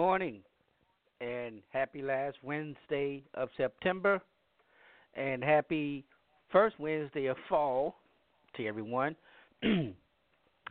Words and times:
Morning 0.00 0.40
and 1.20 1.60
happy 1.74 2.00
last 2.00 2.38
Wednesday 2.42 3.22
of 3.34 3.50
September 3.58 4.18
and 5.12 5.44
happy 5.44 6.06
first 6.50 6.80
Wednesday 6.80 7.26
of 7.26 7.36
fall 7.50 7.96
to 8.56 8.66
everyone. 8.66 9.14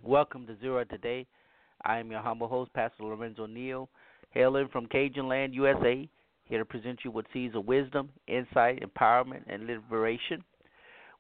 Welcome 0.04 0.48
to 0.48 0.56
Zera 0.56 0.90
Today. 0.90 1.28
I 1.86 2.00
am 2.00 2.10
your 2.10 2.22
humble 2.22 2.48
host, 2.48 2.74
Pastor 2.74 3.04
Lorenzo 3.04 3.46
Neal, 3.46 3.88
hailing 4.32 4.68
from 4.70 4.88
Cajun 4.88 5.28
Land, 5.28 5.54
USA, 5.54 6.10
here 6.46 6.58
to 6.58 6.66
present 6.66 7.02
you 7.06 7.12
with 7.12 7.28
seeds 7.32 7.56
of 7.56 7.68
wisdom, 7.68 8.10
insight, 8.28 8.82
empowerment, 8.82 9.44
and 9.46 9.68
liberation. 9.68 10.44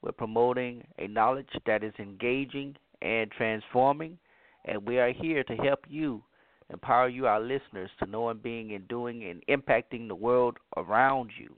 We're 0.01 0.13
promoting 0.13 0.83
a 0.97 1.07
knowledge 1.07 1.45
that 1.67 1.83
is 1.83 1.93
engaging 1.99 2.75
and 3.03 3.29
transforming, 3.29 4.17
and 4.65 4.83
we 4.83 4.97
are 4.97 5.13
here 5.13 5.43
to 5.43 5.55
help 5.57 5.81
you 5.87 6.23
empower 6.71 7.09
you, 7.09 7.27
our 7.27 7.39
listeners, 7.39 7.89
to 7.99 8.05
know 8.05 8.29
and 8.29 8.41
being 8.41 8.73
and 8.73 8.87
doing 8.87 9.23
and 9.23 9.43
impacting 9.47 10.07
the 10.07 10.15
world 10.15 10.57
around 10.77 11.31
you. 11.39 11.55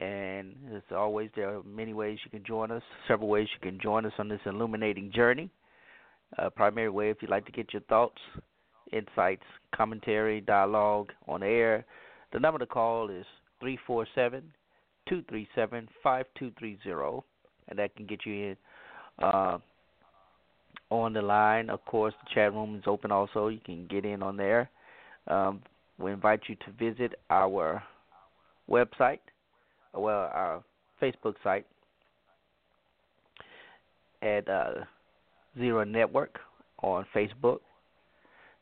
And 0.00 0.56
as 0.74 0.82
always, 0.90 1.30
there 1.36 1.56
are 1.56 1.62
many 1.62 1.94
ways 1.94 2.18
you 2.24 2.30
can 2.30 2.44
join 2.44 2.70
us, 2.70 2.82
several 3.06 3.28
ways 3.28 3.48
you 3.52 3.70
can 3.70 3.78
join 3.80 4.04
us 4.04 4.12
on 4.18 4.28
this 4.28 4.40
illuminating 4.46 5.12
journey. 5.12 5.48
Uh, 6.38 6.50
primary 6.50 6.88
way, 6.88 7.10
if 7.10 7.18
you'd 7.20 7.30
like 7.30 7.46
to 7.46 7.52
get 7.52 7.72
your 7.72 7.82
thoughts, 7.82 8.20
insights, 8.92 9.44
commentary, 9.74 10.40
dialogue 10.40 11.10
on 11.28 11.42
air, 11.42 11.84
the 12.32 12.40
number 12.40 12.58
to 12.58 12.66
call 12.66 13.10
is 13.10 13.26
347 13.60 14.42
237 15.08 15.88
5230, 16.02 17.26
and 17.68 17.78
that 17.78 17.94
can 17.94 18.06
get 18.06 18.24
you 18.24 18.32
in. 18.32 18.56
Uh, 19.22 19.58
on 21.00 21.12
the 21.12 21.22
line. 21.22 21.70
Of 21.70 21.84
course, 21.84 22.14
the 22.22 22.30
chat 22.34 22.52
room 22.52 22.76
is 22.76 22.84
open 22.86 23.10
also. 23.10 23.48
You 23.48 23.60
can 23.64 23.86
get 23.86 24.04
in 24.04 24.22
on 24.22 24.36
there. 24.36 24.70
Um, 25.26 25.62
we 25.98 26.12
invite 26.12 26.40
you 26.48 26.56
to 26.56 26.72
visit 26.78 27.14
our 27.30 27.82
website, 28.68 29.20
well, 29.94 30.30
our 30.32 30.62
Facebook 31.00 31.34
site 31.42 31.66
at 34.22 34.48
uh, 34.48 34.72
Zera 35.58 35.88
Network 35.88 36.38
on 36.82 37.06
Facebook. 37.14 37.60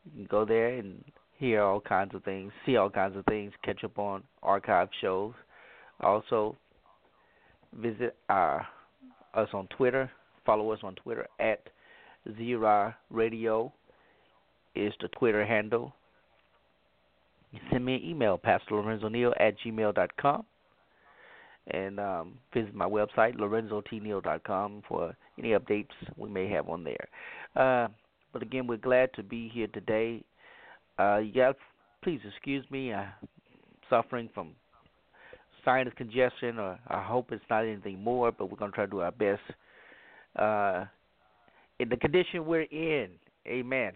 You 0.05 0.11
can 0.15 0.25
go 0.25 0.45
there 0.45 0.69
and 0.77 1.03
hear 1.37 1.61
all 1.63 1.79
kinds 1.79 2.13
of 2.15 2.23
things, 2.23 2.51
see 2.65 2.77
all 2.77 2.89
kinds 2.89 3.15
of 3.15 3.25
things, 3.25 3.51
catch 3.63 3.83
up 3.83 3.97
on 3.97 4.23
archive 4.43 4.89
shows. 5.01 5.33
Also, 6.01 6.55
visit 7.79 8.15
our 8.29 8.65
us 9.33 9.49
on 9.53 9.67
Twitter. 9.67 10.11
Follow 10.45 10.71
us 10.71 10.79
on 10.83 10.95
Twitter 10.95 11.27
at 11.39 11.61
Zera 12.29 12.95
Radio 13.09 13.71
is 14.75 14.93
the 15.01 15.07
Twitter 15.09 15.45
handle. 15.45 15.93
Send 17.71 17.83
me 17.83 17.95
an 17.95 18.03
email, 18.03 18.37
Pastor 18.37 18.75
Lorenzo 18.75 19.09
Neal 19.09 19.33
at 19.39 19.55
gmail.com. 19.59 20.45
And 21.67 21.99
um, 21.99 22.33
visit 22.53 22.73
my 22.73 22.85
website, 22.85 23.35
lorenzotneal.com, 23.37 24.83
for 24.87 25.15
any 25.37 25.49
updates 25.49 25.89
we 26.17 26.29
may 26.29 26.49
have 26.49 26.69
on 26.69 26.83
there. 26.83 27.07
Uh, 27.55 27.87
but 28.33 28.41
again, 28.41 28.67
we're 28.67 28.77
glad 28.77 29.13
to 29.15 29.23
be 29.23 29.49
here 29.49 29.67
today. 29.67 30.23
Uh, 30.97 31.17
yeah, 31.17 31.51
please 32.03 32.19
excuse 32.27 32.65
me. 32.71 32.93
I'm 32.93 33.09
suffering 33.89 34.29
from 34.33 34.51
sinus 35.63 35.93
congestion, 35.97 36.57
or 36.57 36.79
I 36.87 37.03
hope 37.03 37.31
it's 37.31 37.43
not 37.49 37.65
anything 37.65 38.03
more, 38.03 38.31
but 38.31 38.49
we're 38.49 38.57
going 38.57 38.71
to 38.71 38.75
try 38.75 38.85
to 38.85 38.91
do 38.91 39.01
our 39.01 39.11
best. 39.11 39.41
Uh, 40.35 40.85
in 41.81 41.89
the 41.89 41.97
condition 41.97 42.45
we're 42.45 42.61
in. 42.61 43.09
Amen. 43.47 43.93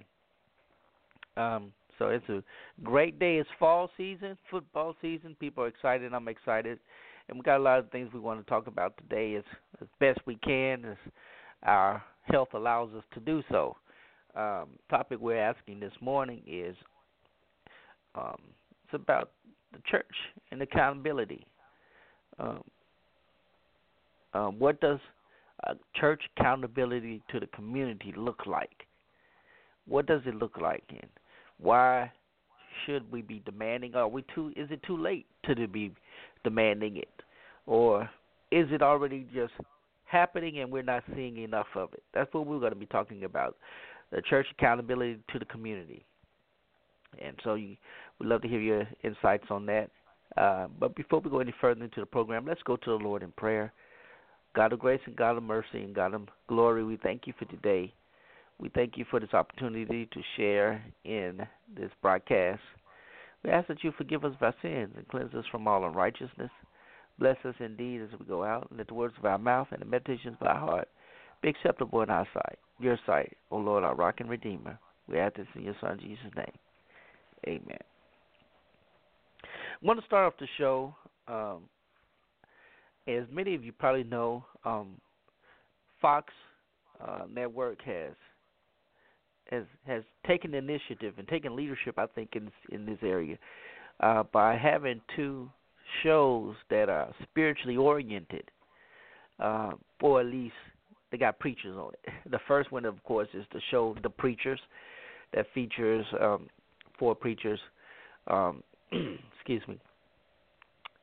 Um, 1.38 1.72
so 2.00 2.08
it's 2.08 2.28
a 2.30 2.44
great 2.84 3.20
day. 3.20 3.38
It's 3.38 3.50
fall 3.60 3.90
season, 3.96 4.38
football 4.50 4.96
season. 5.02 5.36
People 5.40 5.64
are 5.64 5.68
excited. 5.68 6.14
I'm 6.14 6.28
excited, 6.28 6.80
and 7.30 7.38
we 7.38 7.44
got 7.44 7.58
a 7.58 7.64
lot 7.64 7.80
of 7.80 7.92
things 7.92 8.10
we 8.14 8.20
want 8.20 8.44
to 8.44 8.50
talk 8.50 8.68
about 8.68 8.98
today 8.98 9.36
as 9.36 9.44
as 9.82 9.88
best 10.00 10.20
we 10.26 10.36
can, 10.38 10.84
as 10.84 10.98
our 11.64 12.04
health 12.24 12.50
allows 12.54 12.90
us 12.96 13.04
to 13.14 13.20
do 13.20 13.44
so. 13.50 13.78
Um, 14.36 14.70
topic 14.90 15.20
we're 15.22 15.38
asking 15.38 15.80
this 15.80 15.94
morning 16.02 16.42
is 16.48 16.76
um, 18.16 18.42
it's 18.84 18.94
about 18.94 19.32
the 19.72 19.80
church 19.90 20.06
and 20.52 20.62
accountability. 20.62 21.46
Um, 22.40 22.64
um, 24.34 24.60
what 24.60 24.82
does 24.82 25.00
uh, 25.00 25.15
church 25.96 26.22
accountability 26.38 27.22
to 27.32 27.40
the 27.40 27.48
community 27.48 28.14
look 28.16 28.46
like? 28.46 28.86
What 29.88 30.06
does 30.06 30.22
it 30.26 30.36
look 30.36 30.58
like, 30.60 30.84
and 30.90 31.10
why 31.60 32.12
should 32.86 33.12
we 33.12 33.22
be 33.22 33.42
demanding? 33.46 33.96
Are 33.96 34.08
we 34.08 34.24
too? 34.34 34.52
Is 34.56 34.70
it 34.72 34.82
too 34.84 34.98
late 34.98 35.26
to 35.46 35.68
be 35.68 35.92
demanding 36.44 36.98
it, 36.98 37.24
or 37.66 38.10
is 38.52 38.68
it 38.72 38.82
already 38.82 39.28
just 39.34 39.54
happening 40.06 40.60
and 40.60 40.72
we're 40.72 40.84
not 40.84 41.04
seeing 41.16 41.38
enough 41.38 41.68
of 41.76 41.94
it? 41.94 42.04
That's 42.14 42.34
what 42.34 42.46
we're 42.46 42.60
going 42.60 42.74
to 42.74 42.80
be 42.80 42.86
talking 42.88 43.24
about: 43.24 43.58
the 44.12 44.22
church 44.22 44.48
accountability 44.58 45.20
to 45.32 45.40
the 45.40 45.46
community. 45.46 46.04
And 47.24 47.38
so, 47.44 47.54
you, 47.54 47.78
we'd 48.20 48.28
love 48.28 48.42
to 48.42 48.48
hear 48.48 48.60
your 48.60 48.88
insights 49.04 49.46
on 49.50 49.66
that. 49.68 49.90
Uh, 50.36 50.68
but 50.80 50.96
before 50.96 51.20
we 51.20 51.30
go 51.30 51.40
any 51.40 51.54
further 51.62 51.84
into 51.84 52.00
the 52.00 52.06
program, 52.06 52.46
let's 52.46 52.62
go 52.64 52.76
to 52.76 52.98
the 52.98 53.04
Lord 53.04 53.24
in 53.24 53.32
prayer. 53.32 53.72
God 54.56 54.72
of 54.72 54.80
grace 54.80 55.02
and 55.06 55.16
God 55.16 55.38
of 55.38 55.44
mercy 55.44 55.84
and 55.84 55.94
God 55.94 56.14
of 56.14 56.22
glory, 56.48 56.84
we 56.84 56.98
thank 56.98 57.28
you 57.28 57.34
for 57.38 57.46
today. 57.46 57.94
We 58.58 58.70
thank 58.70 58.98
you 58.98 59.06
for 59.12 59.20
this 59.20 59.34
opportunity 59.34 60.06
to 60.06 60.22
share 60.38 60.82
in 61.04 61.46
this 61.78 61.92
broadcast. 62.02 62.62
We 63.44 63.52
ask 63.52 63.68
that 63.68 63.84
you 63.84 63.92
forgive 63.98 64.24
us 64.24 64.34
of 64.34 64.42
our 64.42 64.56
sins 64.62 64.94
and 64.96 65.08
cleanse 65.10 65.34
us 65.34 65.44
from 65.52 65.68
all 65.68 65.86
unrighteousness. 65.86 66.50
Bless 67.20 67.36
us 67.44 67.56
indeed 67.60 68.02
as 68.02 68.18
we 68.18 68.26
go 68.26 68.44
out, 68.44 68.68
and 68.70 68.78
let 68.78 68.88
the 68.88 68.94
words 68.94 69.14
of 69.18 69.26
our 69.26 69.38
mouth 69.38 69.68
and 69.72 69.82
the 69.82 69.86
meditations 69.86 70.38
of 70.40 70.48
our 70.48 70.60
heart 70.60 70.88
be 71.42 71.50
acceptable 71.50 72.02
in 72.02 72.10
our 72.10 72.28
sight, 72.34 72.58
your 72.80 72.98
sight, 73.06 73.36
O 73.52 73.58
Lord, 73.58 73.84
our 73.84 73.96
rock 73.96 74.16
and 74.20 74.30
redeemer. 74.30 74.80
We 75.08 75.20
ask 75.20 75.36
this 75.36 75.48
in 75.56 75.64
your 75.64 75.76
Son 75.82 76.00
Jesus' 76.02 76.34
name. 76.36 76.52
Amen. 77.48 77.78
I 79.44 79.86
want 79.86 80.00
to 80.00 80.06
start 80.06 80.26
off 80.26 80.40
the 80.40 80.48
show. 80.58 80.96
Um, 81.28 81.64
as 83.08 83.24
many 83.32 83.56
of 83.56 83.64
you 83.64 83.72
probably 83.72 84.04
know, 84.04 84.46
um, 84.64 85.00
Fox 86.02 86.34
uh, 87.06 87.24
Network 87.32 87.82
has 87.84 88.14
has 89.52 89.64
has 89.86 90.04
taken 90.26 90.54
initiative 90.56 91.14
and 91.18 91.28
taken 91.28 91.56
leadership, 91.56 91.98
I 91.98 92.08
think, 92.08 92.36
in 92.36 92.52
in 92.72 92.86
this 92.86 93.00
area 93.04 93.38
uh, 94.00 94.24
by 94.32 94.58
having 94.58 95.02
two 95.16 95.50
shows 96.04 96.56
that 96.70 96.90
are 96.90 97.14
spiritually 97.24 97.78
oriented, 97.78 98.50
uh, 99.40 99.72
or 100.02 100.22
at 100.22 100.28
least 100.28 100.56
they 101.12 101.18
got 101.18 101.40
preachers 101.40 101.78
on 101.78 101.92
it. 101.94 102.14
The 102.32 102.40
first 102.48 102.72
one, 102.72 102.86
of 102.86 103.02
course, 103.04 103.28
is 103.34 103.46
the 103.54 103.62
show 103.70 103.96
The 104.02 104.10
Preachers, 104.10 104.60
that 105.34 105.46
features 105.54 106.06
um, 106.20 106.48
four 106.98 107.14
preachers. 107.16 107.60
Um, 108.28 108.64
excuse 109.36 109.62
me, 109.68 109.80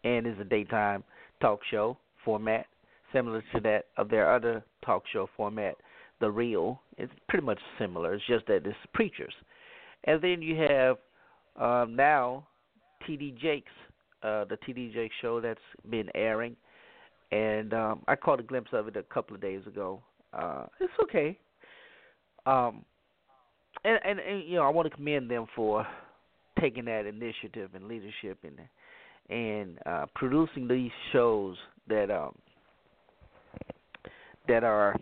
and 0.04 0.26
is 0.26 0.38
a 0.40 0.44
daytime 0.44 1.04
talk 1.42 1.60
show 1.70 1.98
format 2.24 2.66
similar 3.12 3.42
to 3.54 3.60
that 3.60 3.86
of 3.96 4.08
their 4.08 4.34
other 4.34 4.64
talk 4.84 5.02
show 5.12 5.28
format, 5.36 5.76
The 6.20 6.30
Real. 6.30 6.80
It's 6.96 7.12
pretty 7.28 7.44
much 7.44 7.58
similar. 7.78 8.14
It's 8.14 8.26
just 8.26 8.46
that 8.46 8.66
it's 8.66 8.76
preachers, 8.94 9.34
and 10.04 10.22
then 10.22 10.40
you 10.40 10.56
have 10.56 10.96
um, 11.60 11.94
now 11.94 12.46
TD 13.06 13.36
Jakes, 13.38 13.72
uh, 14.22 14.44
the 14.46 14.56
TD 14.66 14.92
Jakes 14.94 15.14
show 15.20 15.40
that's 15.40 15.60
been 15.90 16.08
airing, 16.14 16.56
and 17.30 17.74
um, 17.74 18.02
I 18.08 18.16
caught 18.16 18.40
a 18.40 18.44
glimpse 18.44 18.70
of 18.72 18.88
it 18.88 18.96
a 18.96 19.02
couple 19.02 19.34
of 19.34 19.42
days 19.42 19.66
ago. 19.66 20.00
Uh, 20.32 20.66
it's 20.80 20.92
okay. 21.02 21.38
Um, 22.46 22.84
and, 23.84 23.98
and 24.04 24.18
and 24.18 24.48
you 24.48 24.56
know 24.56 24.62
I 24.62 24.70
want 24.70 24.88
to 24.90 24.96
commend 24.96 25.30
them 25.30 25.46
for 25.54 25.86
taking 26.60 26.84
that 26.86 27.06
initiative 27.06 27.70
and 27.74 27.88
leadership 27.88 28.38
and 28.44 28.58
and 29.30 29.78
uh, 29.86 30.06
producing 30.14 30.69
these 30.69 30.90
shows 31.12 31.56
that 31.88 32.10
um 32.10 32.34
that 34.48 34.64
are 34.64 34.96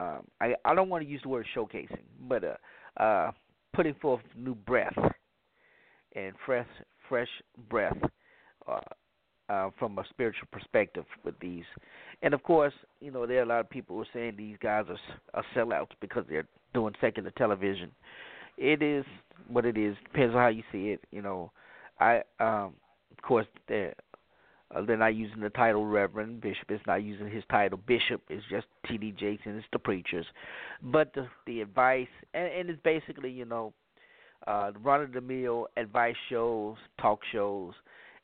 um, 0.00 0.22
I 0.40 0.54
I 0.64 0.74
don't 0.74 0.88
want 0.88 1.04
to 1.04 1.08
use 1.10 1.22
the 1.22 1.28
word 1.28 1.46
showcasing, 1.56 2.02
but 2.28 2.44
uh, 2.44 3.02
uh, 3.02 3.30
putting 3.74 3.94
forth 3.94 4.20
new 4.36 4.54
breath 4.54 4.96
and 6.14 6.34
fresh 6.44 6.66
fresh 7.08 7.28
breath 7.70 7.96
uh, 8.68 8.80
uh, 9.48 9.70
from 9.78 9.98
a 9.98 10.04
spiritual 10.10 10.48
perspective 10.50 11.04
with 11.24 11.38
these. 11.40 11.64
And 12.22 12.34
of 12.34 12.42
course, 12.42 12.74
you 13.00 13.10
know 13.10 13.26
there 13.26 13.38
are 13.38 13.44
a 13.44 13.46
lot 13.46 13.60
of 13.60 13.70
people 13.70 13.96
who 13.96 14.02
are 14.02 14.06
saying 14.12 14.34
these 14.36 14.56
guys 14.62 14.84
are, 14.88 14.98
are 15.34 15.44
sellouts 15.54 15.94
because 16.00 16.24
they're 16.28 16.46
doing 16.74 16.94
secular 17.00 17.30
television. 17.30 17.90
It 18.58 18.82
is 18.82 19.04
what 19.48 19.64
it 19.64 19.76
is. 19.76 19.96
Depends 20.04 20.34
on 20.34 20.40
how 20.40 20.48
you 20.48 20.62
see 20.72 20.88
it. 20.88 21.00
You 21.10 21.22
know, 21.22 21.52
I 22.00 22.22
um, 22.40 22.74
of 23.16 23.22
course 23.22 23.46
they're 23.68 23.94
uh, 24.74 24.82
they're 24.82 24.96
not 24.96 25.14
using 25.14 25.40
the 25.40 25.50
title 25.50 25.86
Reverend 25.86 26.40
Bishop. 26.40 26.70
It's 26.70 26.84
not 26.86 27.02
using 27.02 27.30
his 27.30 27.44
title 27.50 27.78
Bishop. 27.86 28.22
It's 28.28 28.44
just 28.50 28.66
T.D. 28.88 29.14
Jakes 29.18 29.42
and 29.44 29.56
it's 29.56 29.66
the 29.72 29.78
preachers. 29.78 30.26
But 30.82 31.12
the 31.14 31.28
the 31.46 31.60
advice 31.60 32.08
and, 32.34 32.46
and 32.52 32.70
it's 32.70 32.82
basically 32.82 33.30
you 33.30 33.44
know 33.44 33.72
uh, 34.46 34.72
run 34.82 35.02
of 35.02 35.12
the 35.12 35.20
mill 35.20 35.68
advice 35.76 36.16
shows, 36.28 36.76
talk 37.00 37.20
shows, 37.32 37.74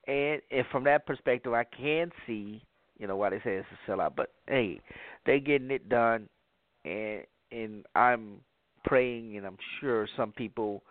and, 0.07 0.41
and 0.51 0.65
from 0.71 0.85
that 0.85 1.07
perspective, 1.07 1.53
I 1.53 1.65
can 1.65 2.11
see 2.27 2.63
you 2.99 3.07
know 3.07 3.17
why 3.17 3.31
they 3.31 3.39
say 3.39 3.57
it's 3.57 3.67
a 3.87 3.91
sellout. 3.91 4.17
But 4.17 4.33
hey, 4.49 4.81
they're 5.27 5.41
getting 5.41 5.71
it 5.71 5.89
done, 5.89 6.29
and 6.85 7.23
and 7.53 7.87
I'm 7.95 8.41
praying, 8.85 9.37
and 9.37 9.47
I'm 9.47 9.59
sure 9.81 10.09
some 10.17 10.33
people 10.33 10.83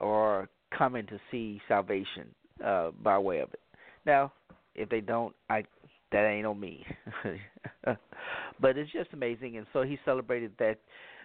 are 0.00 0.48
coming 0.76 1.06
to 1.06 1.18
see 1.30 1.60
salvation 1.66 2.34
uh, 2.64 2.90
by 3.02 3.18
way 3.18 3.40
of 3.40 3.52
it. 3.52 3.60
Now, 4.04 4.32
if 4.74 4.88
they 4.88 5.00
don't, 5.00 5.34
I 5.50 5.64
that 6.12 6.24
ain't 6.26 6.46
on 6.46 6.60
me. 6.60 6.84
but 7.84 8.78
it's 8.78 8.92
just 8.92 9.12
amazing, 9.12 9.56
and 9.56 9.66
so 9.72 9.82
he 9.82 9.98
celebrated 10.04 10.52
that 10.58 10.78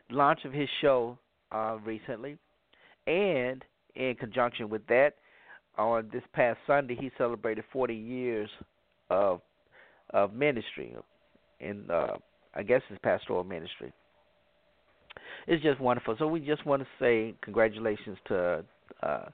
launch 0.09 0.39
of 0.45 0.53
his 0.53 0.67
show 0.81 1.17
uh, 1.51 1.77
recently, 1.85 2.37
and 3.07 3.63
in 3.95 4.15
conjunction 4.19 4.69
with 4.69 4.85
that, 4.87 5.11
on 5.77 6.09
this 6.11 6.23
past 6.33 6.59
Sunday, 6.67 6.97
he 6.99 7.11
celebrated 7.17 7.63
40 7.71 7.93
years 7.93 8.49
of 9.09 9.41
of 10.13 10.33
ministry, 10.33 10.93
in 11.61 11.89
uh, 11.89 12.17
I 12.53 12.63
guess 12.63 12.81
his 12.89 12.97
pastoral 13.01 13.43
ministry. 13.43 13.93
It's 15.47 15.63
just 15.63 15.79
wonderful. 15.79 16.15
So 16.19 16.27
we 16.27 16.39
just 16.41 16.65
want 16.65 16.81
to 16.81 16.87
say 16.99 17.33
congratulations 17.41 18.17
to 18.27 18.65
uh, 19.01 19.25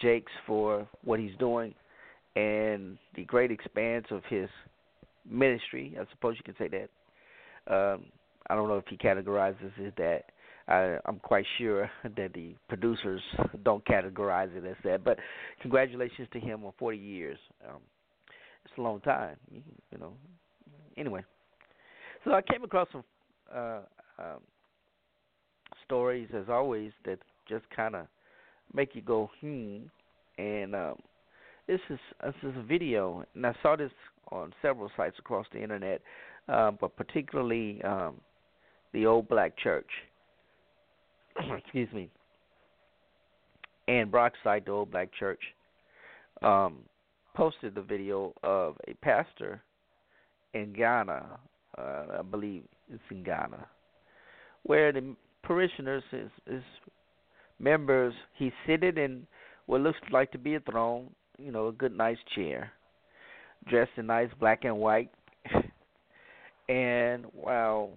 Jakes 0.00 0.32
for 0.46 0.88
what 1.04 1.20
he's 1.20 1.36
doing 1.38 1.74
and 2.36 2.98
the 3.16 3.24
great 3.24 3.50
expanse 3.50 4.06
of 4.10 4.22
his 4.28 4.48
ministry. 5.28 5.96
I 6.00 6.04
suppose 6.10 6.36
you 6.36 6.44
can 6.44 6.54
say 6.58 6.68
that. 6.68 6.90
Um, 7.72 8.06
I 8.48 8.54
don't 8.54 8.68
know 8.68 8.78
if 8.78 8.86
he 8.88 8.96
categorizes 8.96 9.72
it 9.78 9.94
that. 9.96 10.24
I, 10.68 10.98
I'm 11.04 11.18
quite 11.18 11.44
sure 11.58 11.90
that 12.04 12.32
the 12.34 12.54
producers 12.68 13.20
don't 13.64 13.84
categorize 13.84 14.54
it 14.56 14.64
as 14.64 14.76
that. 14.84 15.04
But 15.04 15.18
congratulations 15.60 16.28
to 16.32 16.40
him 16.40 16.64
on 16.64 16.72
40 16.78 16.96
years. 16.96 17.38
Um, 17.68 17.80
it's 18.64 18.74
a 18.78 18.80
long 18.80 19.00
time, 19.00 19.36
you 19.52 19.98
know. 19.98 20.12
Anyway, 20.96 21.24
so 22.24 22.32
I 22.32 22.42
came 22.42 22.62
across 22.62 22.88
some 22.92 23.04
uh, 23.54 23.80
um, 24.18 24.40
stories, 25.84 26.28
as 26.36 26.44
always, 26.48 26.92
that 27.04 27.18
just 27.48 27.64
kind 27.74 27.96
of 27.96 28.06
make 28.74 28.94
you 28.94 29.02
go 29.02 29.30
hmm. 29.40 29.78
And 30.38 30.74
um, 30.74 30.96
this 31.66 31.80
is 31.90 31.98
this 32.24 32.34
is 32.42 32.56
a 32.56 32.62
video, 32.62 33.24
and 33.34 33.46
I 33.46 33.54
saw 33.62 33.76
this 33.76 33.90
on 34.30 34.52
several 34.62 34.90
sites 34.96 35.16
across 35.18 35.46
the 35.52 35.62
internet, 35.62 36.00
uh, 36.48 36.70
but 36.70 36.96
particularly 36.96 37.82
um, 37.82 38.14
the 38.92 39.06
Old 39.06 39.28
Black 39.28 39.56
Church. 39.58 39.90
Excuse 41.58 41.92
me. 41.92 42.10
And 43.88 44.10
Brockside, 44.10 44.66
the 44.66 44.72
Old 44.72 44.90
Black 44.90 45.10
Church, 45.18 45.40
um, 46.42 46.78
posted 47.34 47.74
the 47.74 47.82
video 47.82 48.32
of 48.42 48.76
a 48.88 48.94
pastor 48.94 49.62
in 50.54 50.72
Ghana, 50.72 51.26
uh, 51.76 52.04
I 52.18 52.22
believe 52.22 52.62
it's 52.92 53.02
in 53.10 53.22
Ghana, 53.22 53.66
where 54.64 54.92
the 54.92 55.14
parishioners, 55.42 56.02
is, 56.12 56.30
his 56.46 56.62
members, 57.60 58.14
he's 58.36 58.52
seated 58.66 58.98
in 58.98 59.26
what 59.66 59.80
looks 59.80 59.98
like 60.10 60.32
to 60.32 60.38
be 60.38 60.54
a 60.54 60.60
throne, 60.60 61.10
you 61.38 61.52
know, 61.52 61.68
a 61.68 61.72
good 61.72 61.96
nice 61.96 62.18
chair, 62.34 62.72
dressed 63.68 63.92
in 63.96 64.06
nice 64.06 64.30
black 64.38 64.64
and 64.64 64.76
white. 64.76 65.10
and 66.68 67.24
while 67.32 67.90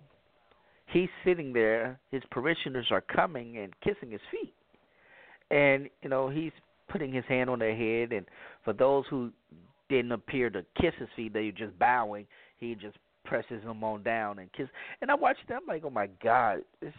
he's 0.87 1.09
sitting 1.25 1.53
there, 1.53 1.99
his 2.11 2.21
parishioners 2.31 2.87
are 2.91 3.01
coming 3.01 3.57
and 3.57 3.73
kissing 3.81 4.11
his 4.11 4.21
feet. 4.31 4.53
And, 5.49 5.89
you 6.01 6.09
know, 6.09 6.29
he's 6.29 6.51
putting 6.89 7.11
his 7.11 7.25
hand 7.25 7.49
on 7.49 7.59
their 7.59 7.75
head 7.75 8.11
and 8.11 8.25
for 8.63 8.73
those 8.73 9.05
who 9.09 9.31
didn't 9.89 10.11
appear 10.11 10.49
to 10.49 10.63
kiss 10.79 10.93
his 10.99 11.09
feet, 11.15 11.33
they 11.33 11.45
were 11.45 11.51
just 11.51 11.77
bowing, 11.79 12.27
he 12.57 12.75
just 12.75 12.97
presses 13.25 13.63
them 13.63 13.83
on 13.83 14.03
down 14.03 14.39
and 14.39 14.51
kiss 14.53 14.67
and 15.01 15.09
I 15.09 15.15
watched 15.15 15.47
them 15.47 15.61
like, 15.67 15.83
Oh 15.85 15.89
my 15.89 16.07
God, 16.21 16.59
this 16.81 16.93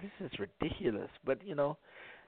this 0.00 0.10
is 0.20 0.30
ridiculous. 0.38 1.10
But, 1.24 1.44
you 1.46 1.54
know, 1.54 1.76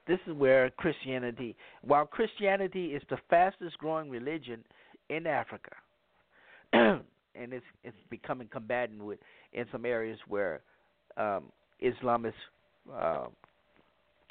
this 0.07 0.19
is 0.27 0.33
where 0.33 0.69
Christianity, 0.71 1.55
while 1.81 2.05
Christianity 2.05 2.87
is 2.87 3.01
the 3.09 3.17
fastest 3.29 3.77
growing 3.77 4.09
religion 4.09 4.63
in 5.09 5.25
Africa, 5.25 5.71
and 6.73 7.03
it's 7.35 7.65
it's 7.83 7.97
becoming 8.09 8.47
combatant 8.51 9.03
with 9.03 9.19
in 9.53 9.65
some 9.71 9.85
areas 9.85 10.19
where 10.27 10.61
um, 11.17 11.45
Islamist 11.83 12.33
uh, 12.93 13.27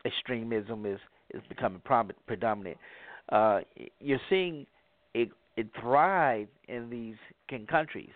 extremism 0.05 0.87
is 0.87 1.01
is 1.31 1.43
becoming 1.49 1.83
predominant. 2.27 2.77
Uh, 3.31 3.61
you're 4.01 4.21
seeing 4.31 4.67
it 5.15 5.31
it 5.57 5.69
thrive 5.81 6.49
in 6.69 6.91
these 6.91 7.17
countries, 7.69 8.15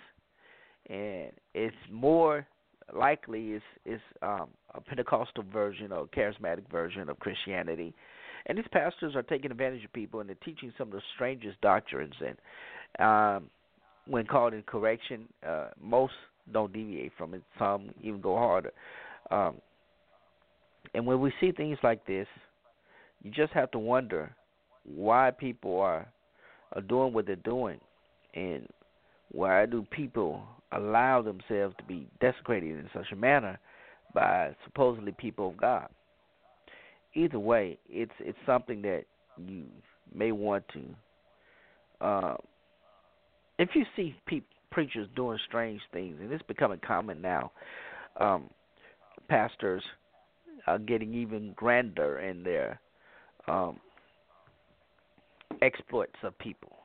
and 0.88 1.30
it's 1.54 1.76
more 1.90 2.46
likely 2.94 3.52
is 3.52 3.62
is 3.84 4.00
um, 4.22 4.48
a 4.74 4.80
Pentecostal 4.80 5.44
version 5.52 5.92
or 5.92 6.06
charismatic 6.06 6.70
version 6.70 7.08
of 7.08 7.18
Christianity, 7.18 7.94
and 8.46 8.56
these 8.56 8.66
pastors 8.72 9.14
are 9.14 9.22
taking 9.22 9.50
advantage 9.50 9.84
of 9.84 9.92
people 9.92 10.20
and 10.20 10.28
they're 10.28 10.36
teaching 10.44 10.72
some 10.78 10.88
of 10.88 10.94
the 10.94 11.02
strangest 11.14 11.60
doctrines. 11.60 12.14
And 12.20 12.36
um, 12.98 13.50
when 14.06 14.26
called 14.26 14.54
in 14.54 14.62
correction, 14.62 15.28
uh, 15.46 15.68
most 15.80 16.14
don't 16.52 16.72
deviate 16.72 17.12
from 17.18 17.34
it. 17.34 17.42
Some 17.58 17.90
even 18.02 18.20
go 18.20 18.36
harder. 18.36 18.72
Um, 19.30 19.56
and 20.94 21.06
when 21.06 21.20
we 21.20 21.32
see 21.40 21.52
things 21.52 21.78
like 21.82 22.06
this, 22.06 22.26
you 23.22 23.30
just 23.30 23.52
have 23.52 23.70
to 23.72 23.78
wonder 23.78 24.34
why 24.84 25.30
people 25.30 25.80
are 25.80 26.06
are 26.72 26.82
doing 26.82 27.12
what 27.12 27.26
they're 27.26 27.36
doing, 27.36 27.80
and 28.34 28.66
why 29.30 29.66
do 29.66 29.86
people 29.90 30.42
allow 30.72 31.22
themselves 31.22 31.74
to 31.78 31.84
be 31.84 32.06
desecrated 32.20 32.70
in 32.70 32.88
such 32.92 33.10
a 33.12 33.16
manner 33.16 33.58
by 34.14 34.54
supposedly 34.64 35.12
people 35.12 35.50
of 35.50 35.56
God. 35.56 35.88
Either 37.14 37.38
way, 37.38 37.78
it's 37.88 38.12
it's 38.20 38.38
something 38.46 38.82
that 38.82 39.04
you 39.36 39.64
may 40.14 40.32
want 40.32 40.64
to 40.68 42.06
uh, 42.06 42.36
if 43.58 43.70
you 43.74 43.84
see 43.96 44.14
pe- 44.26 44.42
preachers 44.70 45.08
doing 45.16 45.38
strange 45.48 45.80
things, 45.92 46.16
and 46.20 46.32
it's 46.32 46.42
becoming 46.44 46.80
common 46.86 47.20
now, 47.20 47.50
um, 48.20 48.48
pastors 49.28 49.82
are 50.66 50.78
getting 50.78 51.14
even 51.14 51.52
grander 51.56 52.20
in 52.20 52.42
their 52.42 52.80
um, 53.48 53.78
exploits 55.62 56.14
of 56.22 56.38
people, 56.38 56.76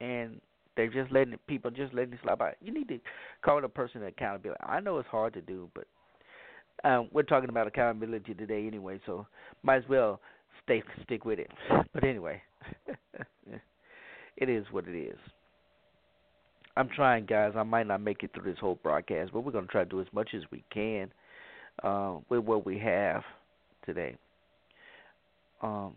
and 0.00 0.40
they're 0.78 0.88
just 0.88 1.12
letting 1.12 1.36
people 1.48 1.72
just 1.72 1.92
letting 1.92 2.12
it 2.14 2.20
slide 2.22 2.38
by. 2.38 2.54
You 2.62 2.72
need 2.72 2.86
to 2.88 3.00
call 3.44 3.62
a 3.64 3.68
person 3.68 4.04
accountability. 4.04 4.60
I 4.62 4.78
know 4.78 4.98
it's 4.98 5.08
hard 5.08 5.34
to 5.34 5.40
do, 5.40 5.68
but 5.74 5.88
um, 6.88 7.08
we're 7.12 7.24
talking 7.24 7.48
about 7.48 7.66
accountability 7.66 8.32
today 8.32 8.64
anyway, 8.64 9.00
so 9.04 9.26
might 9.64 9.78
as 9.78 9.88
well 9.88 10.20
stay 10.62 10.84
stick 11.02 11.24
with 11.24 11.40
it. 11.40 11.50
But 11.92 12.04
anyway, 12.04 12.40
it 14.36 14.48
is 14.48 14.64
what 14.70 14.86
it 14.86 14.96
is. 14.96 15.18
I'm 16.76 16.88
trying, 16.94 17.26
guys. 17.26 17.54
I 17.56 17.64
might 17.64 17.88
not 17.88 18.00
make 18.00 18.22
it 18.22 18.30
through 18.32 18.48
this 18.48 18.60
whole 18.60 18.78
broadcast, 18.80 19.32
but 19.32 19.40
we're 19.40 19.50
to 19.50 19.62
try 19.66 19.82
to 19.82 19.90
do 19.90 20.00
as 20.00 20.06
much 20.12 20.30
as 20.32 20.42
we 20.52 20.62
can 20.72 21.10
uh, 21.82 22.18
with 22.28 22.44
what 22.44 22.64
we 22.64 22.78
have 22.78 23.24
today. 23.84 24.14
Um, 25.60 25.94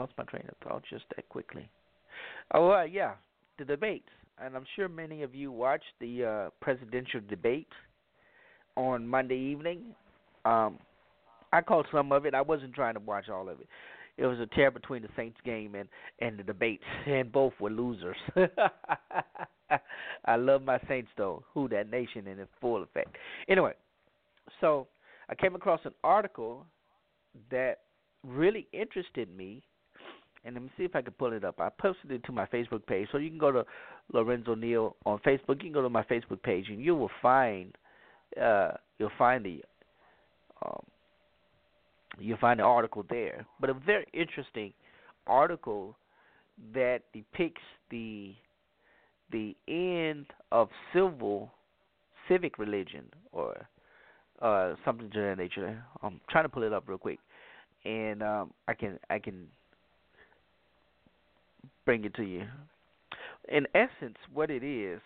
lost 0.00 0.12
my 0.16 0.24
train 0.24 0.44
of 0.48 0.56
thought 0.66 0.82
just 0.88 1.04
that 1.14 1.28
quickly. 1.28 1.68
Oh, 2.54 2.70
uh, 2.70 2.82
yeah, 2.84 3.12
the 3.58 3.64
debates, 3.66 4.08
and 4.42 4.56
I'm 4.56 4.64
sure 4.74 4.88
many 4.88 5.22
of 5.22 5.34
you 5.34 5.52
watched 5.52 5.92
the 6.00 6.24
uh, 6.24 6.50
presidential 6.60 7.20
debate 7.28 7.68
on 8.76 9.06
Monday 9.06 9.36
evening. 9.36 9.94
Um, 10.46 10.78
I 11.52 11.60
caught 11.60 11.86
some 11.92 12.12
of 12.12 12.24
it. 12.24 12.34
I 12.34 12.40
wasn't 12.40 12.74
trying 12.74 12.94
to 12.94 13.00
watch 13.00 13.28
all 13.28 13.48
of 13.48 13.60
it. 13.60 13.68
It 14.16 14.26
was 14.26 14.38
a 14.38 14.46
tear 14.54 14.70
between 14.70 15.02
the 15.02 15.08
Saints 15.16 15.38
game 15.44 15.74
and 15.74 15.88
and 16.18 16.38
the 16.38 16.42
debates, 16.42 16.84
and 17.06 17.30
both 17.30 17.52
were 17.60 17.70
losers. 17.70 18.16
I 20.24 20.36
love 20.36 20.62
my 20.62 20.80
Saints 20.88 21.10
though. 21.16 21.44
Who 21.52 21.68
Dat 21.68 21.90
nation 21.90 22.26
in 22.26 22.38
its 22.38 22.50
full 22.60 22.82
effect. 22.82 23.16
Anyway, 23.48 23.72
so 24.60 24.88
I 25.28 25.34
came 25.34 25.54
across 25.54 25.80
an 25.84 25.92
article 26.02 26.64
that 27.50 27.80
really 28.26 28.66
interested 28.72 29.34
me, 29.34 29.62
and 30.44 30.54
let 30.54 30.62
me 30.62 30.70
see 30.76 30.84
if 30.84 30.96
I 30.96 31.02
can 31.02 31.12
pull 31.12 31.32
it 31.32 31.44
up. 31.44 31.60
I 31.60 31.68
posted 31.68 32.10
it 32.12 32.24
to 32.24 32.32
my 32.32 32.46
Facebook 32.46 32.86
page, 32.86 33.08
so 33.12 33.18
you 33.18 33.28
can 33.28 33.38
go 33.38 33.52
to 33.52 33.64
Lorenzo 34.12 34.54
Neal 34.54 34.96
on 35.04 35.18
Facebook. 35.18 35.56
You 35.56 35.70
can 35.70 35.72
go 35.72 35.82
to 35.82 35.90
my 35.90 36.02
Facebook 36.04 36.42
page, 36.42 36.66
and 36.68 36.80
you 36.82 36.94
will 36.94 37.10
find 37.20 37.76
uh, 38.40 38.72
you'll 38.98 39.10
find 39.18 39.44
the 39.44 39.62
um, 40.64 40.82
you'll 42.18 42.38
find 42.38 42.60
the 42.60 42.64
article 42.64 43.04
there. 43.08 43.44
But 43.60 43.70
a 43.70 43.74
very 43.74 44.06
interesting 44.12 44.72
article 45.26 45.96
that 46.74 47.00
depicts 47.12 47.62
the 47.90 48.34
the 49.32 49.56
end 49.68 50.26
of 50.50 50.68
civil 50.92 51.50
civic 52.28 52.58
religion 52.58 53.04
or 53.32 53.68
uh 54.42 54.74
something 54.84 55.10
to 55.10 55.20
that 55.20 55.38
nature. 55.38 55.82
I'm 56.02 56.20
trying 56.30 56.44
to 56.44 56.48
pull 56.48 56.62
it 56.62 56.72
up 56.72 56.84
real 56.86 56.98
quick, 56.98 57.18
and 57.84 58.22
um, 58.22 58.52
I 58.68 58.74
can 58.74 58.98
I 59.10 59.18
can 59.18 59.46
bring 61.84 62.04
it 62.04 62.14
to 62.14 62.22
you. 62.22 62.44
In 63.48 63.66
essence, 63.74 64.16
what 64.32 64.50
it 64.50 64.62
is, 64.62 65.00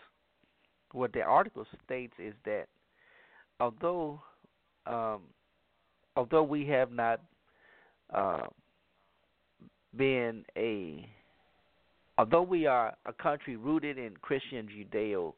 what 0.93 1.13
the 1.13 1.23
article 1.23 1.67
states 1.85 2.15
is 2.19 2.35
that 2.45 2.67
although 3.61 4.21
um, 4.87 5.23
although 6.17 6.43
we 6.43 6.67
have 6.67 6.93
not 6.93 7.21
uh, 8.13 8.47
been 9.97 10.45
a 10.57 11.09
although 12.19 12.43
we 12.43 12.67
are 12.67 12.95
a 13.07 13.13
country 13.13 13.57
rooted 13.57 13.99
in 13.99 14.13
Christian 14.21 14.69
Judeo 14.69 15.35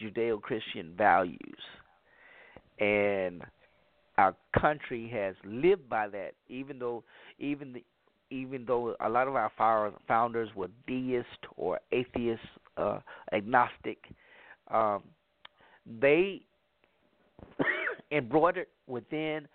Judeo 0.00 0.40
Christian 0.40 0.92
values 0.96 1.40
and 2.78 3.42
our 4.16 4.34
country 4.58 5.08
has 5.12 5.34
lived 5.44 5.88
by 5.88 6.08
that 6.08 6.32
even 6.48 6.78
though 6.78 7.02
even 7.38 7.72
the, 7.72 7.84
even 8.30 8.64
though 8.66 8.94
a 9.00 9.08
lot 9.08 9.28
of 9.28 9.36
our 9.36 9.92
founders 10.06 10.48
were 10.54 10.68
deist 10.86 11.26
or 11.56 11.80
atheist 11.92 12.42
uh, 12.76 12.98
agnostic 13.32 13.98
um, 14.70 15.02
they 16.00 16.42
embroidered 18.12 18.66
within 18.86 19.46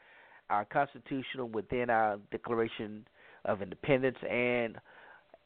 our 0.49 0.65
constitutional, 0.65 1.47
within 1.47 1.89
our 1.89 2.17
Declaration 2.31 3.05
of 3.45 3.61
Independence, 3.61 4.17
and 4.29 4.77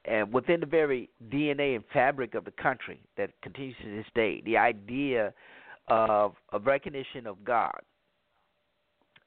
and 0.06 0.34
within 0.34 0.60
the 0.60 0.66
very 0.66 1.10
DNA 1.30 1.76
and 1.76 1.84
fabric 1.94 2.36
of 2.36 2.44
the 2.44 2.52
country 2.52 3.00
that 3.16 3.30
continues 3.42 3.76
to 3.82 3.96
this 3.96 4.06
day, 4.14 4.42
the 4.46 4.58
idea 4.58 5.34
of 5.88 6.34
a 6.52 6.60
recognition 6.60 7.26
of 7.26 7.42
God 7.46 7.80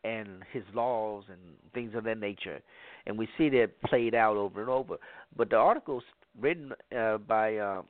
and 0.07 0.43
His 0.53 0.65
laws 0.75 1.25
and 1.29 1.39
things 1.75 1.95
of 1.95 2.05
that 2.05 2.19
nature, 2.19 2.61
and 3.07 3.19
we 3.19 3.29
see 3.37 3.49
that 3.51 3.71
played 3.83 4.15
out 4.15 4.37
over 4.37 4.61
and 4.61 4.71
over. 4.71 4.97
But 5.37 5.51
the 5.51 5.57
article's 5.57 6.05
written 6.41 6.73
uh, 6.97 7.19
by 7.19 7.59
um, 7.59 7.85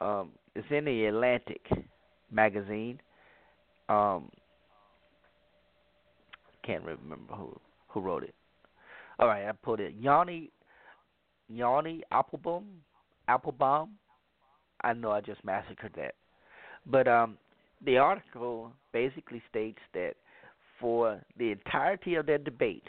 um, 0.00 0.30
it's 0.54 0.66
in 0.70 0.84
the 0.84 1.06
Atlantic 1.06 1.66
magazine. 2.30 3.00
Um, 3.88 4.30
can't 6.64 6.82
remember 6.82 7.34
who 7.34 7.58
who 7.88 8.00
wrote 8.00 8.24
it. 8.24 8.34
All 9.18 9.28
right, 9.28 9.48
I 9.48 9.52
put 9.52 9.80
it 9.80 9.94
Yanni 9.98 10.50
Yanni 11.48 12.02
Appelbaum 12.12 12.64
Appelbaum. 13.28 13.88
I 14.82 14.92
know 14.92 15.10
I 15.10 15.20
just 15.20 15.44
massacred 15.44 15.92
that, 15.96 16.14
but 16.84 17.08
um, 17.08 17.38
the 17.84 17.98
article 17.98 18.72
basically 18.92 19.42
states 19.50 19.78
that 19.94 20.14
for 20.80 21.20
the 21.38 21.52
entirety 21.52 22.14
of 22.14 22.26
that 22.26 22.44
debate, 22.44 22.84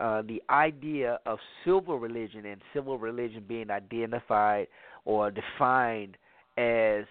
uh, 0.00 0.22
the 0.22 0.42
idea 0.48 1.18
of 1.26 1.38
civil 1.64 1.98
religion 1.98 2.46
and 2.46 2.60
civil 2.72 2.98
religion 2.98 3.44
being 3.46 3.70
identified 3.70 4.66
or 5.04 5.30
defined 5.30 6.16
as 6.56 7.04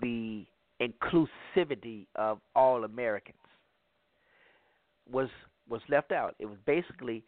the 0.00 0.44
inclusivity 0.80 2.06
of 2.16 2.38
all 2.56 2.84
Americans 2.84 3.36
was 5.10 5.28
was 5.68 5.80
left 5.88 6.10
out. 6.10 6.34
It 6.38 6.46
was 6.46 6.58
basically 6.66 7.22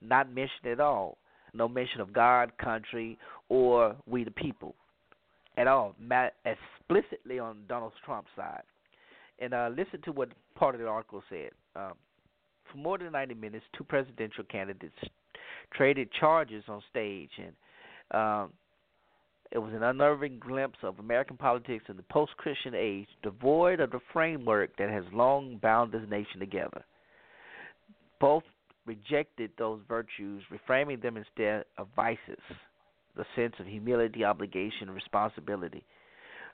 not 0.00 0.28
mentioned 0.28 0.66
at 0.66 0.80
all. 0.80 1.18
No 1.52 1.66
mention 1.66 2.00
of 2.00 2.12
God, 2.12 2.52
country, 2.58 3.18
or 3.48 3.96
we 4.06 4.24
the 4.24 4.30
people 4.30 4.74
at 5.60 5.66
all, 5.66 5.94
explicitly 6.46 7.38
on 7.38 7.58
Donald 7.68 7.92
Trump's 8.04 8.30
side. 8.34 8.62
And 9.38 9.52
uh, 9.52 9.68
listen 9.70 10.00
to 10.04 10.12
what 10.12 10.30
part 10.54 10.74
of 10.74 10.80
the 10.80 10.86
article 10.86 11.22
said. 11.28 11.50
Um, 11.76 11.92
for 12.70 12.78
more 12.78 12.96
than 12.96 13.12
90 13.12 13.34
minutes, 13.34 13.64
two 13.76 13.84
presidential 13.84 14.44
candidates 14.44 14.94
traded 15.74 16.08
charges 16.18 16.64
on 16.66 16.82
stage, 16.90 17.30
and 17.38 17.52
um, 18.12 18.52
it 19.52 19.58
was 19.58 19.72
an 19.74 19.82
unnerving 19.82 20.38
glimpse 20.40 20.78
of 20.82 20.98
American 20.98 21.36
politics 21.36 21.84
in 21.88 21.96
the 21.96 22.02
post-Christian 22.04 22.74
age, 22.74 23.06
devoid 23.22 23.80
of 23.80 23.90
the 23.90 24.00
framework 24.12 24.76
that 24.78 24.88
has 24.88 25.04
long 25.12 25.58
bound 25.62 25.92
this 25.92 26.02
nation 26.08 26.40
together. 26.40 26.84
Both 28.20 28.44
rejected 28.86 29.50
those 29.58 29.80
virtues, 29.88 30.42
reframing 30.50 31.02
them 31.02 31.16
instead 31.16 31.64
of 31.78 31.88
vices 31.94 32.38
the 33.16 33.24
sense 33.36 33.54
of 33.58 33.66
humility, 33.66 34.24
obligation, 34.24 34.90
responsibility. 34.90 35.84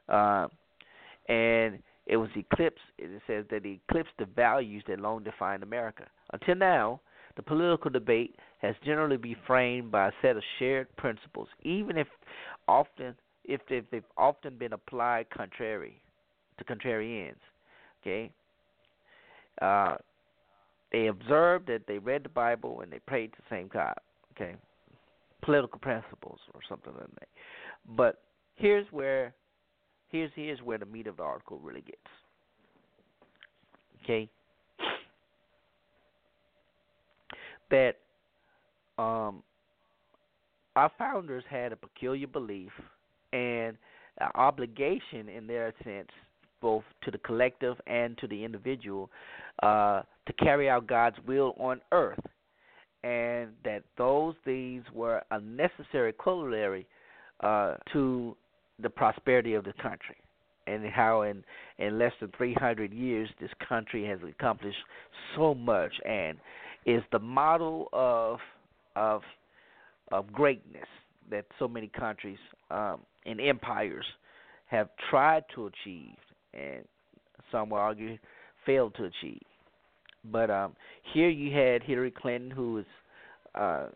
Uh, 0.09 0.49
and 1.29 1.79
it 2.07 2.17
was 2.17 2.31
eclipsed, 2.37 2.81
it 2.99 3.21
says 3.27 3.45
that 3.51 3.67
it 3.67 3.81
eclipsed 3.89 4.13
the 4.19 4.27
values 4.27 4.85
that 4.87 5.01
long 5.01 5.25
defined 5.25 5.63
America. 5.63 6.05
Until 6.33 6.55
now, 6.55 7.01
the 7.37 7.43
political 7.43 7.91
debate 7.91 8.37
has 8.59 8.75
generally 8.85 9.17
been 9.17 9.37
framed 9.47 9.91
by 9.91 10.09
a 10.09 10.13
set 10.23 10.37
of 10.37 10.43
shared 10.59 10.95
principles, 10.97 11.49
even 11.63 11.99
if 11.99 12.07
often 12.69 13.15
if 13.45 13.61
they've, 13.69 13.85
they've 13.93 14.03
often 14.17 14.57
been 14.57 14.73
applied 14.73 15.31
contrary 15.31 16.01
to 16.59 16.65
contrary 16.65 17.29
ends. 17.29 17.41
Okay, 18.03 18.31
uh, 19.61 19.97
they 20.93 21.09
observed 21.09 21.67
that 21.67 21.83
they 21.87 21.99
read 21.99 22.25
the 22.25 22.29
Bible 22.29 22.81
and 22.81 22.93
they 22.93 22.99
prayed 23.01 23.33
to 23.33 23.39
the 23.39 23.55
same 23.55 23.69
God. 23.69 23.95
Okay, 24.35 24.55
political 25.47 25.79
principles 25.79 26.41
or 26.53 26.61
something 26.69 26.93
like 26.93 27.09
that. 27.19 27.29
But 27.97 28.21
here's 28.57 28.87
where 28.91 29.33
here's 30.09 30.31
here's 30.35 30.61
where 30.61 30.77
the 30.77 30.85
meat 30.85 31.07
of 31.07 31.17
the 31.17 31.23
article 31.23 31.59
really 31.63 31.81
gets. 31.81 31.99
Okay, 34.05 34.29
that 37.71 37.95
um, 38.99 39.43
our 40.75 40.91
founders 40.99 41.45
had 41.49 41.73
a 41.73 41.77
peculiar 41.77 42.27
belief 42.27 42.71
and 43.33 43.77
an 44.19 44.29
obligation 44.35 45.29
in 45.29 45.47
their 45.47 45.73
sense 45.83 46.09
both 46.63 46.85
to 47.03 47.11
the 47.11 47.19
collective 47.19 47.77
and 47.87 48.17
to 48.19 48.27
the 48.27 48.45
individual 48.45 49.11
uh, 49.63 50.03
to 50.27 50.33
carry 50.39 50.71
out 50.71 50.87
God's 50.87 51.17
will 51.27 51.55
on 51.59 51.81
earth. 51.93 52.19
And 53.07 53.51
that 53.65 53.83
those 53.97 54.35
things 54.45 54.83
were 54.93 55.23
a 55.31 55.41
necessary 55.41 56.13
corollary 56.13 56.87
uh, 57.41 57.75
to 57.93 58.37
the 58.83 58.91
prosperity 58.91 59.55
of 59.55 59.65
the 59.65 59.75
country, 59.75 60.17
and 60.67 60.85
how 60.87 61.23
in 61.23 61.45
in 61.79 61.99
less 61.99 62.13
than 62.21 62.33
300 62.37 62.93
years 62.93 63.29
this 63.41 63.51
country 63.69 64.05
has 64.07 64.19
accomplished 64.29 64.79
so 65.37 65.55
much 65.55 65.93
and 66.05 66.39
is 66.85 67.03
the 67.13 67.19
model 67.19 67.89
of 67.93 68.39
of 68.97 69.23
of 70.11 70.33
greatness 70.33 70.89
that 71.31 71.45
so 71.59 71.69
many 71.69 71.89
countries 71.89 72.39
um, 72.71 73.01
and 73.25 73.41
empires 73.41 74.07
have 74.67 74.89
tried 75.11 75.45
to 75.55 75.67
achieve, 75.67 76.17
and 76.55 76.85
some 77.53 77.71
will 77.71 77.79
argue 77.79 78.19
failed 78.65 78.95
to 78.97 79.05
achieve. 79.05 79.41
But 80.31 80.51
um, 80.51 80.75
here 81.13 81.29
you 81.29 81.53
had 81.53 81.83
Hillary 81.83 82.11
Clinton, 82.11 82.51
who 82.51 82.79
is 82.79 82.87
uh, 83.55 83.87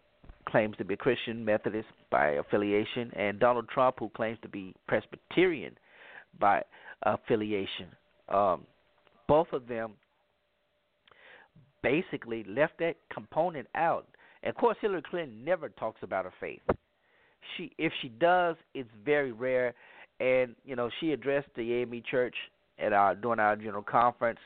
claims 0.48 0.76
to 0.78 0.84
be 0.84 0.96
Christian 0.96 1.44
Methodist 1.44 1.88
by 2.10 2.30
affiliation, 2.30 3.10
and 3.14 3.38
Donald 3.38 3.68
Trump, 3.68 3.96
who 3.98 4.08
claims 4.10 4.38
to 4.42 4.48
be 4.48 4.74
Presbyterian 4.88 5.76
by 6.38 6.62
affiliation. 7.02 7.86
Um, 8.28 8.64
both 9.28 9.48
of 9.52 9.66
them 9.68 9.92
basically 11.82 12.44
left 12.44 12.78
that 12.78 12.96
component 13.12 13.66
out. 13.74 14.06
And 14.42 14.50
of 14.50 14.56
course, 14.56 14.76
Hillary 14.80 15.02
Clinton 15.08 15.44
never 15.44 15.68
talks 15.68 16.02
about 16.02 16.24
her 16.24 16.32
faith. 16.40 16.60
She, 17.56 17.72
if 17.78 17.92
she 18.02 18.08
does, 18.08 18.56
it's 18.74 18.90
very 19.04 19.32
rare. 19.32 19.74
And 20.20 20.54
you 20.64 20.76
know, 20.76 20.90
she 21.00 21.12
addressed 21.12 21.48
the 21.56 21.72
AME 21.74 22.02
Church 22.10 22.34
at 22.78 22.92
our 22.92 23.14
during 23.14 23.40
our 23.40 23.56
general 23.56 23.82
conference, 23.82 24.38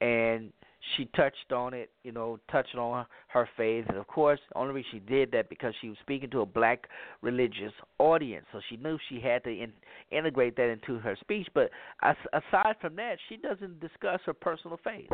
and 0.00 0.52
she 0.96 1.06
touched 1.16 1.52
on 1.52 1.74
it, 1.74 1.90
you 2.02 2.12
know, 2.12 2.38
touched 2.50 2.74
on 2.74 3.06
her 3.28 3.48
faith, 3.56 3.84
and 3.88 3.96
of 3.96 4.06
course, 4.06 4.40
the 4.48 4.58
only 4.58 4.74
reason 4.74 4.90
she 4.92 4.98
did 5.00 5.30
that 5.32 5.48
because 5.48 5.74
she 5.80 5.88
was 5.88 5.98
speaking 6.00 6.30
to 6.30 6.40
a 6.40 6.46
black 6.46 6.88
religious 7.22 7.72
audience, 7.98 8.46
so 8.52 8.60
she 8.68 8.76
knew 8.76 8.98
she 9.08 9.20
had 9.20 9.44
to 9.44 9.50
in, 9.50 9.72
integrate 10.10 10.56
that 10.56 10.68
into 10.68 10.98
her 10.98 11.16
speech. 11.20 11.48
But 11.54 11.70
as, 12.02 12.16
aside 12.32 12.76
from 12.80 12.96
that, 12.96 13.18
she 13.28 13.36
doesn't 13.36 13.80
discuss 13.80 14.20
her 14.26 14.34
personal 14.34 14.78
faith, 14.82 15.10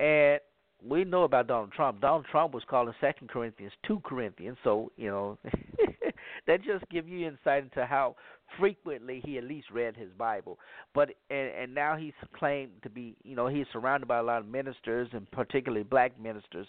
and 0.00 0.40
we 0.86 1.04
know 1.04 1.24
about 1.24 1.46
Donald 1.46 1.72
Trump. 1.72 2.00
Donald 2.00 2.26
Trump 2.30 2.54
was 2.54 2.62
calling 2.68 2.94
Second 3.00 3.28
Corinthians 3.28 3.72
two 3.86 4.00
Corinthians, 4.04 4.56
so 4.64 4.90
you 4.96 5.08
know 5.08 5.38
that 6.46 6.62
just 6.62 6.84
give 6.90 7.08
you 7.08 7.26
insight 7.26 7.64
into 7.64 7.86
how 7.86 8.16
frequently 8.58 9.22
he 9.24 9.38
at 9.38 9.44
least 9.44 9.68
read 9.70 9.96
his 9.96 10.10
Bible. 10.18 10.58
But 10.94 11.10
and, 11.30 11.48
and 11.48 11.74
now 11.74 11.96
he's 11.96 12.12
claimed 12.36 12.72
to 12.82 12.90
be, 12.90 13.16
you 13.22 13.36
know, 13.36 13.46
he's 13.46 13.66
surrounded 13.72 14.06
by 14.06 14.18
a 14.18 14.22
lot 14.22 14.38
of 14.38 14.46
ministers 14.46 15.08
and 15.12 15.30
particularly 15.30 15.84
black 15.84 16.20
ministers 16.20 16.66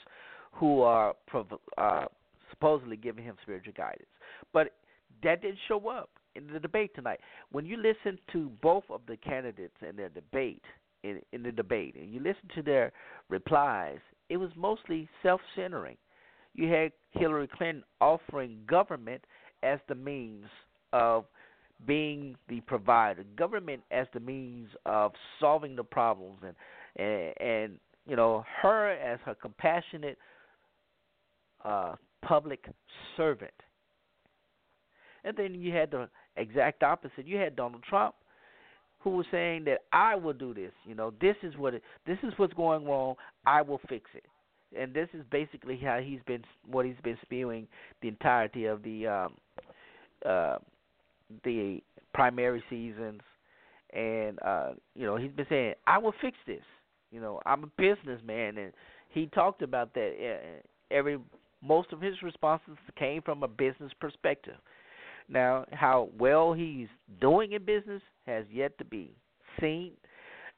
who 0.51 0.81
are 0.81 1.15
uh, 1.77 2.05
supposedly 2.49 2.97
giving 2.97 3.23
him 3.23 3.35
spiritual 3.41 3.73
guidance. 3.75 4.09
But 4.51 4.73
that 5.23 5.41
didn't 5.41 5.59
show 5.67 5.87
up 5.89 6.09
in 6.35 6.47
the 6.51 6.59
debate 6.59 6.91
tonight. 6.95 7.19
When 7.51 7.65
you 7.65 7.77
listen 7.77 8.19
to 8.33 8.51
both 8.61 8.83
of 8.89 9.01
the 9.07 9.17
candidates 9.17 9.75
in 9.87 9.95
their 9.95 10.09
debate, 10.09 10.63
in, 11.03 11.21
in 11.31 11.43
the 11.43 11.51
debate, 11.51 11.95
and 11.99 12.13
you 12.13 12.19
listen 12.19 12.49
to 12.55 12.61
their 12.61 12.91
replies, 13.29 13.99
it 14.29 14.37
was 14.37 14.49
mostly 14.55 15.07
self-centering. 15.21 15.97
You 16.53 16.71
had 16.71 16.91
Hillary 17.11 17.47
Clinton 17.47 17.83
offering 17.99 18.59
government 18.67 19.23
as 19.63 19.79
the 19.87 19.95
means 19.95 20.45
of 20.91 21.25
being 21.85 22.35
the 22.47 22.61
provider, 22.61 23.23
government 23.35 23.81
as 23.91 24.07
the 24.13 24.19
means 24.19 24.69
of 24.85 25.11
solving 25.39 25.75
the 25.75 25.83
problems, 25.83 26.39
and 26.43 26.55
and, 26.95 27.33
and 27.41 27.79
you 28.07 28.15
know 28.15 28.45
her 28.61 28.91
as 28.91 29.19
her 29.25 29.35
compassionate 29.35 30.17
uh, 31.65 31.95
public 32.21 32.65
servant. 33.17 33.53
And 35.23 35.35
then 35.35 35.55
you 35.55 35.73
had 35.73 35.91
the 35.91 36.09
exact 36.37 36.83
opposite. 36.83 37.25
You 37.25 37.37
had 37.37 37.55
Donald 37.55 37.83
Trump, 37.83 38.15
who 39.03 39.11
was 39.11 39.25
saying 39.31 39.65
that 39.65 39.79
I 39.91 40.15
will 40.15 40.33
do 40.33 40.53
this. 40.53 40.71
You 40.85 40.95
know, 40.95 41.13
this 41.19 41.35
is 41.43 41.55
what 41.57 41.73
it, 41.73 41.83
this 42.07 42.17
is 42.23 42.33
what's 42.37 42.53
going 42.53 42.85
wrong. 42.85 43.15
I 43.45 43.61
will 43.61 43.81
fix 43.89 44.09
it. 44.15 44.23
And 44.77 44.93
this 44.93 45.09
is 45.13 45.23
basically 45.29 45.77
how 45.77 45.99
he's 45.99 46.21
been 46.25 46.43
what 46.65 46.85
he's 46.85 46.95
been 47.03 47.17
spewing 47.21 47.67
the 48.01 48.07
entirety 48.07 48.65
of 48.65 48.81
the 48.81 49.07
um, 49.07 49.33
uh, 50.25 50.57
the 51.43 51.81
primary 52.13 52.63
seasons, 52.69 53.21
and 53.93 54.41
uh, 54.41 54.71
you 54.95 55.05
know 55.05 55.15
he's 55.15 55.31
been 55.31 55.45
saying 55.49 55.73
I 55.85 55.99
will 55.99 56.13
fix 56.21 56.37
this. 56.47 56.63
You 57.11 57.21
know, 57.21 57.39
I'm 57.45 57.63
a 57.65 57.67
businessman, 57.77 58.57
and 58.57 58.73
he 59.09 59.27
talked 59.27 59.61
about 59.61 59.93
that. 59.93 60.13
Uh, 60.19 60.61
every 60.89 61.19
most 61.61 61.93
of 61.93 62.01
his 62.01 62.21
responses 62.23 62.77
came 62.97 63.21
from 63.21 63.43
a 63.43 63.47
business 63.47 63.91
perspective. 63.99 64.55
Now, 65.29 65.65
how 65.71 66.09
well 66.17 66.53
he's 66.53 66.87
doing 67.21 67.51
in 67.51 67.63
business 67.63 68.01
has 68.25 68.45
yet 68.51 68.77
to 68.77 68.85
be 68.85 69.15
seen. 69.59 69.91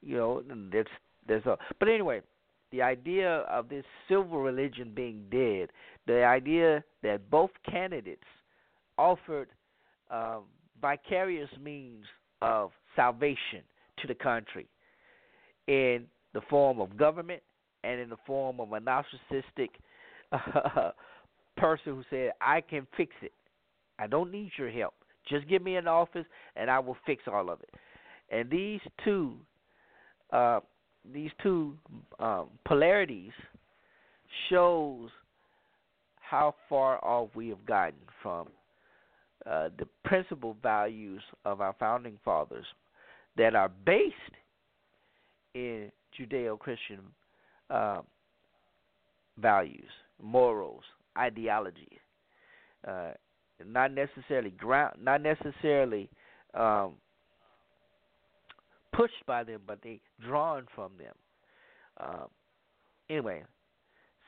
You 0.02 0.18
know, 0.18 0.44
there's 0.72 0.88
there's 1.28 1.46
a 1.46 1.58
but 1.80 1.88
anyway, 1.88 2.22
the 2.72 2.82
idea 2.82 3.38
of 3.50 3.70
this 3.70 3.86
civil 4.08 4.40
religion 4.42 4.92
being 4.94 5.24
dead, 5.32 5.70
the 6.08 6.24
idea 6.24 6.84
that 7.04 7.30
both 7.30 7.52
candidates 7.70 8.24
offered 8.98 9.50
um, 10.12 10.44
vicarious 10.82 11.50
means 11.62 12.06
of 12.42 12.72
salvation 12.96 13.62
to 14.00 14.08
the 14.08 14.16
country 14.16 14.68
in 15.68 16.06
the 16.34 16.42
form 16.50 16.80
of 16.80 16.98
government 16.98 17.42
and 17.84 18.00
in 18.00 18.10
the 18.10 18.18
form 18.26 18.60
of 18.60 18.72
a 18.74 18.80
narcissistic 18.80 19.70
uh, 20.32 20.92
person 21.58 21.96
who 21.96 22.04
said, 22.10 22.32
I 22.42 22.62
can 22.62 22.86
fix 22.98 23.14
it. 23.22 23.32
I 23.98 24.08
don't 24.08 24.32
need 24.32 24.52
your 24.58 24.70
help. 24.70 24.94
Just 25.28 25.48
give 25.48 25.62
me 25.62 25.76
an 25.76 25.88
office 25.88 26.26
and 26.56 26.70
I 26.70 26.80
will 26.80 26.98
fix 27.06 27.24
all 27.32 27.50
of 27.50 27.60
it. 27.62 27.70
And 28.30 28.50
these 28.50 28.82
two 29.04 29.36
uh, 30.32 30.60
these 31.14 31.32
two 31.42 31.78
um, 32.20 32.48
polarities 32.66 33.32
shows 34.50 35.10
how 36.20 36.56
far 36.68 37.04
off 37.06 37.30
we 37.36 37.50
have 37.50 37.64
gotten 37.66 38.00
from 38.22 38.48
uh, 39.46 39.70
the 39.78 39.88
principal 40.04 40.58
values 40.64 41.22
of 41.46 41.62
our 41.62 41.76
founding 41.80 42.18
fathers 42.26 42.66
that 43.38 43.54
are 43.56 43.70
based 43.86 44.16
in 45.54 45.92
Judeo-Christian 46.20 47.00
uh, 47.70 48.02
values, 49.38 49.90
morals, 50.22 50.84
ideology, 51.18 52.00
uh, 52.88 53.12
not 53.64 53.94
necessarily 53.94 54.52
ground, 54.52 54.98
not 55.02 55.22
necessarily 55.22 56.10
um, 56.54 56.94
pushed 58.94 59.26
by 59.26 59.44
them, 59.44 59.62
but 59.66 59.80
they 59.84 60.00
drawn 60.26 60.66
from 60.74 60.92
them. 60.98 61.14
Um, 61.98 62.28
anyway, 63.10 63.44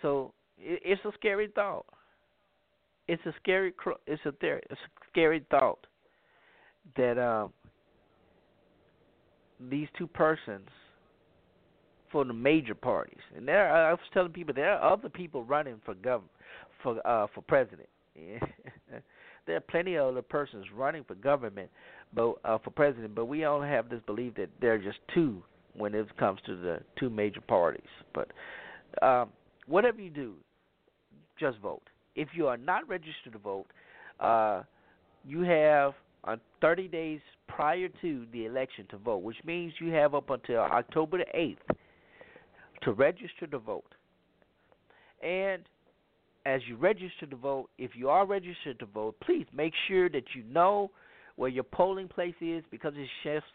so 0.02 0.34
it, 0.58 0.82
it's 0.84 1.06
a 1.06 1.12
scary 1.20 1.50
thought 1.54 1.86
it's 3.08 3.26
a 3.26 3.34
scary 3.42 3.74
it's 4.06 4.22
a 4.26 4.32
theory, 4.34 4.62
it's 4.70 4.80
a 4.82 5.06
scary 5.10 5.46
thought 5.50 5.86
that 6.96 7.18
um 7.18 7.52
these 9.70 9.88
two 9.98 10.08
persons 10.08 10.68
for 12.12 12.24
the 12.24 12.34
major 12.34 12.76
parties 12.76 13.20
and 13.36 13.48
there 13.48 13.72
I 13.72 13.92
was 13.92 14.00
telling 14.14 14.32
people 14.32 14.54
there 14.54 14.74
are 14.74 14.94
other 14.94 15.10
people 15.10 15.44
running 15.44 15.82
for 15.86 15.94
government 15.96 16.32
for 16.84 17.06
uh 17.08 17.28
for 17.34 17.42
president 17.42 17.90
there 19.48 19.58
are 19.58 19.62
plenty 19.62 19.96
of 19.96 20.10
other 20.10 20.22
persons 20.22 20.66
running 20.76 21.04
for 21.04 21.16
government 21.16 21.70
but 22.14 22.36
uh 22.46 22.58
for 22.60 22.70
president 22.70 23.16
but 23.16 23.26
we 23.26 23.46
only 23.46 23.68
have 23.68 23.90
this 23.90 24.02
belief 24.06 24.36
that 24.36 24.50
there 24.62 24.74
are 24.74 24.78
just 24.78 25.00
two 25.14 25.42
when 25.74 25.96
it 25.96 26.06
comes 26.18 26.40
to 26.46 26.56
the 26.56 26.80
two 27.00 27.10
major 27.10 27.42
parties 27.42 27.82
but 28.14 28.30
um 29.02 29.30
whatever 29.68 30.00
you 30.00 30.10
do 30.10 30.34
just 31.40 31.58
vote 31.60 31.84
if 32.18 32.30
you 32.34 32.48
are 32.48 32.58
not 32.58 32.90
registered 32.90 33.32
to 33.32 33.38
vote, 33.38 33.68
uh, 34.20 34.64
you 35.24 35.42
have 35.42 35.94
uh, 36.26 36.36
30 36.62 36.88
days 36.90 37.22
prior 37.48 37.88
to 38.02 38.26
the 38.34 38.46
election 38.46 38.86
to 38.90 38.98
vote, 38.98 39.20
which 39.20 39.38
means 39.46 39.72
you 39.80 39.94
have 39.94 40.16
up 40.16 40.30
until 40.30 40.60
October 40.60 41.20
the 41.20 41.26
8th 41.38 41.78
to 42.82 42.92
register 42.92 43.48
to 43.48 43.60
vote. 43.60 43.94
And 45.24 45.64
as 46.48 46.62
you 46.66 46.78
register 46.78 47.26
to 47.30 47.36
vote, 47.36 47.70
if 47.78 47.92
you 47.94 48.10
are 48.10 48.26
registered 48.26 48.80
to 48.80 48.86
vote, 48.86 49.16
please 49.22 49.46
make 49.54 49.74
sure 49.88 50.10
that 50.10 50.24
you 50.34 50.44
know 50.50 50.90
where 51.36 51.50
your 51.50 51.66
polling 51.66 52.08
place 52.08 52.36
is 52.40 52.64
because 52.72 52.94
it 52.96 53.08
shifts 53.22 53.50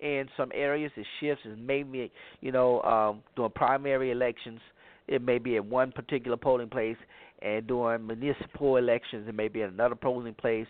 in 0.00 0.28
some 0.36 0.52
areas. 0.54 0.92
It 0.94 1.06
shifts 1.20 1.42
and 1.46 1.66
maybe 1.66 2.12
you 2.42 2.52
know 2.52 2.82
um, 2.82 3.22
during 3.34 3.50
primary 3.52 4.10
elections, 4.10 4.60
it 5.08 5.22
may 5.22 5.38
be 5.38 5.56
at 5.56 5.64
one 5.64 5.90
particular 5.90 6.36
polling 6.36 6.68
place, 6.68 6.98
and 7.40 7.66
during 7.66 8.06
municipal 8.06 8.76
elections 8.76 9.26
it 9.26 9.34
may 9.34 9.48
be 9.48 9.62
at 9.62 9.70
another 9.70 9.94
polling 9.94 10.34
place, 10.34 10.66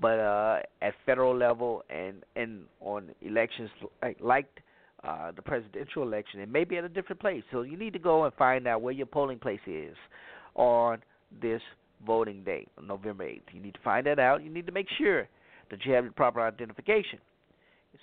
but 0.00 0.18
uh, 0.18 0.60
at 0.80 0.94
federal 1.04 1.36
level 1.36 1.84
and 1.90 2.24
and 2.36 2.62
on 2.80 3.10
elections 3.20 3.68
like, 4.02 4.16
like 4.20 4.46
uh, 5.04 5.30
the 5.36 5.42
presidential 5.42 6.02
election, 6.02 6.40
it 6.40 6.48
may 6.48 6.64
be 6.64 6.78
at 6.78 6.84
a 6.84 6.88
different 6.88 7.20
place. 7.20 7.42
So 7.52 7.62
you 7.62 7.76
need 7.76 7.92
to 7.92 7.98
go 7.98 8.24
and 8.24 8.32
find 8.34 8.66
out 8.66 8.80
where 8.80 8.94
your 8.94 9.06
polling 9.06 9.38
place 9.38 9.60
is 9.66 9.94
on 10.54 10.98
this 11.40 11.62
voting 12.06 12.44
day, 12.44 12.66
November 12.82 13.24
8th. 13.24 13.42
You 13.52 13.60
need 13.60 13.74
to 13.74 13.80
find 13.80 14.06
that 14.06 14.18
out. 14.18 14.42
You 14.42 14.50
need 14.50 14.66
to 14.66 14.72
make 14.72 14.88
sure 14.96 15.28
that 15.70 15.84
you 15.84 15.92
have 15.92 16.04
the 16.04 16.10
proper 16.10 16.40
identification. 16.40 17.18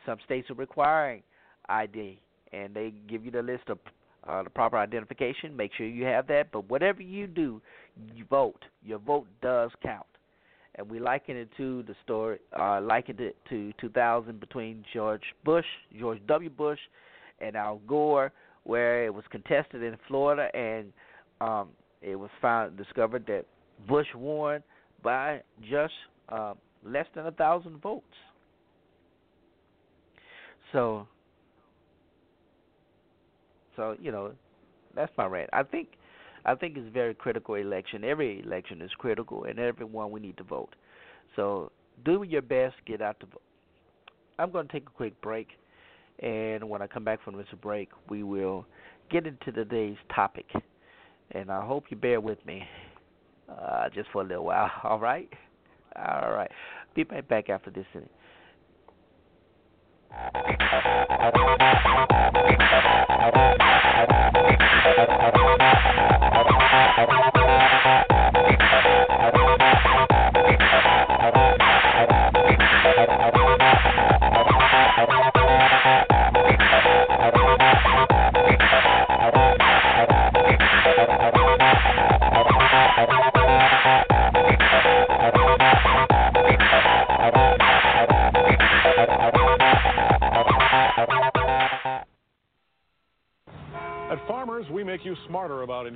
Some 0.05 0.17
states 0.25 0.49
are 0.49 0.55
requiring 0.55 1.23
ID, 1.69 2.19
and 2.51 2.73
they 2.73 2.93
give 3.07 3.25
you 3.25 3.31
the 3.31 3.41
list 3.41 3.69
of 3.69 3.79
uh, 4.27 4.43
the 4.43 4.49
proper 4.49 4.77
identification. 4.77 5.55
Make 5.55 5.71
sure 5.77 5.85
you 5.85 6.05
have 6.05 6.27
that. 6.27 6.51
But 6.51 6.69
whatever 6.69 7.01
you 7.01 7.27
do, 7.27 7.61
you 8.13 8.25
vote. 8.25 8.63
Your 8.83 8.99
vote 8.99 9.27
does 9.41 9.71
count. 9.83 10.05
And 10.75 10.89
we 10.89 10.99
liken 10.99 11.37
it 11.37 11.49
to 11.55 11.83
the 11.83 11.95
story, 12.03 12.39
uh, 12.59 12.81
likened 12.81 13.21
it 13.21 13.37
to 13.49 13.71
2000 13.79 14.39
between 14.39 14.83
George 14.93 15.23
Bush, 15.45 15.65
George 15.97 16.19
W. 16.27 16.49
Bush, 16.49 16.79
and 17.39 17.55
Al 17.55 17.79
Gore, 17.87 18.33
where 18.63 19.05
it 19.05 19.13
was 19.13 19.23
contested 19.31 19.83
in 19.83 19.95
Florida, 20.07 20.49
and 20.53 20.91
um, 21.39 21.69
it 22.01 22.15
was 22.15 22.29
found 22.41 22.77
discovered 22.77 23.25
that 23.27 23.45
Bush 23.87 24.07
won 24.15 24.63
by 25.03 25.41
just 25.69 25.93
uh, 26.29 26.53
less 26.83 27.05
than 27.15 27.27
a 27.27 27.31
thousand 27.31 27.81
votes. 27.81 28.05
So, 30.71 31.07
so 33.75 33.95
you 33.99 34.11
know, 34.11 34.33
that's 34.95 35.11
my 35.17 35.25
rant. 35.25 35.49
I 35.53 35.63
think, 35.63 35.89
I 36.45 36.55
think 36.55 36.77
it's 36.77 36.87
a 36.87 36.91
very 36.91 37.13
critical 37.13 37.55
election. 37.55 38.03
Every 38.03 38.41
election 38.41 38.81
is 38.81 38.91
critical, 38.97 39.45
and 39.45 39.59
every 39.59 39.85
one 39.85 40.11
we 40.11 40.19
need 40.19 40.37
to 40.37 40.43
vote. 40.43 40.75
So, 41.35 41.71
do 42.03 42.23
your 42.23 42.41
best, 42.41 42.75
get 42.85 43.01
out 43.01 43.19
to 43.21 43.25
vote. 43.25 43.41
I'm 44.37 44.51
going 44.51 44.67
to 44.67 44.73
take 44.73 44.87
a 44.87 44.91
quick 44.91 45.19
break, 45.21 45.47
and 46.19 46.67
when 46.69 46.81
I 46.81 46.87
come 46.87 47.03
back 47.03 47.23
from 47.23 47.37
this 47.37 47.47
break, 47.61 47.89
we 48.09 48.23
will 48.23 48.65
get 49.09 49.25
into 49.27 49.51
today's 49.51 49.97
topic. 50.13 50.45
And 51.31 51.51
I 51.51 51.65
hope 51.65 51.85
you 51.89 51.97
bear 51.97 52.21
with 52.21 52.43
me, 52.45 52.63
uh, 53.49 53.89
just 53.89 54.09
for 54.11 54.21
a 54.21 54.25
little 54.25 54.45
while. 54.45 54.71
All 54.83 54.99
right, 54.99 55.29
all 55.95 56.31
right. 56.31 56.51
Be 56.93 57.03
right 57.03 57.27
back 57.27 57.49
after 57.49 57.71
this. 57.71 57.85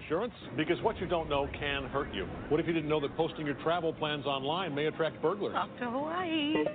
insurance 0.09 0.33
because 0.57 0.81
what 0.81 0.99
you 0.99 1.07
don't 1.07 1.29
know 1.29 1.47
can 1.59 1.83
hurt 1.85 2.13
you. 2.13 2.25
What 2.49 2.59
if 2.59 2.67
you 2.67 2.73
didn't 2.73 2.89
know 2.89 2.99
that 2.99 3.15
posting 3.15 3.45
your 3.45 3.55
travel 3.55 3.93
plans 3.93 4.25
online 4.25 4.73
may 4.73 4.87
attract 4.87 5.21
burglars? 5.21 5.53
Off 5.55 5.69
to 5.79 5.85
Hawaii. 5.85 6.65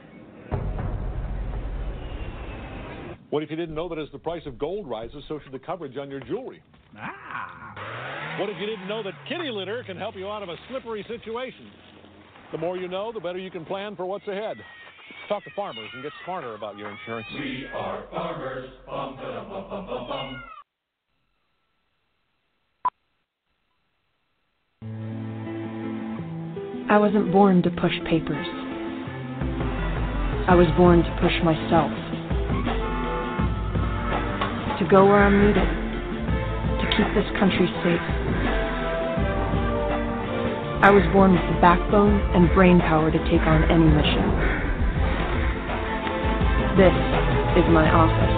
What 3.30 3.42
if 3.42 3.50
you 3.50 3.56
didn't 3.56 3.74
know 3.74 3.88
that 3.88 3.98
as 3.98 4.08
the 4.12 4.18
price 4.18 4.42
of 4.46 4.58
gold 4.58 4.88
rises, 4.88 5.24
so 5.28 5.40
should 5.42 5.52
the 5.52 5.58
coverage 5.58 5.96
on 5.96 6.08
your 6.08 6.20
jewelry? 6.20 6.62
Ah. 6.96 8.36
What 8.38 8.48
if 8.48 8.56
you 8.60 8.66
didn't 8.66 8.86
know 8.86 9.02
that 9.02 9.14
kitty 9.28 9.50
litter 9.50 9.82
can 9.84 9.96
help 9.96 10.14
you 10.14 10.28
out 10.28 10.44
of 10.44 10.48
a 10.48 10.56
slippery 10.68 11.04
situation? 11.08 11.70
The 12.52 12.58
more 12.58 12.76
you 12.76 12.86
know, 12.86 13.10
the 13.12 13.18
better 13.18 13.38
you 13.38 13.50
can 13.50 13.64
plan 13.64 13.96
for 13.96 14.06
what's 14.06 14.28
ahead. 14.28 14.56
Talk 15.28 15.42
to 15.42 15.50
farmers 15.56 15.88
and 15.92 16.02
get 16.04 16.12
smarter 16.24 16.54
about 16.54 16.78
your 16.78 16.90
insurance. 16.90 17.26
We 17.34 17.66
are 17.74 18.04
farmers. 18.12 18.70
Bum, 18.86 19.16
ba-dum, 19.16 19.48
bum, 19.48 19.68
bum, 19.68 19.86
bum, 19.86 20.42
I 26.88 26.98
wasn't 26.98 27.32
born 27.32 27.62
to 27.62 27.70
push 27.70 27.94
papers. 28.06 28.46
I 30.46 30.54
was 30.54 30.66
born 30.76 31.02
to 31.02 31.10
push 31.20 31.32
myself. 31.42 31.90
To 34.78 34.84
go 34.90 35.06
where 35.06 35.24
I'm 35.24 35.40
needed. 35.46 35.64
To 35.64 36.86
keep 36.96 37.08
this 37.16 37.30
country 37.40 37.66
safe. 37.82 38.06
I 40.84 40.90
was 40.90 41.02
born 41.14 41.32
with 41.32 41.40
the 41.40 41.60
backbone 41.62 42.20
and 42.36 42.52
brain 42.54 42.78
power 42.78 43.10
to 43.10 43.18
take 43.30 43.40
on 43.40 43.64
any 43.72 43.88
mission. 43.88 44.28
This 46.76 46.92
is 47.56 47.64
my 47.72 47.88
office. 47.88 48.36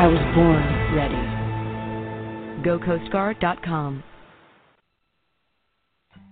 I 0.00 0.06
was 0.06 0.22
born 0.34 0.64
ready. 0.96 1.20
GoCoastGuard.com. 2.64 4.09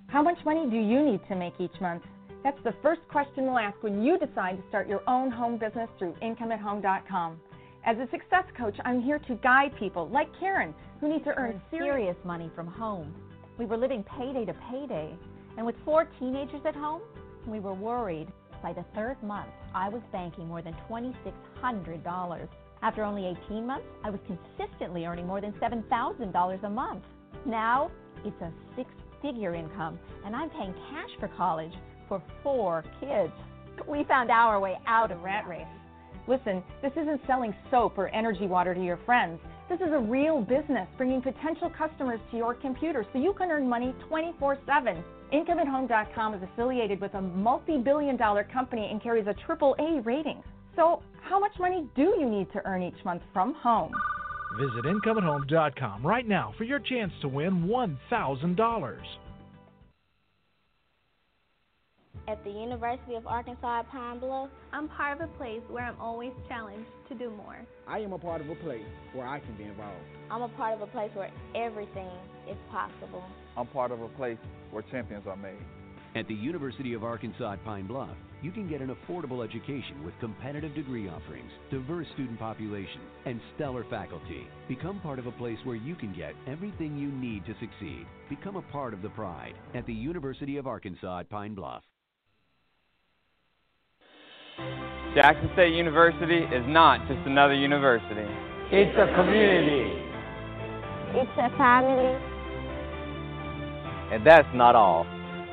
How 0.09 0.23
much 0.23 0.38
money 0.47 0.64
do 0.71 0.77
you 0.77 1.05
need 1.05 1.21
to 1.29 1.37
make 1.37 1.53
each 1.59 1.79
month? 1.83 2.03
That's 2.42 2.59
the 2.64 2.73
first 2.83 3.03
question 3.11 3.44
we'll 3.44 3.59
ask 3.59 3.77
when 3.83 4.03
you 4.03 4.18
decide 4.18 4.57
to 4.57 4.68
start 4.71 4.88
your 4.88 5.03
own 5.07 5.31
home 5.31 5.59
business 5.59 5.90
through 5.99 6.14
IncomeAtHome.com. 6.23 7.38
As 7.85 7.99
a 7.99 8.09
success 8.11 8.44
coach, 8.57 8.75
I'm 8.87 9.03
here 9.03 9.18
to 9.18 9.35
guide 9.35 9.77
people 9.79 10.09
like 10.09 10.29
Karen 10.40 10.75
who 11.03 11.09
need 11.11 11.25
to 11.25 11.35
earn 11.37 11.61
serious 11.71 12.16
money 12.25 12.51
from 12.57 12.66
home. 12.66 13.14
We 13.59 13.66
were 13.66 13.77
living 13.77 14.03
payday 14.16 14.47
to 14.47 14.55
payday, 14.71 15.14
and 15.59 15.66
with 15.66 15.77
four 15.85 16.09
teenagers 16.18 16.62
at 16.64 16.75
home, 16.75 17.03
we 17.47 17.61
were 17.61 17.75
worried. 17.75 18.29
By 18.62 18.73
the 18.73 18.87
third 18.94 19.23
month, 19.23 19.51
I 19.75 19.90
was 19.90 20.01
banking 20.11 20.49
more 20.49 20.62
than 20.62 20.75
$2,600. 20.90 22.49
After 22.81 23.05
only 23.05 23.37
18 23.47 23.66
months, 23.66 23.87
I 24.03 24.09
was 24.09 24.21
consistently 24.27 25.05
earning 25.05 25.27
more 25.27 25.42
than 25.42 25.53
$7,000 25.61 26.64
a 26.64 26.71
month. 26.71 27.05
Now, 27.44 27.90
it's 28.25 28.40
a 28.40 28.51
six 28.75 28.90
figure 29.22 29.54
income, 29.54 29.98
and 30.24 30.35
I'm 30.35 30.50
paying 30.50 30.74
cash 30.90 31.11
for 31.20 31.28
college 31.37 31.72
for 32.09 32.22
four 32.42 32.85
kids. 33.00 33.33
We 33.88 34.04
found 34.04 34.31
our 34.31 34.59
way 34.61 34.76
out 34.87 35.11
of 35.11 35.22
rat 35.22 35.46
race. 35.46 35.66
Listen, 36.26 36.62
this 36.83 36.92
isn't 36.92 37.20
selling 37.26 37.54
soap 37.70 37.96
or 37.96 38.09
energy 38.09 38.46
water 38.46 38.74
to 38.74 38.85
your 38.85 38.98
friends. 39.07 39.40
This 39.68 39.81
is 39.81 39.92
a 39.92 39.98
real 39.98 40.40
business 40.40 40.88
bringing 40.96 41.22
potential 41.22 41.70
customers 41.70 42.20
to 42.31 42.37
your 42.37 42.54
computer 42.54 43.07
so 43.12 43.18
you 43.18 43.35
can 43.35 43.50
earn 43.50 43.68
money 43.68 43.94
24 44.09 44.59
7. 44.66 45.04
IncomeAtHome.com 45.33 46.35
is 46.35 46.42
affiliated 46.42 47.00
with 47.00 47.14
a 47.14 47.20
multi 47.20 47.78
billion 47.78 48.16
dollar 48.16 48.44
company 48.44 48.88
and 48.90 49.02
carries 49.02 49.26
a 49.26 49.35
triple 49.46 49.76
A 49.78 50.00
rating. 50.02 50.42
So, 50.74 51.02
how 51.22 51.38
much 51.38 51.52
money 51.59 51.87
do 51.94 52.14
you 52.18 52.28
need 52.28 52.50
to 52.52 52.64
earn 52.64 52.83
each 52.83 53.04
month 53.04 53.22
from 53.33 53.54
home? 53.54 53.92
Visit 54.56 54.84
IncomeAtHome.com 54.84 56.06
right 56.06 56.26
now 56.26 56.54
for 56.56 56.64
your 56.64 56.78
chance 56.78 57.12
to 57.20 57.28
win 57.28 57.64
$1,000. 57.64 58.98
At 62.26 62.44
the 62.44 62.50
University 62.50 63.14
of 63.14 63.26
Arkansas 63.26 63.80
at 63.80 63.90
Pine 63.90 64.18
Bluff, 64.18 64.50
I'm 64.72 64.88
part 64.88 65.20
of 65.20 65.28
a 65.28 65.32
place 65.38 65.62
where 65.70 65.84
I'm 65.84 65.98
always 65.98 66.32
challenged 66.46 66.90
to 67.08 67.14
do 67.14 67.30
more. 67.30 67.56
I 67.87 68.00
am 68.00 68.12
a 68.12 68.18
part 68.18 68.42
of 68.42 68.50
a 68.50 68.54
place 68.56 68.84
where 69.14 69.26
I 69.26 69.40
can 69.40 69.56
be 69.56 69.64
involved. 69.64 69.96
I'm 70.30 70.42
a 70.42 70.48
part 70.48 70.74
of 70.74 70.82
a 70.82 70.87
place 70.88 71.11
where 71.14 71.30
everything 71.54 72.11
is 72.50 72.56
possible. 72.70 73.24
I'm 73.56 73.66
part 73.68 73.92
of 73.92 74.02
a 74.02 74.08
place 74.08 74.37
where 74.70 74.82
champions 74.90 75.26
are 75.26 75.37
made. 75.37 75.56
At 76.14 76.28
the 76.28 76.34
University 76.34 76.92
of 76.92 77.02
Arkansas 77.02 77.52
at 77.52 77.64
Pine 77.64 77.87
Bluff, 77.87 78.11
you 78.42 78.53
can 78.53 78.68
get 78.68 78.81
an 78.81 78.94
affordable 78.94 79.44
education 79.44 80.05
with 80.05 80.14
competitive 80.20 80.74
degree 80.74 81.09
offerings, 81.09 81.51
diverse 81.70 82.07
student 82.14 82.38
population, 82.38 83.01
and 83.27 83.40
stellar 83.55 83.85
faculty. 83.90 84.46
Become 84.68 85.01
part 85.01 85.18
of 85.18 85.27
a 85.27 85.33
place 85.33 85.59
where 85.64 85.77
you 85.77 85.94
can 85.96 86.14
get 86.14 86.35
everything 86.46 86.96
you 86.96 87.09
need 87.09 87.44
to 87.46 87.55
succeed. 87.55 88.07
Become 88.29 88.57
a 88.57 88.62
part 88.62 88.94
of 88.94 89.03
the 89.03 89.09
pride 89.11 89.55
at 89.74 89.87
the 89.87 89.92
University 89.92 90.57
of 90.57 90.66
Arkansas 90.66 91.20
at 91.20 91.31
Pine 91.31 91.55
Bluff. 91.55 91.83
Jackson 95.14 95.51
State 95.55 95.74
University 95.74 96.38
is 96.38 96.64
not 96.66 97.01
just 97.09 97.27
another 97.27 97.55
university. 97.55 98.27
It's 98.70 98.96
a 98.98 99.14
community. 99.16 100.05
It's 101.14 101.31
a 101.38 101.48
family. 101.57 102.18
And 104.12 104.27
that's 104.27 104.48
not 104.55 104.74
all. 104.74 105.07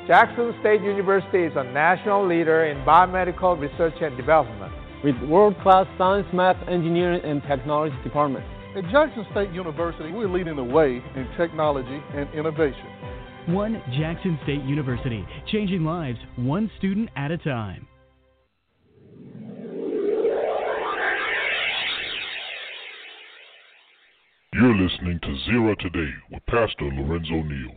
Jackson 0.08 0.54
State 0.60 0.82
University 0.82 1.46
is 1.46 1.54
a 1.56 1.63
national 1.63 2.28
leader 2.28 2.65
in 2.65 2.78
biomedical 2.86 3.60
research 3.60 3.96
and 4.02 4.15
development. 4.15 4.72
With 5.04 5.15
world-class 5.28 5.88
science, 5.98 6.28
math, 6.32 6.58
engineering, 6.68 7.22
and 7.24 7.41
technology 7.50 7.96
departments. 8.04 8.48
At 8.76 8.84
Jackson 8.91 9.26
State 9.32 9.50
University, 9.50 10.12
we're 10.12 10.30
leading 10.30 10.58
the 10.58 10.63
way 10.63 11.02
in 11.15 11.28
technology 11.38 12.04
and 12.13 12.32
innovation. 12.36 12.86
One 13.48 13.82
Jackson 13.98 14.38
State 14.44 14.63
University, 14.63 15.26
changing 15.52 15.84
lives 15.84 16.20
one 16.36 16.70
student 16.78 17.10
at 17.15 17.32
a 17.32 17.38
time. 17.39 17.88
You're 24.54 24.76
listening 24.76 25.20
to 25.22 25.52
Zera 25.52 25.76
Today 25.80 26.12
with 26.32 26.46
Pastor 26.46 26.86
Lorenzo 26.94 27.41
Neal. 27.41 27.76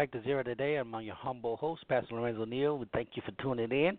Back 0.00 0.12
to 0.12 0.20
Zera 0.20 0.42
Today. 0.42 0.76
I'm 0.76 0.98
your 1.02 1.14
humble 1.14 1.58
host, 1.58 1.86
Pastor 1.86 2.14
Lorenzo 2.14 2.46
Neal. 2.46 2.78
We 2.78 2.86
thank 2.94 3.10
you 3.16 3.22
for 3.26 3.32
tuning 3.32 3.70
in. 3.70 3.98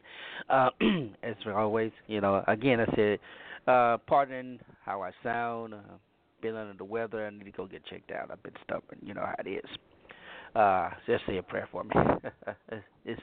Uh, 0.49 0.71
as 1.21 1.35
always, 1.45 1.91
you 2.07 2.21
know, 2.21 2.43
again, 2.47 2.79
I 2.79 2.95
said, 2.95 3.19
uh, 3.67 3.97
pardon 4.07 4.59
how 4.83 5.03
I 5.03 5.11
sound. 5.21 5.75
Uh, 5.75 5.77
been 6.41 6.55
under 6.55 6.73
the 6.73 6.83
weather. 6.83 7.27
I 7.27 7.29
need 7.29 7.43
to 7.43 7.51
go 7.51 7.67
get 7.67 7.85
checked 7.85 8.09
out. 8.09 8.31
I've 8.31 8.41
been 8.41 8.55
stubborn. 8.63 8.97
You 9.03 9.13
know 9.13 9.21
how 9.21 9.35
it 9.45 9.47
is. 9.47 9.69
Uh, 10.55 10.89
just 11.05 11.23
say 11.27 11.37
a 11.37 11.43
prayer 11.43 11.69
for 11.71 11.83
me. 11.83 11.91
it's 13.05 13.21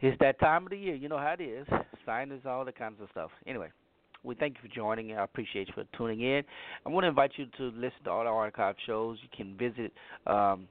it's 0.00 0.18
that 0.20 0.40
time 0.40 0.64
of 0.64 0.70
the 0.70 0.78
year. 0.78 0.94
You 0.94 1.10
know 1.10 1.18
how 1.18 1.34
it 1.38 1.42
is. 1.42 1.66
Sinus, 2.06 2.40
all 2.46 2.64
the 2.64 2.72
kinds 2.72 2.96
of 3.02 3.10
stuff. 3.10 3.30
Anyway, 3.46 3.68
we 4.24 4.34
thank 4.36 4.54
you 4.54 4.66
for 4.66 4.74
joining. 4.74 5.12
I 5.18 5.24
appreciate 5.24 5.68
you 5.68 5.74
for 5.74 5.84
tuning 5.98 6.22
in. 6.22 6.44
I 6.86 6.88
want 6.88 7.04
to 7.04 7.08
invite 7.08 7.32
you 7.36 7.44
to 7.58 7.64
listen 7.78 8.04
to 8.04 8.10
all 8.10 8.24
the 8.24 8.30
archive 8.30 8.76
shows. 8.86 9.18
You 9.22 9.28
can 9.36 9.54
visit 9.58 9.92
um, 10.26 10.66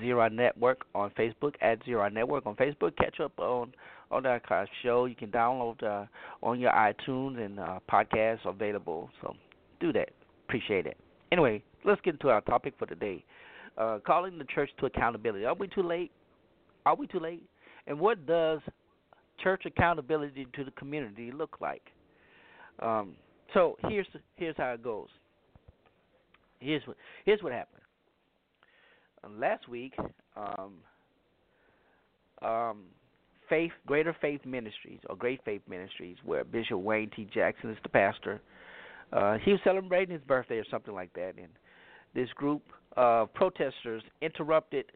Zera 0.00 0.30
Network 0.30 0.84
on 0.94 1.10
Facebook 1.10 1.54
at 1.60 1.84
Zera 1.84 2.12
Network 2.12 2.46
on 2.46 2.54
Facebook. 2.56 2.96
Catch 2.96 3.20
up 3.20 3.38
on 3.38 3.72
on 4.10 4.24
the 4.24 4.28
archive 4.28 4.68
show. 4.82 5.06
You 5.06 5.14
can 5.14 5.30
download 5.30 5.82
uh, 5.82 6.06
on 6.42 6.60
your 6.60 6.72
iTunes 6.72 7.44
and 7.44 7.58
uh, 7.58 7.78
podcasts 7.90 8.44
available. 8.44 9.10
So 9.20 9.34
do 9.80 9.92
that. 9.94 10.10
Appreciate 10.46 10.86
it. 10.86 10.98
Anyway, 11.32 11.62
let's 11.84 12.00
get 12.02 12.14
into 12.14 12.28
our 12.28 12.42
topic 12.42 12.74
for 12.78 12.86
today. 12.86 13.24
Uh, 13.78 13.98
calling 14.06 14.36
the 14.36 14.44
church 14.44 14.70
to 14.78 14.86
accountability. 14.86 15.46
Are 15.46 15.54
we 15.54 15.66
too 15.68 15.82
late? 15.82 16.12
Are 16.84 16.94
we 16.94 17.06
too 17.06 17.20
late? 17.20 17.42
And 17.86 17.98
what 17.98 18.26
does 18.26 18.60
church 19.42 19.62
accountability 19.64 20.46
to 20.54 20.64
the 20.64 20.70
community 20.72 21.32
look 21.32 21.56
like? 21.60 21.82
Um, 22.80 23.14
so 23.54 23.76
here's 23.88 24.06
here's 24.36 24.56
how 24.58 24.72
it 24.72 24.82
goes. 24.82 25.08
Here's 26.60 26.86
what 26.86 26.96
here's 27.24 27.42
what 27.42 27.52
happened. 27.52 27.71
Uh, 29.24 29.28
last 29.38 29.68
week, 29.68 29.94
um, 30.36 30.74
um, 32.48 32.82
Faith 33.48 33.72
Greater 33.86 34.16
Faith 34.20 34.40
Ministries 34.44 35.00
or 35.08 35.16
Great 35.16 35.44
Faith 35.44 35.62
Ministries, 35.68 36.16
where 36.24 36.44
Bishop 36.44 36.78
Wayne 36.78 37.10
T. 37.14 37.28
Jackson 37.32 37.70
is 37.70 37.76
the 37.82 37.88
pastor, 37.88 38.40
uh, 39.12 39.36
he 39.38 39.52
was 39.52 39.60
celebrating 39.62 40.14
his 40.14 40.24
birthday 40.24 40.56
or 40.56 40.64
something 40.70 40.94
like 40.94 41.12
that, 41.14 41.34
and 41.36 41.48
this 42.14 42.28
group 42.34 42.62
of 42.96 43.32
protesters 43.34 44.02
interrupted 44.20 44.86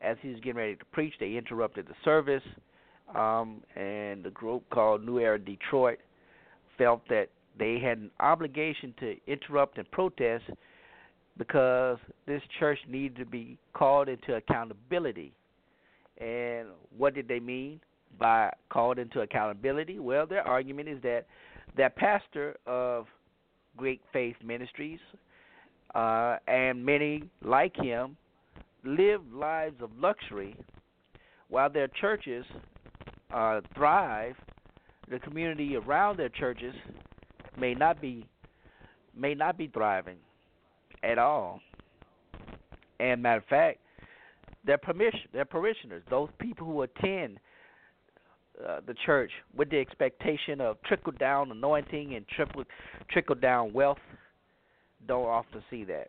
as 0.00 0.16
he 0.20 0.28
was 0.28 0.38
getting 0.38 0.56
ready 0.56 0.76
to 0.76 0.84
preach. 0.86 1.14
They 1.18 1.36
interrupted 1.36 1.86
the 1.86 1.94
service, 2.04 2.42
um, 3.14 3.62
and 3.74 4.22
the 4.22 4.30
group 4.30 4.68
called 4.70 5.04
New 5.04 5.18
Era 5.18 5.38
Detroit 5.38 5.98
felt 6.76 7.02
that 7.08 7.28
they 7.58 7.78
had 7.78 7.98
an 7.98 8.10
obligation 8.20 8.92
to 9.00 9.16
interrupt 9.26 9.78
and 9.78 9.90
protest 9.90 10.44
because 11.36 11.98
this 12.26 12.42
church 12.58 12.78
needed 12.88 13.16
to 13.16 13.26
be 13.26 13.58
called 13.72 14.08
into 14.08 14.34
accountability. 14.34 15.32
And 16.18 16.68
what 16.96 17.14
did 17.14 17.26
they 17.26 17.40
mean 17.40 17.80
by 18.18 18.52
called 18.70 18.98
into 18.98 19.20
accountability? 19.20 19.98
Well, 19.98 20.26
their 20.26 20.46
argument 20.46 20.88
is 20.88 21.02
that 21.02 21.26
that 21.76 21.96
pastor 21.96 22.56
of 22.66 23.06
Great 23.76 24.00
Faith 24.12 24.36
Ministries 24.44 25.00
uh, 25.94 26.36
and 26.46 26.84
many 26.84 27.24
like 27.42 27.74
him 27.76 28.16
live 28.84 29.20
lives 29.32 29.76
of 29.80 29.90
luxury 29.98 30.54
while 31.48 31.70
their 31.70 31.88
churches 31.88 32.44
uh, 33.32 33.60
thrive. 33.74 34.36
The 35.10 35.18
community 35.18 35.76
around 35.76 36.18
their 36.18 36.30
churches 36.30 36.74
may 37.58 37.74
not 37.74 38.00
be 38.00 38.26
may 39.16 39.34
not 39.34 39.58
be 39.58 39.68
thriving 39.68 40.16
at 41.04 41.18
all. 41.18 41.60
And 43.00 43.22
matter 43.22 43.38
of 43.38 43.44
fact, 43.46 43.78
their 44.64 44.78
permission, 44.78 45.20
their 45.32 45.44
parishioners, 45.44 46.02
those 46.08 46.28
people 46.38 46.66
who 46.66 46.82
attend 46.82 47.38
uh, 48.66 48.80
the 48.86 48.94
church 49.04 49.30
with 49.56 49.70
the 49.70 49.78
expectation 49.78 50.60
of 50.60 50.76
trickle 50.86 51.12
down 51.12 51.50
anointing 51.50 52.14
and 52.14 52.26
triple 52.28 52.64
trickle 53.10 53.34
down 53.34 53.72
wealth, 53.72 53.98
don't 55.06 55.26
often 55.26 55.62
see 55.70 55.84
that. 55.84 56.08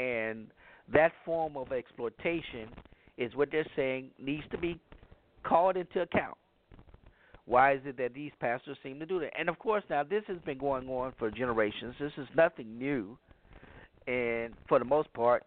And 0.00 0.46
that 0.92 1.12
form 1.24 1.56
of 1.56 1.72
exploitation 1.72 2.68
is 3.18 3.34
what 3.34 3.50
they're 3.50 3.66
saying 3.76 4.10
needs 4.18 4.44
to 4.52 4.58
be 4.58 4.80
called 5.42 5.76
into 5.76 6.00
account. 6.00 6.36
Why 7.44 7.74
is 7.74 7.80
it 7.84 7.96
that 7.96 8.14
these 8.14 8.32
pastors 8.40 8.76
seem 8.82 8.98
to 9.00 9.06
do 9.06 9.20
that? 9.20 9.32
And 9.38 9.48
of 9.48 9.58
course, 9.58 9.82
now 9.90 10.04
this 10.04 10.22
has 10.28 10.36
been 10.44 10.58
going 10.58 10.88
on 10.88 11.12
for 11.18 11.30
generations. 11.30 11.94
This 11.98 12.12
is 12.18 12.28
nothing 12.36 12.78
new, 12.78 13.18
and 14.08 14.54
for 14.68 14.78
the 14.78 14.84
most 14.84 15.12
part, 15.12 15.44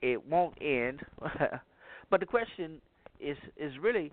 it 0.00 0.24
won't 0.26 0.54
end. 0.60 1.00
but 2.10 2.20
the 2.20 2.26
question 2.26 2.80
is 3.18 3.36
is 3.56 3.72
really 3.82 4.12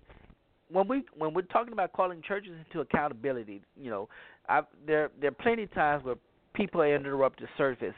when 0.70 0.88
we 0.88 1.04
when 1.16 1.32
we're 1.32 1.42
talking 1.42 1.72
about 1.72 1.92
calling 1.92 2.20
churches 2.26 2.52
into 2.66 2.80
accountability. 2.80 3.62
You 3.76 3.90
know, 3.90 4.08
I, 4.48 4.62
there 4.86 5.10
there 5.20 5.28
are 5.28 5.42
plenty 5.42 5.62
of 5.62 5.72
times 5.72 6.04
where 6.04 6.16
people 6.54 6.82
interrupt 6.82 7.40
the 7.40 7.46
services 7.56 7.94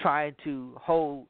trying 0.00 0.34
to 0.44 0.72
hold 0.76 1.26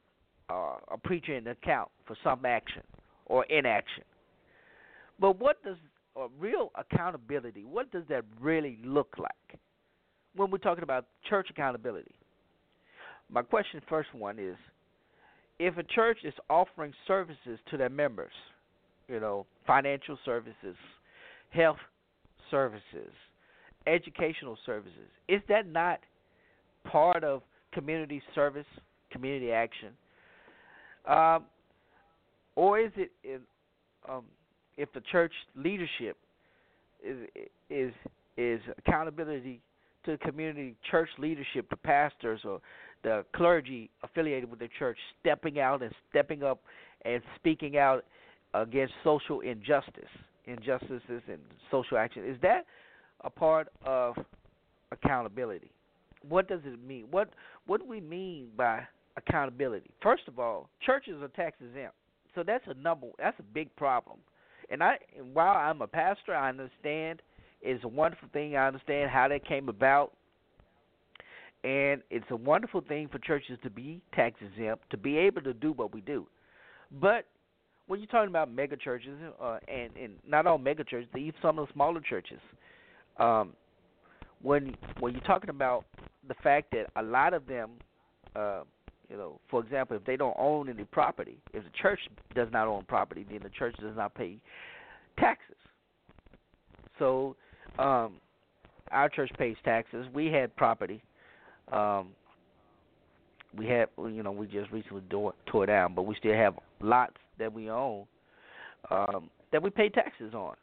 uh, 0.49 0.75
a 0.91 0.97
preacher 0.97 1.35
in 1.37 1.47
account 1.47 1.89
for 2.05 2.17
some 2.23 2.43
action 2.45 2.81
or 3.27 3.45
inaction. 3.45 4.03
But 5.19 5.39
what 5.39 5.63
does 5.63 5.77
uh, 6.19 6.27
real 6.39 6.71
accountability? 6.75 7.63
What 7.63 7.91
does 7.91 8.03
that 8.09 8.25
really 8.41 8.79
look 8.83 9.15
like 9.17 9.59
when 10.35 10.51
we're 10.51 10.57
talking 10.57 10.83
about 10.83 11.05
church 11.29 11.47
accountability? 11.49 12.16
My 13.31 13.41
question, 13.41 13.81
first 13.89 14.13
one 14.13 14.39
is, 14.39 14.55
if 15.59 15.77
a 15.77 15.83
church 15.83 16.19
is 16.23 16.33
offering 16.49 16.93
services 17.07 17.59
to 17.69 17.77
their 17.77 17.89
members, 17.89 18.31
you 19.07 19.19
know, 19.19 19.45
financial 19.65 20.17
services, 20.23 20.75
health 21.49 21.77
services, 22.51 23.11
educational 23.85 24.57
services, 24.65 25.09
is 25.27 25.41
that 25.49 25.67
not 25.67 25.99
part 26.85 27.23
of 27.23 27.41
community 27.73 28.21
service, 28.35 28.65
community 29.11 29.51
action? 29.51 29.89
Um, 31.07 31.45
or 32.55 32.79
is 32.79 32.91
it 32.95 33.11
in, 33.23 33.39
um, 34.09 34.23
if 34.77 34.91
the 34.93 35.01
church 35.11 35.33
leadership 35.55 36.17
is 37.03 37.17
is 37.69 37.93
is 38.37 38.59
accountability 38.77 39.61
to 40.05 40.11
the 40.11 40.17
community 40.17 40.75
church 40.89 41.09
leadership, 41.17 41.69
the 41.69 41.77
pastors 41.77 42.41
or 42.45 42.59
the 43.03 43.25
clergy 43.35 43.89
affiliated 44.03 44.49
with 44.49 44.59
the 44.59 44.69
church 44.79 44.97
stepping 45.19 45.59
out 45.59 45.81
and 45.81 45.93
stepping 46.09 46.43
up 46.43 46.59
and 47.03 47.21
speaking 47.35 47.77
out 47.77 48.05
against 48.53 48.93
social 49.03 49.41
injustice, 49.41 50.09
injustices 50.45 51.21
and 51.27 51.39
social 51.71 51.97
action. 51.97 52.23
Is 52.25 52.37
that 52.41 52.65
a 53.21 53.29
part 53.29 53.67
of 53.85 54.15
accountability? 54.91 55.71
What 56.27 56.47
does 56.47 56.61
it 56.65 56.83
mean? 56.85 57.05
What 57.11 57.29
what 57.67 57.81
do 57.81 57.87
we 57.87 58.01
mean 58.01 58.47
by 58.57 58.81
accountability? 59.15 59.89
First 60.01 60.23
of 60.27 60.39
all, 60.39 60.69
churches 60.85 61.21
are 61.21 61.27
tax 61.29 61.57
exempt, 61.61 61.95
so 62.35 62.43
that's 62.43 62.65
a 62.67 62.73
number. 62.73 63.07
That's 63.17 63.39
a 63.39 63.43
big 63.43 63.73
problem. 63.75 64.17
And 64.69 64.83
I, 64.83 64.97
while 65.33 65.55
I'm 65.55 65.81
a 65.81 65.87
pastor, 65.87 66.35
I 66.35 66.49
understand 66.49 67.21
it's 67.61 67.83
a 67.83 67.87
wonderful 67.87 68.29
thing. 68.33 68.55
I 68.55 68.67
understand 68.67 69.09
how 69.09 69.27
that 69.29 69.45
came 69.45 69.69
about, 69.69 70.13
and 71.63 72.01
it's 72.09 72.25
a 72.29 72.35
wonderful 72.35 72.81
thing 72.81 73.07
for 73.11 73.19
churches 73.19 73.57
to 73.63 73.69
be 73.69 74.01
tax 74.13 74.35
exempt, 74.41 74.89
to 74.91 74.97
be 74.97 75.17
able 75.17 75.41
to 75.41 75.53
do 75.53 75.71
what 75.73 75.93
we 75.93 76.01
do. 76.01 76.27
But 77.01 77.25
when 77.87 77.99
you're 77.99 78.07
talking 78.07 78.29
about 78.29 78.51
mega 78.51 78.77
churches, 78.77 79.17
uh, 79.41 79.57
and 79.67 79.95
and 80.01 80.13
not 80.27 80.45
all 80.45 80.57
mega 80.57 80.83
churches, 80.83 81.09
even 81.15 81.33
some 81.41 81.57
of 81.59 81.67
the 81.67 81.73
smaller 81.73 82.01
churches, 82.01 82.39
um, 83.17 83.53
when 84.41 84.75
when 84.99 85.13
you're 85.13 85.21
talking 85.23 85.49
about 85.49 85.85
the 86.27 86.35
fact 86.43 86.71
that 86.71 86.87
a 86.95 87.03
lot 87.03 87.33
of 87.33 87.47
them, 87.47 87.71
uh, 88.35 88.61
you 89.09 89.17
know, 89.17 89.39
for 89.49 89.63
example, 89.63 89.95
if 89.95 90.05
they 90.05 90.17
don't 90.17 90.35
own 90.37 90.69
any 90.69 90.83
property, 90.83 91.37
if 91.53 91.63
the 91.63 91.69
church 91.81 91.99
does 92.35 92.49
not 92.51 92.67
own 92.67 92.83
property, 92.85 93.25
then 93.29 93.39
the 93.41 93.49
church 93.49 93.75
does 93.79 93.95
not 93.95 94.13
pay 94.13 94.37
taxes. 95.17 95.55
So, 96.99 97.35
um, 97.79 98.17
our 98.91 99.09
church 99.09 99.31
pays 99.37 99.55
taxes. 99.63 100.07
We 100.13 100.27
had 100.27 100.55
property. 100.55 101.01
Um, 101.71 102.09
we 103.57 103.65
had, 103.65 103.87
you 103.97 104.23
know, 104.23 104.31
we 104.31 104.47
just 104.47 104.71
recently 104.71 105.01
tore, 105.09 105.33
tore 105.47 105.65
down, 105.65 105.93
but 105.93 106.03
we 106.03 106.15
still 106.15 106.33
have 106.33 106.55
lots 106.81 107.15
that 107.39 107.51
we 107.51 107.69
own 107.69 108.05
um, 108.89 109.29
that 109.51 109.61
we 109.61 109.69
pay 109.69 109.89
taxes 109.89 110.33
on, 110.33 110.55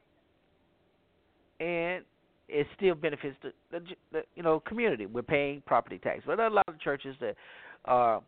and 1.61 2.05
it 2.49 2.67
still 2.77 2.95
benefits 2.95 3.37
the, 3.43 3.53
the, 3.71 3.81
the 4.13 4.23
you 4.37 4.43
know 4.43 4.61
community. 4.61 5.07
We're 5.07 5.23
paying 5.23 5.63
property 5.67 5.99
tax, 5.99 6.23
but 6.27 6.37
there 6.37 6.47
are 6.47 6.51
a 6.51 6.55
lot 6.55 6.69
of 6.69 6.81
churches 6.81 7.17
that 7.21 7.37
uh, 7.91 8.21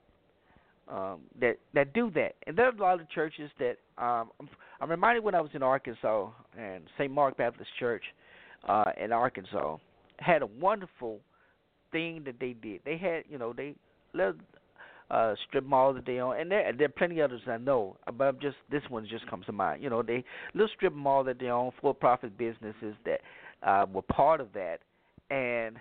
um, 0.88 1.20
that 1.40 1.58
that 1.74 1.92
do 1.92 2.10
that, 2.14 2.34
and 2.46 2.56
there 2.56 2.66
are 2.66 2.72
a 2.72 2.80
lot 2.80 3.00
of 3.00 3.10
churches 3.10 3.50
that 3.58 3.76
um, 3.98 4.30
I'm, 4.40 4.48
I'm 4.80 4.90
reminded 4.90 5.24
when 5.24 5.34
I 5.34 5.40
was 5.40 5.50
in 5.54 5.62
Arkansas 5.62 6.30
and 6.58 6.84
St. 6.98 7.10
Mark 7.10 7.36
Baptist 7.36 7.70
Church 7.78 8.02
uh, 8.68 8.92
in 9.02 9.12
Arkansas 9.12 9.76
had 10.18 10.42
a 10.42 10.46
wonderful 10.46 11.20
thing 11.92 12.22
that 12.24 12.40
they 12.40 12.52
did. 12.54 12.80
They 12.84 12.96
had 12.96 13.24
you 13.28 13.38
know 13.38 13.52
they 13.52 13.74
let 14.14 14.34
uh 15.10 15.34
strip 15.46 15.64
malls 15.64 15.96
that 15.96 16.06
they 16.06 16.18
own, 16.18 16.38
and 16.38 16.50
there 16.50 16.72
there 16.76 16.86
are 16.86 16.90
plenty 16.90 17.20
others 17.20 17.42
I 17.46 17.58
know, 17.58 17.96
but 18.16 18.24
I'm 18.24 18.40
just 18.40 18.56
this 18.70 18.82
one 18.88 19.06
just 19.08 19.28
comes 19.28 19.46
to 19.46 19.52
mind. 19.52 19.82
You 19.82 19.90
know, 19.90 20.02
they 20.02 20.24
little 20.54 20.70
strip 20.74 20.94
mall 20.94 21.24
that 21.24 21.38
they 21.38 21.46
own, 21.46 21.72
for 21.80 21.94
profit 21.94 22.36
businesses 22.36 22.94
that 23.04 23.20
uh 23.62 23.86
were 23.92 24.02
part 24.02 24.40
of 24.40 24.48
that, 24.54 24.78
and 25.30 25.76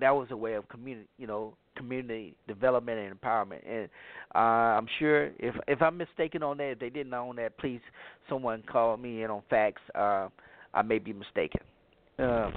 that 0.00 0.10
was 0.10 0.28
a 0.30 0.36
way 0.36 0.54
of 0.54 0.68
community, 0.68 1.08
you 1.18 1.26
know, 1.26 1.54
community 1.76 2.34
development 2.48 2.98
and 2.98 3.20
empowerment. 3.20 3.60
And 3.68 3.88
uh, 4.34 4.38
I'm 4.38 4.86
sure 4.98 5.26
if 5.38 5.54
if 5.68 5.82
I'm 5.82 5.96
mistaken 5.96 6.42
on 6.42 6.58
that, 6.58 6.72
if 6.72 6.78
they 6.78 6.90
didn't 6.90 7.14
own 7.14 7.36
that, 7.36 7.56
please 7.58 7.80
someone 8.28 8.62
call 8.70 8.96
me 8.96 9.22
in 9.22 9.30
on 9.30 9.42
facts. 9.50 9.82
Uh, 9.94 10.28
I 10.72 10.82
may 10.82 10.98
be 10.98 11.12
mistaken. 11.12 11.60
Uh, 12.18 12.50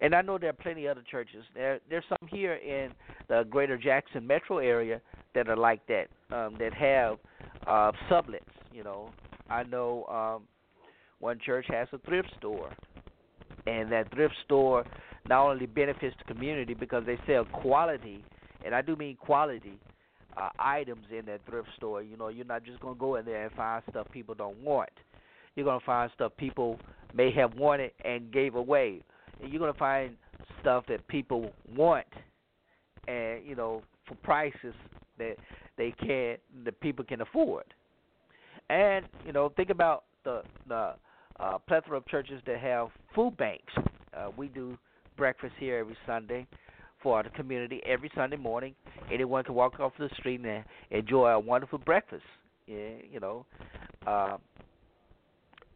and 0.00 0.14
I 0.14 0.22
know 0.22 0.38
there 0.38 0.50
are 0.50 0.54
plenty 0.54 0.88
other 0.88 1.04
churches. 1.08 1.44
There 1.54 1.80
there's 1.88 2.04
some 2.08 2.28
here 2.28 2.54
in 2.54 2.92
the 3.28 3.44
Greater 3.48 3.76
Jackson 3.76 4.26
metro 4.26 4.58
area 4.58 5.00
that 5.34 5.48
are 5.48 5.56
like 5.56 5.80
that, 5.86 6.06
um, 6.34 6.56
that 6.58 6.74
have 6.74 7.18
uh, 7.66 7.92
sublets. 8.10 8.40
You 8.72 8.84
know, 8.84 9.10
I 9.48 9.62
know 9.64 10.04
um, 10.06 10.42
one 11.20 11.38
church 11.44 11.66
has 11.68 11.88
a 11.92 11.98
thrift 11.98 12.30
store, 12.38 12.70
and 13.66 13.90
that 13.92 14.12
thrift 14.12 14.34
store 14.44 14.84
not 15.28 15.46
only 15.46 15.66
benefits 15.66 16.16
the 16.18 16.32
community 16.32 16.74
because 16.74 17.04
they 17.06 17.18
sell 17.26 17.44
quality, 17.44 18.24
and 18.64 18.74
I 18.74 18.82
do 18.82 18.96
mean 18.96 19.16
quality 19.16 19.78
uh, 20.36 20.48
items 20.58 21.06
in 21.16 21.26
that 21.26 21.40
thrift 21.48 21.68
store. 21.76 22.02
You 22.02 22.16
know, 22.16 22.28
you're 22.28 22.44
not 22.44 22.64
just 22.64 22.80
gonna 22.80 22.94
go 22.94 23.16
in 23.16 23.24
there 23.24 23.44
and 23.44 23.52
find 23.52 23.82
stuff 23.90 24.06
people 24.10 24.34
don't 24.34 24.58
want. 24.58 24.90
You're 25.54 25.66
gonna 25.66 25.80
find 25.84 26.10
stuff 26.14 26.32
people 26.36 26.80
may 27.14 27.30
have 27.32 27.54
wanted 27.54 27.92
and 28.04 28.32
gave 28.32 28.54
away. 28.54 29.02
And 29.42 29.52
you're 29.52 29.60
gonna 29.60 29.74
find 29.74 30.16
stuff 30.60 30.84
that 30.88 31.06
people 31.08 31.50
want, 31.74 32.06
and 33.08 33.44
you 33.44 33.54
know, 33.54 33.82
for 34.06 34.14
prices 34.16 34.74
that 35.18 35.36
they 35.76 35.92
can, 35.92 36.36
that 36.64 36.80
people 36.80 37.04
can 37.04 37.20
afford. 37.20 37.64
And 38.70 39.06
you 39.26 39.32
know, 39.32 39.50
think 39.56 39.70
about 39.70 40.04
the 40.24 40.42
the 40.68 40.94
uh, 41.40 41.58
plethora 41.66 41.96
of 41.96 42.06
churches 42.06 42.40
that 42.46 42.58
have 42.58 42.88
food 43.14 43.36
banks. 43.36 43.72
Uh, 44.16 44.30
we 44.36 44.48
do 44.48 44.78
breakfast 45.16 45.54
here 45.58 45.78
every 45.78 45.96
Sunday 46.06 46.46
for 47.02 47.22
the 47.22 47.30
community 47.30 47.80
every 47.84 48.10
Sunday 48.14 48.36
morning. 48.36 48.74
Anyone 49.12 49.44
can 49.44 49.54
walk 49.54 49.80
off 49.80 49.92
the 49.98 50.08
street 50.18 50.40
and 50.40 50.64
enjoy 50.90 51.28
a 51.28 51.40
wonderful 51.40 51.78
breakfast. 51.78 52.24
Yeah, 52.66 52.94
you 53.10 53.20
know. 53.20 53.44
Uh, 54.06 54.36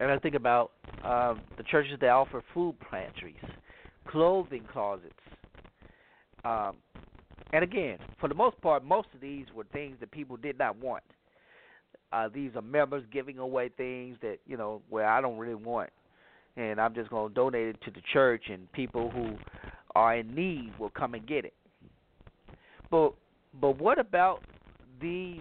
and 0.01 0.11
I 0.11 0.19
think 0.19 0.35
about 0.35 0.73
um, 1.03 1.41
the 1.57 1.63
churches 1.71 1.99
that 2.01 2.09
offer 2.09 2.43
food 2.53 2.77
pantries, 2.91 3.35
clothing 4.07 4.65
closets. 4.73 5.13
Um, 6.45 6.77
and 7.53 7.63
again, 7.65 7.99
for 8.21 8.29
the 8.29 8.35
most 8.35 8.61
part, 8.61 8.85
most 8.85 9.09
of 9.15 9.21
these 9.21 9.47
were 9.55 9.65
things 9.73 9.97
that 10.01 10.11
people 10.11 10.37
did 10.37 10.59
not 10.59 10.77
want. 10.79 11.03
Uh, 12.13 12.29
these 12.33 12.51
are 12.55 12.63
members 12.63 13.03
giving 13.13 13.39
away 13.39 13.71
things 13.77 14.17
that 14.23 14.39
you 14.47 14.57
know 14.57 14.83
where 14.89 15.07
I 15.07 15.21
don't 15.21 15.39
really 15.39 15.55
want 15.55 15.91
and 16.57 16.81
I'm 16.81 16.95
just 16.95 17.11
going 17.11 17.29
to 17.29 17.35
donate 17.35 17.69
it 17.69 17.81
to 17.85 17.91
the 17.91 18.01
church, 18.13 18.45
and 18.49 18.71
people 18.73 19.11
who 19.11 19.37
are 19.95 20.17
in 20.17 20.35
need 20.35 20.73
will 20.79 20.91
come 20.91 21.15
and 21.15 21.27
get 21.27 21.45
it. 21.45 21.55
But 22.91 23.15
but 23.61 23.79
what 23.79 23.99
about 23.99 24.43
these 25.01 25.41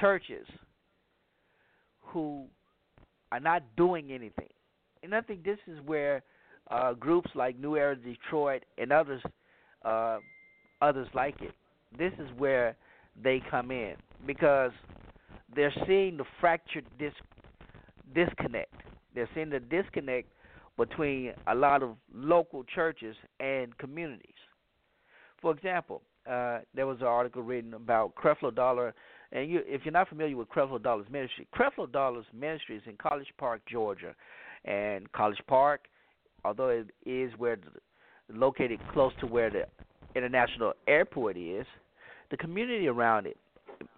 churches 0.00 0.46
who 2.00 2.44
are 3.36 3.40
not 3.40 3.62
doing 3.76 4.12
anything? 4.12 4.48
And 5.02 5.14
I 5.14 5.20
think 5.20 5.44
this 5.44 5.58
is 5.66 5.78
where 5.84 6.22
uh, 6.70 6.94
groups 6.94 7.30
like 7.34 7.58
New 7.58 7.76
Era 7.76 7.96
Detroit 7.96 8.64
and 8.78 8.92
others 8.92 9.22
uh, 9.84 10.18
others 10.80 11.08
like 11.14 11.40
it. 11.42 11.54
This 11.96 12.12
is 12.18 12.28
where 12.38 12.76
they 13.22 13.42
come 13.50 13.70
in 13.70 13.94
because 14.26 14.72
they're 15.54 15.74
seeing 15.86 16.16
the 16.16 16.24
fractured 16.40 16.86
dis- 16.98 17.12
disconnect 18.14 18.74
they're 19.14 19.28
seeing 19.34 19.50
the 19.50 19.60
disconnect 19.60 20.28
between 20.76 21.32
a 21.46 21.54
lot 21.54 21.82
of 21.82 21.96
local 22.12 22.64
churches 22.64 23.16
and 23.38 23.76
communities. 23.78 24.34
For 25.40 25.52
example, 25.52 26.02
uh, 26.28 26.60
there 26.74 26.86
was 26.86 26.98
an 27.00 27.06
article 27.06 27.42
written 27.42 27.74
about 27.74 28.14
Creflo 28.16 28.54
Dollar, 28.54 28.94
and 29.32 29.50
you, 29.50 29.62
if 29.66 29.84
you're 29.84 29.92
not 29.92 30.08
familiar 30.08 30.36
with 30.36 30.48
Creflo 30.48 30.82
Dollar's 30.82 31.06
ministry, 31.10 31.46
Creflo 31.54 31.90
Dollar's 31.90 32.26
ministry 32.32 32.76
is 32.76 32.82
in 32.86 32.96
College 32.96 33.32
Park, 33.38 33.62
Georgia, 33.70 34.14
and 34.64 35.10
College 35.12 35.40
Park, 35.46 35.86
although 36.44 36.68
it 36.68 36.86
is 37.04 37.32
where 37.38 37.56
the, 37.56 37.70
located 38.34 38.80
close 38.92 39.12
to 39.20 39.26
where 39.26 39.50
the 39.50 39.66
international 40.14 40.72
airport 40.86 41.36
is, 41.36 41.66
the 42.30 42.36
community 42.36 42.86
around 42.86 43.26
it, 43.26 43.36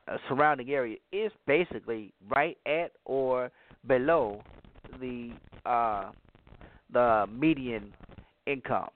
uh, 0.08 0.16
surrounding 0.28 0.70
area, 0.70 0.96
is 1.12 1.30
basically 1.46 2.12
right 2.28 2.56
at 2.66 2.92
or 3.04 3.50
below 3.86 4.42
the 5.00 5.32
uh, 5.64 6.10
the 6.92 7.26
median 7.30 7.92
income 8.46 8.88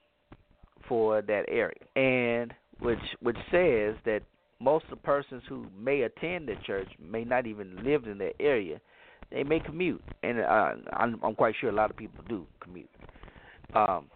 for 0.89 1.23
that 1.23 1.45
area, 1.49 1.75
and 1.97 2.55
which 2.81 2.99
which 3.21 3.37
says 3.51 3.97
that 4.05 4.23
most 4.61 4.85
of 4.85 4.91
the 4.91 4.97
persons 4.97 5.43
who 5.49 5.67
may 5.79 6.03
attend 6.03 6.49
the 6.49 6.55
church 6.67 6.89
may 7.01 7.25
not 7.25 7.47
even 7.47 7.83
live 7.83 8.05
in 8.05 8.19
that 8.19 8.35
area. 8.39 8.81
They 9.31 9.43
may 9.43 9.61
commute, 9.61 10.03
and 10.23 10.41
uh, 10.41 10.73
I'm, 10.93 11.21
I'm 11.23 11.35
quite 11.35 11.55
sure 11.61 11.71
a 11.71 11.75
lot 11.75 11.91
of 11.91 11.97
people 11.97 12.25
do 12.29 12.47
commute. 12.61 12.91
Um, 13.75 14.07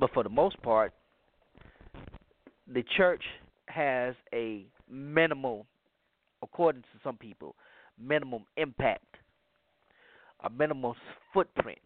but 0.00 0.12
for 0.12 0.22
the 0.22 0.30
most 0.30 0.60
part, 0.62 0.92
the 2.72 2.82
church 2.96 3.22
has 3.66 4.14
a 4.32 4.66
minimal, 4.90 5.66
according 6.42 6.82
to 6.82 6.88
some 7.04 7.16
people, 7.16 7.54
minimum 7.98 8.44
impact 8.56 9.04
a 10.44 10.50
minimal 10.50 10.96
footprint 11.32 11.78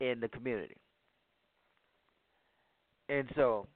in 0.00 0.20
the 0.20 0.28
community. 0.28 0.76
And 3.08 3.28
so, 3.34 3.66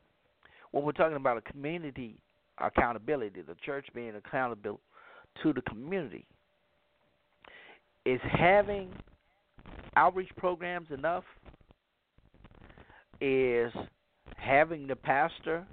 when 0.71 0.85
we're 0.85 0.93
talking 0.93 1.17
about 1.17 1.39
a 1.39 1.53
community 1.53 2.19
accountability, 2.59 3.43
the 3.43 3.57
church 3.65 3.87
being 3.95 4.15
accountable 4.17 4.81
to 5.43 5.53
the 5.53 5.63
community, 5.63 6.27
is 8.05 8.21
having 8.25 8.91
outreach 9.97 10.31
programs 10.37 10.89
enough? 10.91 11.25
Is 13.21 13.73
having 14.37 14.89
the 14.89 14.97
pastor 14.97 15.65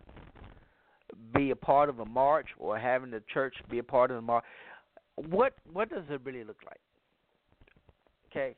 be 1.34 1.50
a 1.50 1.56
part 1.56 1.89
of 1.89 2.00
a 2.00 2.06
march 2.06 2.48
or 2.60 2.78
having 2.78 3.10
the 3.10 3.23
church 3.34 3.56
be 3.69 3.80
a 3.80 3.84
part 3.84 4.12
of 4.12 4.15
the 4.15 4.21
march? 4.21 4.44
What 5.15 5.54
what 5.73 5.90
does 5.90 6.04
it 6.10 6.21
really 6.23 6.44
look 6.44 6.60
like? 6.65 6.80
Okay. 8.30 8.56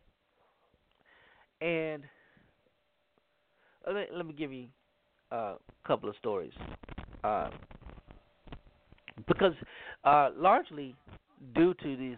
And 1.61 2.03
let, 3.88 4.13
let 4.13 4.26
me 4.26 4.34
give 4.34 4.51
you 4.51 4.67
a 5.32 5.53
couple 5.86 6.09
of 6.09 6.15
stories. 6.17 6.53
Uh, 7.24 7.49
because 9.28 9.53
uh, 10.03 10.30
largely 10.36 10.95
due 11.55 11.74
to 11.76 11.97
these, 11.97 12.18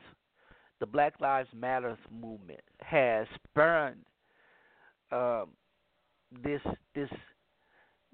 the 0.79 0.85
Black 0.85 1.19
Lives 1.19 1.49
Matter 1.55 1.97
movement 2.11 2.61
has 2.81 3.27
spurned 3.49 3.99
um, 5.11 5.49
this 6.43 6.61
this 6.95 7.09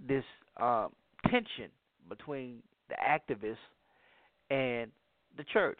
this 0.07 0.23
um, 0.57 0.89
tension 1.29 1.69
between 2.07 2.61
the 2.89 2.95
activists 2.95 3.57
and 4.49 4.91
the 5.37 5.43
church. 5.51 5.79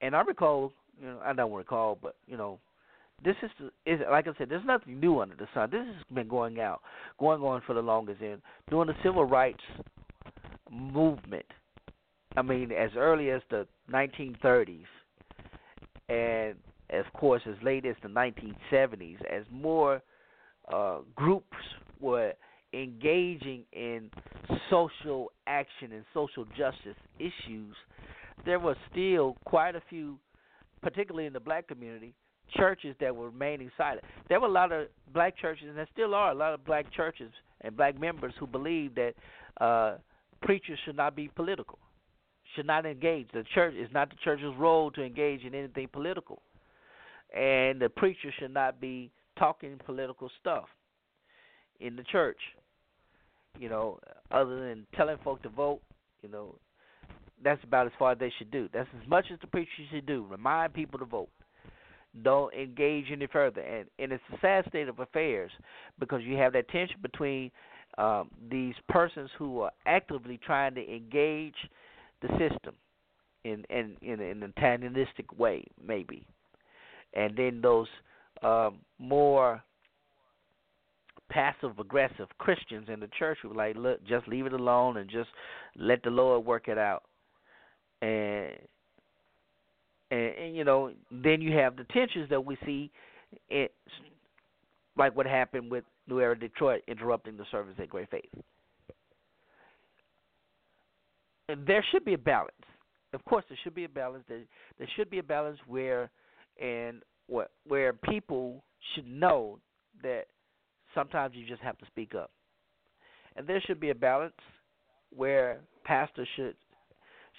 And 0.00 0.16
I 0.16 0.20
recall 0.22 0.72
you 1.00 1.08
know, 1.08 1.20
I 1.24 1.32
don't 1.32 1.52
recall, 1.52 1.98
but 2.00 2.16
you 2.26 2.36
know, 2.36 2.58
this 3.24 3.36
is 3.42 3.50
is 3.86 4.00
like 4.10 4.26
I 4.26 4.32
said, 4.38 4.48
there's 4.48 4.64
nothing 4.64 4.98
new 5.00 5.20
under 5.20 5.36
the 5.36 5.48
sun. 5.54 5.70
This 5.70 5.86
has 5.86 6.04
been 6.14 6.28
going 6.28 6.60
out, 6.60 6.80
going 7.18 7.42
on 7.42 7.62
for 7.66 7.74
the 7.74 7.82
longest, 7.82 8.20
and 8.20 8.40
during 8.70 8.88
the 8.88 8.94
civil 9.02 9.24
rights 9.24 9.62
movement. 10.70 11.46
I 12.36 12.42
mean, 12.42 12.72
as 12.72 12.90
early 12.96 13.30
as 13.30 13.42
the 13.50 13.66
1930s, 13.90 14.84
and 16.08 16.56
of 16.90 17.12
course 17.14 17.42
as 17.46 17.56
late 17.62 17.84
as 17.86 17.96
the 18.02 18.08
1970s, 18.08 19.18
as 19.30 19.44
more 19.50 20.02
uh, 20.72 20.98
groups 21.14 21.56
were 22.00 22.32
engaging 22.72 23.64
in 23.72 24.10
social 24.70 25.30
action 25.46 25.92
and 25.92 26.04
social 26.14 26.44
justice 26.56 26.96
issues, 27.18 27.76
there 28.44 28.58
were 28.58 28.76
still 28.90 29.36
quite 29.44 29.76
a 29.76 29.82
few 29.90 30.18
particularly 30.82 31.26
in 31.26 31.32
the 31.32 31.40
black 31.40 31.68
community, 31.68 32.12
churches 32.56 32.94
that 33.00 33.14
were 33.14 33.30
remaining 33.30 33.70
silent. 33.78 34.04
There 34.28 34.40
were 34.40 34.48
a 34.48 34.52
lot 34.52 34.72
of 34.72 34.88
black 35.12 35.38
churches, 35.38 35.66
and 35.68 35.78
there 35.78 35.88
still 35.92 36.14
are 36.14 36.32
a 36.32 36.34
lot 36.34 36.52
of 36.52 36.64
black 36.64 36.92
churches 36.92 37.30
and 37.62 37.76
black 37.76 37.98
members 37.98 38.34
who 38.38 38.46
believe 38.46 38.94
that 38.96 39.14
uh, 39.60 39.96
preachers 40.42 40.78
should 40.84 40.96
not 40.96 41.16
be 41.16 41.28
political, 41.28 41.78
should 42.54 42.66
not 42.66 42.86
engage. 42.86 43.28
The 43.32 43.44
church 43.54 43.74
is 43.74 43.88
not 43.92 44.10
the 44.10 44.16
church's 44.24 44.54
role 44.58 44.90
to 44.92 45.02
engage 45.02 45.42
in 45.42 45.54
anything 45.54 45.88
political, 45.92 46.42
and 47.34 47.80
the 47.80 47.88
preacher 47.88 48.32
should 48.38 48.52
not 48.52 48.80
be 48.80 49.10
talking 49.38 49.78
political 49.84 50.30
stuff 50.40 50.64
in 51.80 51.96
the 51.96 52.04
church. 52.04 52.38
You 53.58 53.68
know, 53.68 53.98
other 54.30 54.68
than 54.68 54.86
telling 54.94 55.18
folk 55.22 55.42
to 55.42 55.48
vote, 55.48 55.80
you 56.22 56.28
know, 56.28 56.54
that's 57.44 57.62
about 57.64 57.86
as 57.86 57.92
far 57.98 58.12
as 58.12 58.18
they 58.18 58.32
should 58.38 58.50
do. 58.50 58.68
That's 58.72 58.88
as 59.02 59.08
much 59.08 59.26
as 59.32 59.38
the 59.40 59.46
preacher 59.46 59.70
should 59.90 60.06
do. 60.06 60.26
Remind 60.30 60.72
people 60.72 60.98
to 60.98 61.04
vote. 61.04 61.28
Don't 62.22 62.52
engage 62.54 63.06
any 63.10 63.26
further, 63.26 63.62
and 63.62 63.86
and 63.98 64.12
it's 64.12 64.22
a 64.32 64.38
sad 64.40 64.66
state 64.68 64.88
of 64.88 64.98
affairs 64.98 65.50
because 65.98 66.22
you 66.22 66.36
have 66.36 66.52
that 66.52 66.68
tension 66.68 66.96
between 67.00 67.50
um, 67.96 68.30
these 68.50 68.74
persons 68.88 69.30
who 69.38 69.60
are 69.60 69.72
actively 69.86 70.38
trying 70.44 70.74
to 70.74 70.94
engage 70.94 71.54
the 72.22 72.28
system 72.38 72.74
in 73.44 73.64
in 73.68 73.96
in 74.00 74.20
an 74.20 74.42
antagonistic 74.42 75.38
way, 75.38 75.64
maybe, 75.84 76.26
and 77.14 77.36
then 77.36 77.60
those 77.60 77.88
um, 78.42 78.78
more 78.98 79.62
passive 81.30 81.78
aggressive 81.78 82.28
Christians 82.38 82.88
in 82.92 83.00
the 83.00 83.08
church 83.18 83.38
who 83.42 83.48
were 83.48 83.54
like, 83.54 83.76
look, 83.76 84.04
just 84.06 84.28
leave 84.28 84.46
it 84.46 84.52
alone 84.52 84.98
and 84.98 85.08
just 85.08 85.30
let 85.76 86.02
the 86.02 86.10
Lord 86.10 86.44
work 86.44 86.68
it 86.68 86.78
out. 86.78 87.04
And 88.02 88.52
and, 90.10 90.20
and 90.20 90.56
you 90.56 90.64
know, 90.64 90.92
then 91.10 91.40
you 91.40 91.56
have 91.56 91.76
the 91.76 91.84
tensions 91.84 92.28
that 92.28 92.44
we 92.44 92.56
see, 92.66 92.90
in, 93.48 93.68
like 94.96 95.16
what 95.16 95.26
happened 95.26 95.70
with 95.70 95.84
New 96.06 96.20
Era 96.20 96.38
Detroit 96.38 96.82
interrupting 96.86 97.36
the 97.36 97.44
service 97.50 97.74
at 97.78 97.88
Great 97.88 98.10
Faith. 98.10 98.28
There 101.48 101.84
should 101.90 102.04
be 102.04 102.14
a 102.14 102.18
balance. 102.18 102.52
Of 103.12 103.24
course, 103.24 103.44
there 103.48 103.58
should 103.62 103.74
be 103.74 103.84
a 103.84 103.88
balance. 103.88 104.24
There, 104.28 104.42
there 104.78 104.88
should 104.96 105.10
be 105.10 105.18
a 105.18 105.22
balance 105.22 105.58
where, 105.66 106.10
and 106.60 107.02
what 107.26 107.50
where 107.66 107.92
people 107.92 108.64
should 108.94 109.06
know 109.06 109.58
that 110.02 110.24
sometimes 110.94 111.34
you 111.36 111.46
just 111.46 111.62
have 111.62 111.78
to 111.78 111.86
speak 111.86 112.14
up. 112.14 112.30
And 113.36 113.46
there 113.46 113.60
should 113.66 113.80
be 113.80 113.90
a 113.90 113.94
balance 113.94 114.34
where 115.14 115.60
pastors 115.84 116.28
should 116.36 116.56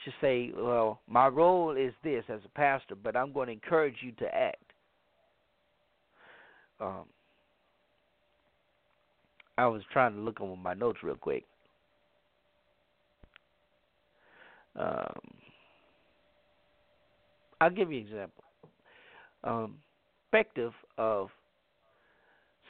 should 0.04 0.14
say, 0.22 0.52
well, 0.56 1.00
my 1.08 1.28
role 1.28 1.76
is 1.78 1.94
this 2.04 2.24
as 2.28 2.42
a 2.46 2.50
pastor, 2.50 2.96
but 2.96 3.16
I'm 3.16 3.32
going 3.32 3.48
to 3.48 3.54
encourage 3.54 3.96
you 4.02 4.12
to 4.14 4.36
act. 4.36 4.64
Um, 6.82 7.06
I 9.58 9.68
was 9.68 9.84
trying 9.92 10.14
to 10.14 10.20
look 10.20 10.42
over 10.42 10.56
my 10.56 10.74
notes 10.74 11.00
real 11.04 11.16
quick. 11.16 11.46
Um, 14.76 15.20
I'll 17.62 17.70
give 17.70 17.92
you 17.92 18.00
an 18.00 18.08
example. 18.08 18.44
Um, 19.44 19.76
perspective 20.34 20.74
of 20.98 21.30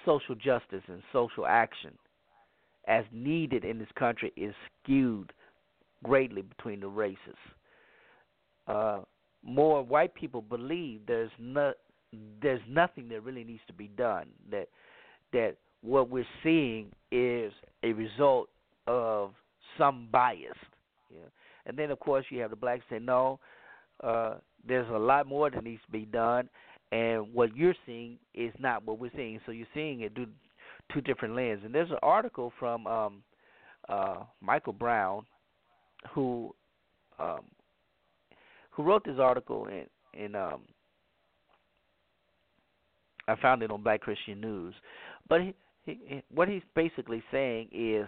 social 0.06 0.36
justice 0.36 0.84
and 0.88 1.02
social 1.14 1.46
action 1.46 1.92
as 2.88 3.06
needed 3.14 3.64
in 3.64 3.80
this 3.80 3.88
country 3.98 4.34
is 4.36 4.54
skewed 4.84 5.32
greatly 6.04 6.42
between 6.42 6.82
the 6.82 6.88
races. 6.88 7.18
Uh, 8.68 9.00
more 9.42 9.82
white 9.82 10.14
people 10.14 10.42
believe 10.42 11.02
there's 11.08 11.32
no, 11.40 11.74
there's 12.42 12.62
nothing 12.68 13.08
that 13.10 13.24
really 13.24 13.46
needs 13.46 13.62
to 13.68 13.74
be 13.74 13.88
done. 13.88 14.28
That 14.52 14.68
that 15.32 15.56
what 15.82 16.10
we're 16.10 16.26
seeing 16.44 16.88
is 17.12 17.54
a 17.84 17.94
result 17.94 18.50
of 18.88 19.32
some 19.78 20.10
bias. 20.12 20.58
And 21.66 21.78
then 21.78 21.92
of 21.92 22.00
course 22.00 22.26
you 22.30 22.40
have 22.42 22.50
the 22.50 22.56
blacks 22.56 22.84
say 22.90 23.00
no, 23.00 23.40
uh, 24.04 24.36
there's 24.68 24.90
a 24.90 24.98
lot 24.98 25.28
more 25.28 25.50
that 25.50 25.64
needs 25.64 25.82
to 25.86 25.92
be 25.92 26.06
done, 26.06 26.50
and 26.92 27.34
what 27.34 27.56
you're 27.56 27.76
seeing 27.86 28.18
is 28.34 28.54
not 28.60 28.86
what 28.86 29.00
we're 29.00 29.12
seeing. 29.16 29.40
So 29.46 29.52
you're 29.52 29.68
seeing 29.74 30.02
it 30.02 30.14
through 30.16 30.28
two 30.94 31.02
different 31.02 31.36
lenses. 31.36 31.66
And 31.66 31.74
there's 31.74 31.92
an 31.92 31.98
article 32.04 32.52
from 32.60 32.88
um, 32.88 33.24
uh, 33.90 34.24
Michael 34.42 34.74
Brown, 34.74 35.26
who 36.14 36.54
um, 37.20 37.42
who 38.72 38.84
wrote 38.84 39.06
this 39.06 39.20
article 39.20 39.68
in 39.68 39.86
in 40.14 40.36
um, 40.36 40.62
I 43.28 43.36
found 43.42 43.64
it 43.64 43.72
on 43.72 43.84
Black 43.84 44.02
Christian 44.02 44.42
News, 44.42 44.74
but 45.30 45.42
he, 45.42 45.54
he, 45.86 46.24
what 46.34 46.50
he's 46.50 46.62
basically 46.76 47.24
saying 47.32 47.70
is 47.72 48.08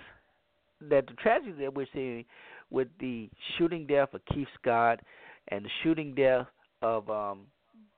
that 0.89 1.07
the 1.07 1.13
tragedy 1.13 1.53
that 1.61 1.73
we're 1.73 1.87
seeing 1.93 2.25
with 2.75 2.89
the 2.99 3.29
shooting 3.57 3.87
death 3.87 4.13
of 4.13 4.19
Keith 4.25 4.49
Scott 4.61 4.99
and 5.47 5.63
the 5.63 5.69
shooting 5.81 6.13
death 6.13 6.45
of 6.81 7.09
um, 7.09 7.47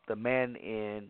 the 0.08 0.16
man 0.16 0.56
in 0.58 1.10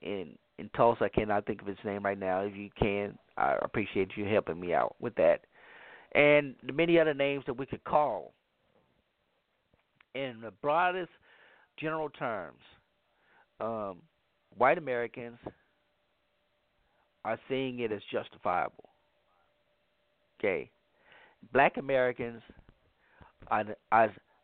in 0.00 0.38
in 0.58 0.70
Tulsa. 0.74 1.04
I 1.04 1.08
cannot 1.10 1.44
think 1.44 1.60
of 1.60 1.68
his 1.68 1.76
name 1.84 2.02
right 2.02 2.18
now. 2.18 2.40
If 2.40 2.56
you 2.56 2.70
can, 2.80 3.18
I 3.36 3.56
appreciate 3.60 4.12
you 4.16 4.24
helping 4.24 4.58
me 4.58 4.72
out 4.72 4.96
with 5.00 5.14
that. 5.16 5.40
And 6.14 6.54
the 6.66 6.72
many 6.72 6.98
other 6.98 7.12
names 7.12 7.44
that 7.46 7.58
we 7.58 7.66
could 7.66 7.84
call. 7.84 8.32
In 10.14 10.40
the 10.40 10.52
broadest 10.62 11.10
general 11.78 12.08
terms, 12.08 12.60
um, 13.60 13.96
white 14.56 14.78
Americans 14.78 15.38
are 17.24 17.38
seeing 17.48 17.80
it 17.80 17.92
as 17.92 18.00
justifiable. 18.10 18.88
Okay, 20.38 20.70
black 21.52 21.76
Americans 21.76 22.40
are 23.50 23.64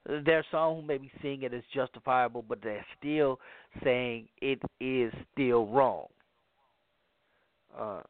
there 0.06 0.38
are 0.38 0.44
some 0.50 0.76
who 0.76 0.82
may 0.82 0.98
be 0.98 1.10
seeing 1.20 1.42
it 1.42 1.52
as 1.52 1.62
justifiable, 1.74 2.44
but 2.46 2.62
they're 2.62 2.84
still 2.98 3.38
saying 3.84 4.28
it 4.40 4.60
is 4.80 5.12
still 5.32 5.66
wrong. 5.66 6.06
Uh, 7.78 8.00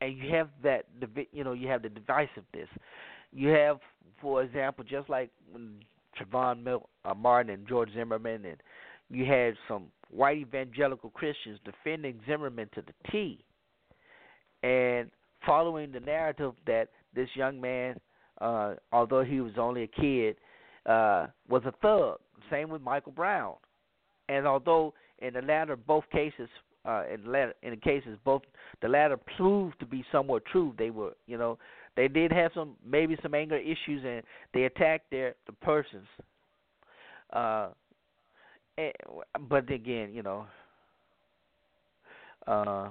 and 0.00 0.16
you 0.16 0.30
have 0.34 0.48
that, 0.62 0.86
you 1.32 1.44
know, 1.44 1.52
you 1.52 1.68
have 1.68 1.82
the 1.82 1.88
divisiveness. 1.88 2.68
You 3.32 3.48
have, 3.48 3.78
for 4.20 4.42
example, 4.42 4.84
just 4.88 5.08
like 5.10 5.30
when 5.52 5.80
Trayvon 6.18 6.62
Mil- 6.62 6.88
uh, 7.04 7.14
Martin 7.14 7.52
and 7.52 7.68
George 7.68 7.90
Zimmerman, 7.94 8.44
and 8.44 8.56
you 9.10 9.24
had 9.24 9.54
some 9.66 9.86
white 10.10 10.38
evangelical 10.38 11.10
Christians 11.10 11.58
defending 11.64 12.20
Zimmerman 12.26 12.70
to 12.74 12.82
the 12.82 13.10
T, 13.10 13.44
and 14.62 15.10
following 15.44 15.92
the 15.92 16.00
narrative 16.00 16.54
that 16.66 16.88
this 17.14 17.28
young 17.34 17.60
man, 17.60 17.96
uh, 18.40 18.74
although 18.92 19.24
he 19.24 19.40
was 19.40 19.52
only 19.58 19.84
a 19.84 19.86
kid, 19.86 20.36
uh, 20.86 21.26
was 21.48 21.62
a 21.66 21.72
thug. 21.82 22.18
Same 22.50 22.70
with 22.70 22.82
Michael 22.82 23.12
Brown. 23.12 23.54
And 24.28 24.46
although 24.46 24.94
in 25.18 25.34
the 25.34 25.42
latter 25.42 25.76
both 25.76 26.04
cases, 26.10 26.48
uh, 26.84 27.04
in 27.12 27.24
the 27.24 27.30
latter 27.30 27.54
in 27.62 27.70
the 27.70 27.76
cases 27.76 28.16
both 28.24 28.42
the 28.80 28.88
latter 28.88 29.18
proved 29.36 29.78
to 29.80 29.86
be 29.86 30.04
somewhat 30.12 30.44
true. 30.46 30.74
They 30.78 30.90
were, 30.90 31.12
you 31.26 31.36
know, 31.36 31.58
they 31.96 32.08
did 32.08 32.32
have 32.32 32.52
some 32.54 32.76
maybe 32.86 33.16
some 33.22 33.34
anger 33.34 33.58
issues 33.58 34.02
and 34.04 34.22
they 34.54 34.64
attacked 34.64 35.10
their 35.10 35.34
the 35.46 35.52
persons. 35.52 36.06
Uh, 37.32 37.68
and, 38.78 38.92
but 39.48 39.70
again, 39.70 40.12
you 40.14 40.22
know, 40.22 40.46
uh, 42.46 42.90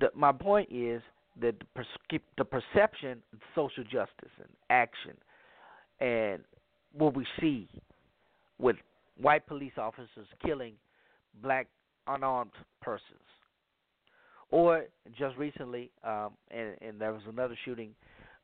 the, 0.00 0.10
my 0.14 0.32
point 0.32 0.68
is 0.72 1.02
the 1.40 1.54
the 2.38 2.44
perception 2.44 3.22
of 3.32 3.38
social 3.54 3.84
justice 3.84 4.32
and 4.38 4.48
action, 4.70 5.12
and 6.00 6.42
what 6.92 7.14
we 7.14 7.26
see 7.40 7.68
with 8.58 8.76
white 9.20 9.46
police 9.46 9.72
officers 9.76 10.26
killing 10.44 10.74
black 11.42 11.66
unarmed 12.06 12.52
persons, 12.80 13.02
or 14.50 14.84
just 15.18 15.36
recently, 15.36 15.90
um, 16.04 16.30
and, 16.50 16.74
and 16.80 17.00
there 17.00 17.12
was 17.12 17.22
another 17.28 17.56
shooting, 17.64 17.94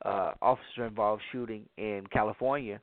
uh, 0.04 0.32
officer 0.42 0.84
involved 0.86 1.22
shooting 1.32 1.64
in 1.78 2.04
California. 2.12 2.80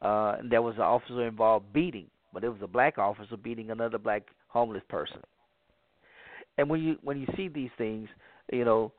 Uh, 0.00 0.36
and 0.40 0.50
there 0.50 0.62
was 0.62 0.74
an 0.76 0.82
officer 0.82 1.28
involved 1.28 1.72
beating, 1.72 2.06
but 2.34 2.42
it 2.42 2.48
was 2.48 2.58
a 2.60 2.66
black 2.66 2.98
officer 2.98 3.36
beating 3.36 3.70
another 3.70 3.98
black 3.98 4.24
homeless 4.48 4.82
person. 4.88 5.20
And 6.58 6.68
when 6.68 6.82
you 6.82 6.96
when 7.02 7.20
you 7.20 7.26
see 7.36 7.46
these 7.48 7.70
things, 7.78 8.08
you 8.52 8.64
know, 8.64 8.92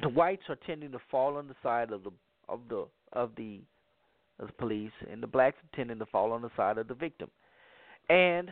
the 0.00 0.08
whites 0.08 0.42
are 0.48 0.58
tending 0.66 0.92
to 0.92 0.98
fall 1.10 1.36
on 1.36 1.48
the 1.48 1.54
side 1.62 1.92
of 1.92 2.04
the 2.04 2.10
of 2.48 2.60
the 2.68 2.86
of 3.12 3.30
the 3.36 3.60
of 4.38 4.46
the 4.48 4.52
police, 4.54 4.92
and 5.10 5.22
the 5.22 5.26
blacks 5.26 5.56
are 5.58 5.76
tending 5.76 5.98
to 5.98 6.06
fall 6.06 6.32
on 6.32 6.42
the 6.42 6.50
side 6.56 6.78
of 6.78 6.88
the 6.88 6.94
victim, 6.94 7.30
and 8.08 8.50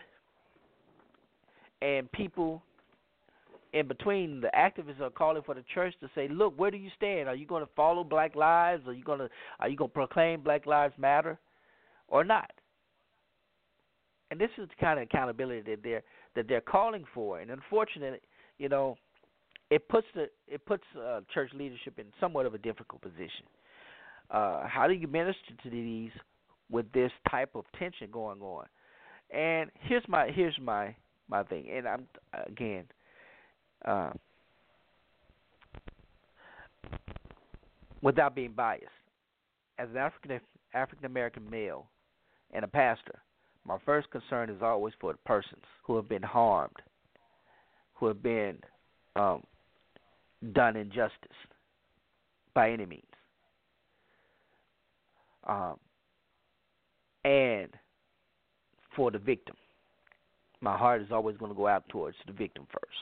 and 1.82 2.10
people 2.12 2.62
in 3.72 3.86
between 3.86 4.40
the 4.40 4.50
activists 4.56 5.00
are 5.00 5.10
calling 5.10 5.42
for 5.42 5.54
the 5.54 5.64
church 5.72 5.94
to 6.00 6.10
say, 6.14 6.28
look, 6.28 6.58
where 6.58 6.70
do 6.70 6.76
you 6.76 6.90
stand? 6.96 7.28
Are 7.28 7.34
you 7.34 7.46
going 7.46 7.64
to 7.64 7.70
follow 7.76 8.02
Black 8.02 8.34
Lives? 8.34 8.82
Are 8.86 8.92
you 8.92 9.04
going 9.04 9.20
to 9.20 9.28
are 9.60 9.68
you 9.68 9.76
going 9.76 9.90
to 9.90 9.94
proclaim 9.94 10.42
Black 10.42 10.66
Lives 10.66 10.94
Matter, 10.98 11.38
or 12.08 12.24
not? 12.24 12.50
And 14.30 14.40
this 14.40 14.50
is 14.58 14.68
the 14.68 14.84
kind 14.84 14.98
of 14.98 15.04
accountability 15.04 15.62
that 15.70 15.82
they're 15.82 16.02
that 16.36 16.48
they're 16.48 16.60
calling 16.60 17.04
for. 17.14 17.40
And 17.40 17.50
unfortunately, 17.50 18.20
you 18.58 18.68
know, 18.68 18.96
it 19.70 19.88
puts 19.88 20.06
the 20.14 20.28
it 20.48 20.64
puts 20.66 20.82
uh, 20.98 21.20
church 21.32 21.50
leadership 21.54 21.98
in 21.98 22.06
somewhat 22.20 22.46
of 22.46 22.54
a 22.54 22.58
difficult 22.58 23.00
position. 23.00 23.46
Uh, 24.30 24.66
how 24.66 24.86
do 24.86 24.92
you 24.92 25.06
minister 25.06 25.54
to 25.62 25.70
these 25.70 26.10
with 26.70 26.90
this 26.92 27.10
type 27.30 27.50
of 27.54 27.64
tension 27.78 28.08
going 28.12 28.40
on? 28.40 28.66
And 29.30 29.70
here's 29.80 30.04
my 30.08 30.28
here's 30.28 30.58
my 30.60 30.94
my 31.28 31.44
thing, 31.44 31.66
and 31.72 31.86
I'm 31.86 32.06
again, 32.48 32.84
uh, 33.84 34.10
without 38.02 38.34
being 38.34 38.52
biased, 38.52 38.86
as 39.78 39.88
an 39.90 39.96
African 39.96 40.40
African 40.74 41.06
American 41.06 41.48
male 41.48 41.86
and 42.52 42.64
a 42.64 42.68
pastor, 42.68 43.20
my 43.64 43.78
first 43.84 44.10
concern 44.10 44.50
is 44.50 44.62
always 44.62 44.94
for 45.00 45.12
the 45.12 45.18
persons 45.18 45.62
who 45.84 45.94
have 45.94 46.08
been 46.08 46.22
harmed, 46.22 46.76
who 47.94 48.06
have 48.06 48.20
been 48.20 48.58
um, 49.14 49.42
done 50.52 50.76
injustice 50.76 51.36
by 52.54 52.70
any 52.70 52.86
means. 52.86 53.04
Um, 55.46 55.76
and 57.24 57.70
for 58.94 59.10
the 59.10 59.18
victim. 59.18 59.56
My 60.60 60.76
heart 60.76 61.00
is 61.00 61.08
always 61.10 61.36
going 61.36 61.50
to 61.50 61.56
go 61.56 61.66
out 61.66 61.88
towards 61.88 62.16
the 62.26 62.32
victim 62.32 62.66
first. 62.70 62.98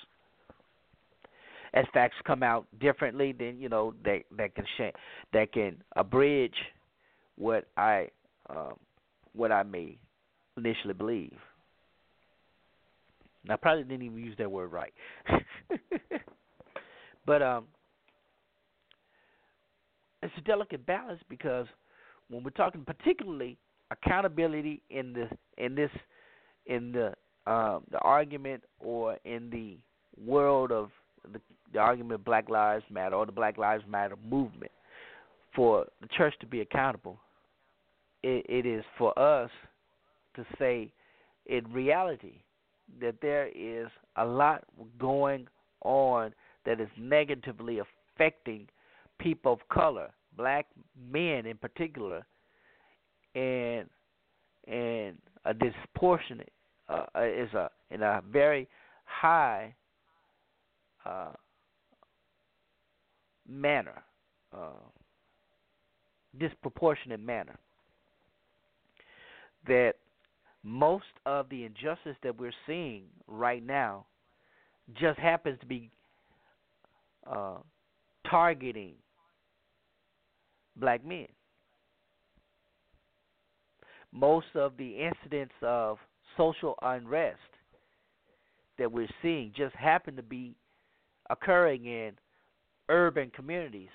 As 1.74 1.84
facts 1.92 2.14
come 2.24 2.42
out 2.42 2.66
differently, 2.80 3.34
then 3.36 3.58
you 3.58 3.68
know 3.68 3.94
that 4.04 4.22
that 4.36 4.54
can 4.54 4.64
sh- 4.76 4.96
that 5.32 5.52
can 5.52 5.76
abridge 5.96 6.54
what 7.36 7.68
I 7.76 8.08
um, 8.48 8.74
what 9.34 9.52
I 9.52 9.64
may 9.64 9.98
initially 10.56 10.94
believe. 10.94 11.36
I 13.50 13.56
probably 13.56 13.84
didn't 13.84 14.02
even 14.02 14.18
use 14.18 14.36
that 14.38 14.50
word 14.50 14.72
right, 14.72 14.92
but 17.28 17.42
um, 17.42 17.66
it's 20.22 20.32
a 20.38 20.40
delicate 20.40 20.86
balance 20.86 21.20
because 21.28 21.66
when 22.30 22.42
we're 22.42 22.50
talking 22.50 22.86
particularly 22.86 23.58
accountability 23.90 24.80
in 24.88 25.12
the 25.12 25.28
in 25.62 25.74
this 25.74 25.90
in 26.66 26.90
the 26.90 27.08
um, 27.50 27.84
the 27.90 27.98
argument 28.00 28.64
or 28.80 29.18
in 29.26 29.50
the 29.50 29.76
world 30.22 30.72
of 30.72 30.90
the, 31.30 31.38
the 31.74 31.78
argument 31.78 32.24
Black 32.24 32.48
Lives 32.48 32.84
Matter 32.90 33.14
or 33.14 33.26
the 33.26 33.32
Black 33.32 33.58
Lives 33.58 33.84
Matter 33.86 34.16
movement, 34.26 34.72
for 35.54 35.84
the 36.00 36.08
church 36.08 36.34
to 36.40 36.46
be 36.46 36.62
accountable, 36.62 37.18
it, 38.22 38.46
it 38.48 38.64
is 38.64 38.84
for 38.96 39.16
us 39.18 39.50
to 40.34 40.46
say 40.58 40.90
in 41.44 41.70
reality 41.72 42.36
that 43.02 43.16
there 43.20 43.48
is 43.48 43.88
a 44.16 44.24
lot 44.24 44.64
going 44.98 45.46
on 45.82 46.32
that 46.68 46.82
is 46.82 46.88
negatively 46.98 47.78
affecting 47.78 48.68
people 49.18 49.54
of 49.54 49.60
color, 49.70 50.10
black 50.36 50.66
men 51.10 51.46
in 51.46 51.56
particular, 51.56 52.26
and 53.34 53.88
and 54.66 55.16
a 55.46 55.54
disproportionate 55.54 56.52
uh, 56.90 57.06
is 57.16 57.52
a 57.54 57.70
in 57.90 58.02
a 58.02 58.22
very 58.30 58.68
high 59.06 59.74
uh, 61.06 61.30
manner, 63.48 64.02
uh, 64.54 64.84
disproportionate 66.38 67.20
manner. 67.20 67.56
That 69.66 69.94
most 70.62 71.04
of 71.24 71.48
the 71.48 71.64
injustice 71.64 72.16
that 72.22 72.38
we're 72.38 72.52
seeing 72.66 73.04
right 73.26 73.64
now 73.64 74.04
just 74.94 75.18
happens 75.18 75.58
to 75.60 75.66
be 75.66 75.90
uh, 77.30 77.58
targeting 78.28 78.94
black 80.76 81.04
men. 81.04 81.26
Most 84.12 84.46
of 84.54 84.76
the 84.78 84.96
incidents 84.96 85.54
of 85.62 85.98
social 86.36 86.74
unrest 86.82 87.38
that 88.78 88.90
we're 88.90 89.08
seeing 89.20 89.52
just 89.56 89.74
happen 89.74 90.16
to 90.16 90.22
be 90.22 90.54
occurring 91.30 91.84
in 91.84 92.12
urban 92.88 93.30
communities 93.34 93.90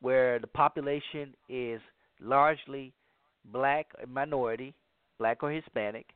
where 0.00 0.38
the 0.38 0.46
population 0.46 1.34
is 1.48 1.80
largely 2.20 2.92
black 3.46 3.86
or 3.98 4.06
minority, 4.06 4.74
black 5.18 5.42
or 5.42 5.50
Hispanic, 5.50 6.06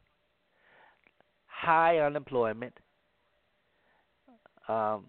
high 1.46 1.98
unemployment, 1.98 2.74
um, 4.68 5.04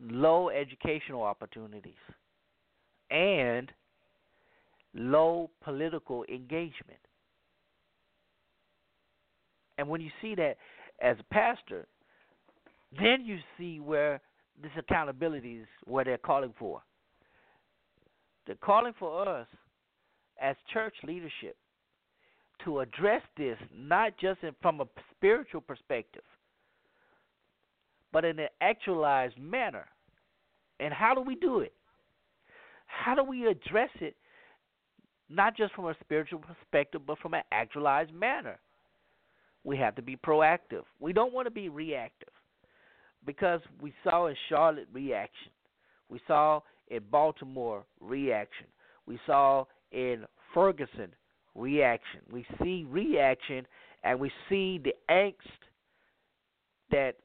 low 0.00 0.50
educational 0.50 1.22
opportunities, 1.22 1.92
and 3.10 3.70
low 4.94 5.50
political 5.62 6.24
engagement. 6.24 7.00
And 9.76 9.88
when 9.88 10.00
you 10.00 10.10
see 10.20 10.34
that 10.34 10.56
as 11.00 11.16
a 11.20 11.34
pastor, 11.34 11.86
then 12.98 13.24
you 13.24 13.38
see 13.56 13.80
where 13.80 14.20
this 14.60 14.72
accountability 14.76 15.56
is 15.56 15.66
where 15.84 16.04
they're 16.04 16.18
calling 16.18 16.54
for. 16.58 16.82
They're 18.46 18.56
calling 18.56 18.94
for 18.98 19.28
us 19.28 19.46
as 20.40 20.56
church 20.72 20.94
leadership 21.04 21.56
to 22.64 22.80
address 22.80 23.22
this 23.36 23.58
not 23.76 24.12
just 24.20 24.40
from 24.60 24.80
a 24.80 24.86
spiritual 25.14 25.60
perspective, 25.60 26.22
but 28.12 28.24
in 28.24 28.38
an 28.38 28.48
actualized 28.60 29.38
manner. 29.38 29.86
And 30.80 30.92
how 30.92 31.14
do 31.14 31.20
we 31.20 31.34
do 31.34 31.60
it? 31.60 31.72
How 32.86 33.14
do 33.14 33.22
we 33.22 33.46
address 33.46 33.90
it 34.00 34.16
not 35.28 35.56
just 35.56 35.74
from 35.74 35.86
a 35.86 35.94
spiritual 36.00 36.38
perspective, 36.38 37.02
but 37.06 37.18
from 37.18 37.34
an 37.34 37.42
actualized 37.52 38.12
manner? 38.12 38.58
We 39.64 39.76
have 39.78 39.94
to 39.96 40.02
be 40.02 40.16
proactive. 40.16 40.84
We 41.00 41.12
don't 41.12 41.32
want 41.32 41.46
to 41.46 41.50
be 41.50 41.68
reactive 41.68 42.32
because 43.26 43.60
we 43.80 43.92
saw 44.04 44.28
in 44.28 44.36
Charlotte 44.48 44.88
reaction. 44.92 45.50
We 46.08 46.20
saw 46.26 46.60
in 46.88 47.00
Baltimore 47.10 47.84
reaction. 48.00 48.66
We 49.06 49.18
saw 49.26 49.66
in 49.92 50.24
Ferguson 50.54 51.10
reaction. 51.54 52.20
We 52.30 52.46
see 52.62 52.86
reaction 52.88 53.66
and 54.04 54.18
we 54.18 54.30
see 54.48 54.80
the 54.82 54.94
angst 55.10 55.34
that 56.90 57.16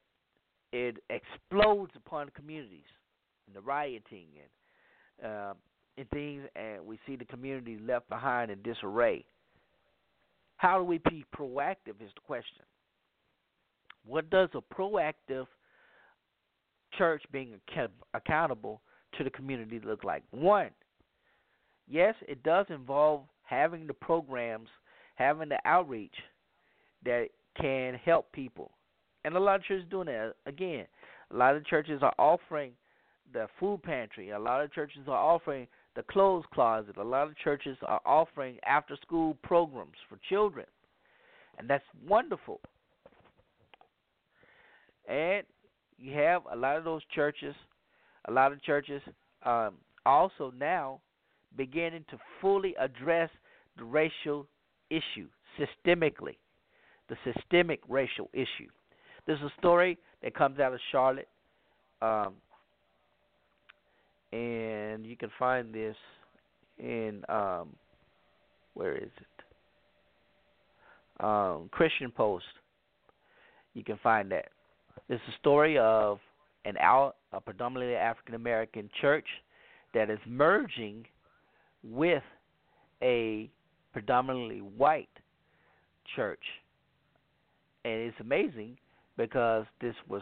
it 0.74 0.97
explodes 1.09 1.91
upon 1.95 2.30
communities 2.36 2.89
and 3.47 3.55
the 3.55 3.61
rioting 3.61 4.28
and 5.21 5.32
uh, 5.32 5.53
and 5.97 6.09
things 6.09 6.41
and 6.55 6.84
we 6.84 6.99
see 7.05 7.15
the 7.15 7.26
community 7.26 7.78
left 7.78 8.09
behind 8.09 8.49
in 8.49 8.61
disarray. 8.63 9.24
How 10.57 10.80
do 10.80 10.84
we 10.84 10.97
be 10.97 11.24
proactive 11.38 12.01
is 12.01 12.11
the 12.15 12.21
question. 12.26 12.65
What 14.05 14.30
does 14.30 14.49
a 14.55 14.61
proactive 14.74 15.45
church 16.97 17.21
being 17.32 17.53
accountable 18.13 18.82
to 19.17 19.24
the 19.24 19.30
community 19.30 19.80
look 19.86 20.03
like? 20.03 20.24
One, 20.32 20.69
yes, 21.88 22.15
it 22.28 22.41
does 22.43 22.65
involve 22.69 23.21
having 23.43 23.86
the 23.86 23.93
programs, 23.93 24.69
having 25.15 25.49
the 25.49 25.59
outreach 25.65 26.15
that 27.05 27.28
can 27.59 27.93
help 27.95 28.32
people. 28.32 28.71
And 29.26 29.36
a 29.36 29.39
lot 29.39 29.55
of 29.55 29.63
churches 29.63 29.86
doing 29.89 30.07
that. 30.07 30.34
Again, 30.45 30.86
a 31.32 31.36
lot 31.36 31.55
of 31.55 31.65
churches 31.65 32.01
are 32.01 32.13
offering 32.17 32.74
the 33.32 33.47
food 33.59 33.82
pantry. 33.84 34.32
A 34.32 34.39
lot 34.39 34.61
of 34.61 34.71
churches 34.74 35.01
are 35.07 35.17
offering 35.17 35.67
the 35.95 36.03
clothes 36.03 36.43
closet. 36.53 36.97
A 36.97 37.03
lot 37.03 37.28
of 37.28 37.38
churches 37.38 37.78
are 37.86 38.01
offering 38.05 38.57
after 38.65 38.95
school 39.01 39.38
programs 39.43 39.97
for 40.09 40.19
children. 40.30 40.65
And 41.57 41.69
that's 41.69 41.84
wonderful. 42.07 42.59
And 45.07 45.43
you 45.97 46.13
have 46.15 46.43
a 46.51 46.55
lot 46.55 46.78
of 46.78 46.84
those 46.84 47.01
churches, 47.13 47.55
a 48.28 48.32
lot 48.32 48.51
of 48.51 48.61
churches 48.63 49.01
um, 49.45 49.76
also 50.05 50.51
now 50.57 50.99
beginning 51.55 52.05
to 52.09 52.17
fully 52.41 52.76
address 52.80 53.30
the 53.78 53.84
racial 53.84 54.47
issue 54.89 55.28
systemically, 55.59 56.38
the 57.09 57.15
systemic 57.24 57.80
racial 57.88 58.30
issue. 58.34 58.69
There's 59.26 59.41
a 59.41 59.51
story 59.59 59.97
that 60.21 60.36
comes 60.36 60.59
out 60.59 60.74
of 60.74 60.80
Charlotte. 60.91 61.30
Um, 62.01 62.34
and 64.32 65.05
you 65.05 65.15
can 65.15 65.30
find 65.38 65.74
this 65.74 65.95
in 66.80 67.24
um, 67.30 67.69
where 68.74 68.95
is 68.95 69.11
it? 69.17 71.24
Um, 71.24 71.69
Christian 71.71 72.11
Post. 72.11 72.45
You 73.74 73.84
can 73.84 73.99
find 74.01 74.32
that. 74.32 74.45
It's 75.09 75.21
a 75.28 75.39
story 75.39 75.78
of 75.78 76.19
an 76.65 76.76
out 76.80 77.15
a 77.32 77.41
predominantly 77.41 77.95
African 77.95 78.36
American 78.36 78.89
church 79.01 79.26
that 79.93 80.09
is 80.09 80.19
merging 80.28 81.05
with 81.84 82.24
a 83.01 83.49
predominantly 83.91 84.59
white 84.59 85.09
church, 86.15 86.43
and 87.86 87.93
it's 87.93 88.19
amazing 88.19 88.78
because 89.18 89.66
this 89.82 89.95
was 90.07 90.22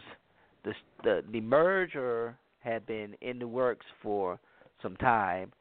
this 0.64 0.74
the 1.02 1.22
the 1.32 1.40
merger 1.40 2.36
had 2.60 2.86
been 2.86 3.14
in 3.20 3.38
the 3.38 3.48
works 3.48 3.86
for 4.02 4.38
some 4.82 4.96
time, 4.96 5.52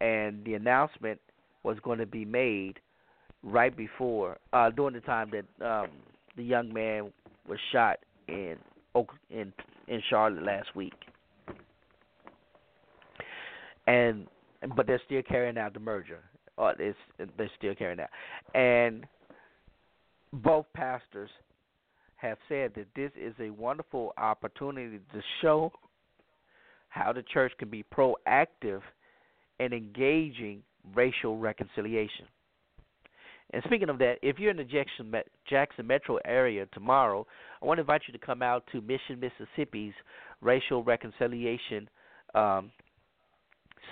and 0.00 0.44
the 0.44 0.54
announcement 0.54 1.20
was 1.62 1.78
going 1.82 1.98
to 1.98 2.06
be 2.06 2.24
made 2.24 2.80
right 3.42 3.76
before, 3.76 4.38
uh, 4.52 4.70
during 4.70 4.94
the 4.94 5.00
time 5.00 5.30
that 5.30 5.66
um, 5.66 5.88
the 6.36 6.42
young 6.42 6.72
man 6.72 7.12
was 7.48 7.58
shot 7.72 7.98
in 8.28 8.56
in 9.30 9.52
in 9.88 10.02
Charlotte 10.08 10.42
last 10.42 10.74
week, 10.74 10.94
and 13.86 14.26
but 14.76 14.86
they're 14.86 15.00
still 15.06 15.22
carrying 15.22 15.58
out 15.58 15.74
the 15.74 15.80
merger. 15.80 16.20
or 16.56 16.74
it's 16.78 16.98
they're 17.36 17.50
still 17.56 17.74
carrying 17.74 18.00
out, 18.00 18.10
And 18.54 19.06
both 20.32 20.66
pastors 20.74 21.30
have 22.20 22.38
said 22.48 22.72
that 22.74 22.86
this 22.94 23.10
is 23.20 23.34
a 23.40 23.50
wonderful 23.50 24.12
opportunity 24.18 24.98
to 25.12 25.22
show 25.40 25.72
how 26.88 27.12
the 27.12 27.22
church 27.22 27.52
can 27.58 27.70
be 27.70 27.84
proactive 27.94 28.80
in 29.58 29.72
engaging 29.72 30.62
racial 30.94 31.38
reconciliation. 31.38 32.26
And 33.52 33.62
speaking 33.64 33.88
of 33.88 33.98
that, 33.98 34.16
if 34.22 34.38
you're 34.38 34.50
in 34.50 34.56
the 34.56 34.64
Jackson, 34.64 35.12
Jackson 35.48 35.86
metro 35.86 36.18
area 36.24 36.66
tomorrow, 36.72 37.26
I 37.60 37.66
want 37.66 37.78
to 37.78 37.82
invite 37.82 38.02
you 38.06 38.12
to 38.12 38.24
come 38.24 38.42
out 38.42 38.64
to 38.72 38.80
Mission, 38.80 39.18
Mississippi's 39.20 39.94
Racial 40.40 40.84
Reconciliation 40.84 41.88
um, 42.34 42.70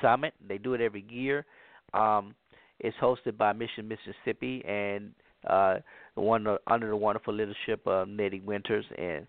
Summit. 0.00 0.34
They 0.46 0.58
do 0.58 0.74
it 0.74 0.80
every 0.80 1.04
year. 1.08 1.44
Um, 1.92 2.34
it's 2.78 2.96
hosted 2.98 3.36
by 3.36 3.52
Mission, 3.52 3.88
Mississippi, 3.88 4.64
and 4.64 5.12
uh, 5.46 5.76
one 6.14 6.46
under 6.66 6.88
the 6.88 6.96
wonderful 6.96 7.34
leadership 7.34 7.86
of 7.86 8.08
Neddie 8.08 8.40
Winters. 8.40 8.84
And 8.96 9.26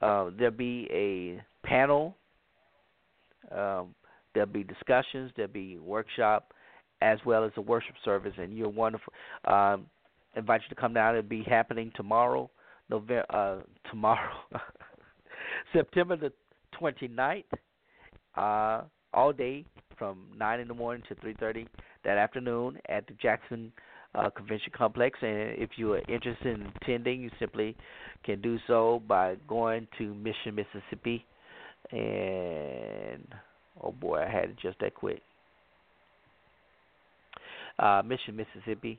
uh, 0.00 0.30
there'll 0.36 0.50
be 0.56 0.88
a 0.92 1.66
panel. 1.66 2.16
Um, 3.50 3.94
there'll 4.34 4.48
be 4.48 4.64
discussions. 4.64 5.30
There'll 5.36 5.52
be 5.52 5.78
workshop 5.78 6.52
as 7.02 7.18
well 7.26 7.44
as 7.44 7.52
a 7.56 7.60
worship 7.60 7.94
service, 8.04 8.32
and 8.38 8.56
you're 8.56 8.68
wonderful. 8.68 9.12
Um, 9.44 9.86
invite 10.34 10.62
you 10.62 10.74
to 10.74 10.80
come 10.80 10.94
down. 10.94 11.16
It'll 11.16 11.28
be 11.28 11.42
happening 11.42 11.92
tomorrow, 11.94 12.50
November 12.88 13.24
uh, 13.30 13.90
tomorrow, 13.90 14.34
September 15.72 16.16
the 16.16 16.32
29th, 16.80 17.44
uh, 18.36 18.82
all 19.12 19.32
day 19.32 19.64
from 19.98 20.26
9 20.36 20.60
in 20.60 20.68
the 20.68 20.74
morning 20.74 21.02
to 21.08 21.14
3:30 21.16 21.66
that 22.04 22.18
afternoon 22.18 22.78
at 22.88 23.06
the 23.06 23.14
Jackson 23.14 23.72
uh, 24.16 24.30
Convention 24.30 24.72
Complex. 24.76 25.18
And 25.22 25.58
if 25.58 25.70
you 25.76 25.92
are 25.92 26.02
interested 26.08 26.58
in 26.58 26.72
attending, 26.82 27.20
you 27.20 27.30
simply 27.38 27.76
can 28.24 28.40
do 28.40 28.58
so 28.66 29.02
by 29.06 29.36
going 29.46 29.86
to 29.98 30.14
Mission, 30.14 30.54
Mississippi. 30.54 31.24
And 31.92 33.26
oh 33.82 33.92
boy, 33.92 34.22
I 34.22 34.28
had 34.28 34.50
it 34.50 34.56
just 34.60 34.80
that 34.80 34.94
quick 34.94 35.22
uh, 37.78 38.02
Mission, 38.04 38.36
Mississippi, 38.36 38.98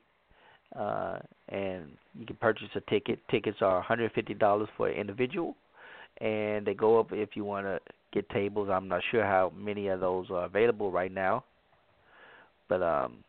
uh, 0.78 1.20
and 1.50 1.90
you 2.18 2.26
can 2.26 2.36
purchase 2.38 2.68
a 2.76 2.82
ticket. 2.90 3.20
Tickets 3.30 3.58
are 3.62 3.84
$150 3.84 4.68
for 4.76 4.90
an 4.90 4.98
individual, 4.98 5.56
and 6.22 6.66
they 6.66 6.74
go 6.74 7.00
up 7.00 7.08
if 7.12 7.30
you 7.36 7.44
want 7.44 7.66
to 7.66 7.80
get 8.14 8.30
tables. 8.30 8.70
I'm 8.72 8.88
not 8.88 9.02
sure 9.12 9.24
how 9.24 9.52
many 9.56 9.88
of 9.88 10.00
those 10.00 10.28
are 10.30 10.46
available 10.46 10.92
right 10.92 11.12
now, 11.12 11.44
but 12.70 12.82
um, 12.82 13.24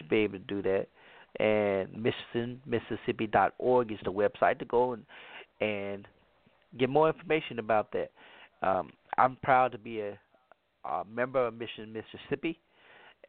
should 0.00 0.08
be 0.08 0.18
able 0.18 0.38
to 0.38 0.44
do 0.44 0.62
that. 0.62 0.86
And 1.38 1.88
missionmississippi.org 2.34 3.92
is 3.92 3.98
the 4.04 4.12
website 4.12 4.58
to 4.58 4.64
go 4.64 4.94
and 4.94 5.04
and 5.60 6.08
get 6.78 6.88
more 6.88 7.08
information 7.08 7.58
about 7.58 7.92
that. 7.92 8.10
Um, 8.62 8.90
I'm 9.18 9.36
proud 9.42 9.72
to 9.72 9.78
be 9.78 10.00
a, 10.00 10.18
a 10.84 11.04
member 11.04 11.46
of 11.46 11.54
Mission 11.54 11.92
Mississippi 11.92 12.58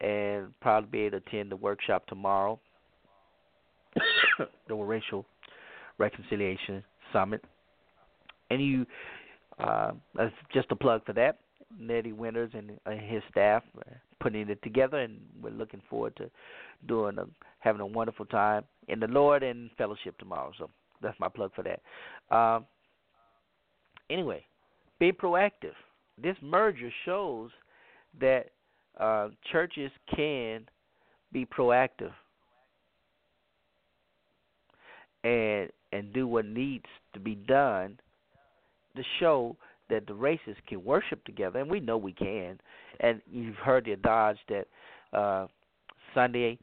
and 0.00 0.48
probably 0.60 0.88
be 0.90 1.00
able 1.06 1.20
to 1.20 1.26
attend 1.26 1.50
the 1.50 1.56
workshop 1.56 2.06
tomorrow, 2.06 2.58
the 4.68 4.74
Racial 4.74 5.26
Reconciliation 5.98 6.82
Summit. 7.12 7.44
And 8.50 8.62
you, 8.62 8.86
uh, 9.58 9.92
that's 10.14 10.34
just 10.52 10.70
a 10.70 10.76
plug 10.76 11.04
for 11.04 11.12
that. 11.12 11.38
Neddie 11.80 12.12
Winters 12.12 12.50
and 12.54 12.78
uh, 12.86 12.90
his 12.90 13.22
staff 13.30 13.62
putting 14.20 14.48
it 14.48 14.62
together, 14.62 14.98
and 14.98 15.20
we're 15.42 15.50
looking 15.50 15.82
forward 15.90 16.16
to 16.16 16.30
doing 16.86 17.18
a, 17.18 17.24
having 17.58 17.80
a 17.80 17.86
wonderful 17.86 18.26
time 18.26 18.64
in 18.88 19.00
the 19.00 19.08
Lord 19.08 19.42
and 19.42 19.70
fellowship 19.76 20.16
tomorrow. 20.18 20.52
So 20.58 20.70
that's 21.00 21.18
my 21.18 21.28
plug 21.28 21.52
for 21.54 21.64
that. 21.64 22.34
Um, 22.34 22.66
anyway, 24.10 24.44
be 24.98 25.12
proactive. 25.12 25.74
This 26.22 26.36
merger 26.42 26.90
shows 27.04 27.50
that 28.20 28.50
uh, 28.98 29.28
churches 29.50 29.90
can 30.14 30.66
be 31.32 31.46
proactive 31.46 32.12
and 35.24 35.70
and 35.92 36.12
do 36.12 36.26
what 36.26 36.44
needs 36.44 36.86
to 37.14 37.20
be 37.20 37.34
done 37.34 37.98
to 38.96 39.02
show 39.20 39.56
that 39.92 40.06
the 40.06 40.14
races 40.14 40.56
can 40.66 40.82
worship 40.82 41.22
together, 41.24 41.60
and 41.60 41.70
we 41.70 41.78
know 41.78 41.98
we 41.98 42.12
can. 42.12 42.58
And 43.00 43.20
you've 43.30 43.56
heard 43.56 43.84
the 43.84 43.92
adage 43.92 44.38
that 44.48 44.66
uh, 45.16 45.46
Sunday 46.14 46.58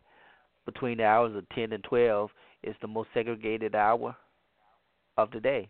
between 0.65 0.97
the 0.97 1.05
hours 1.05 1.35
of 1.35 1.47
ten 1.49 1.71
and 1.71 1.83
twelve 1.83 2.31
is 2.63 2.75
the 2.81 2.87
most 2.87 3.07
segregated 3.13 3.75
hour 3.75 4.15
of 5.17 5.31
the 5.31 5.39
day. 5.39 5.69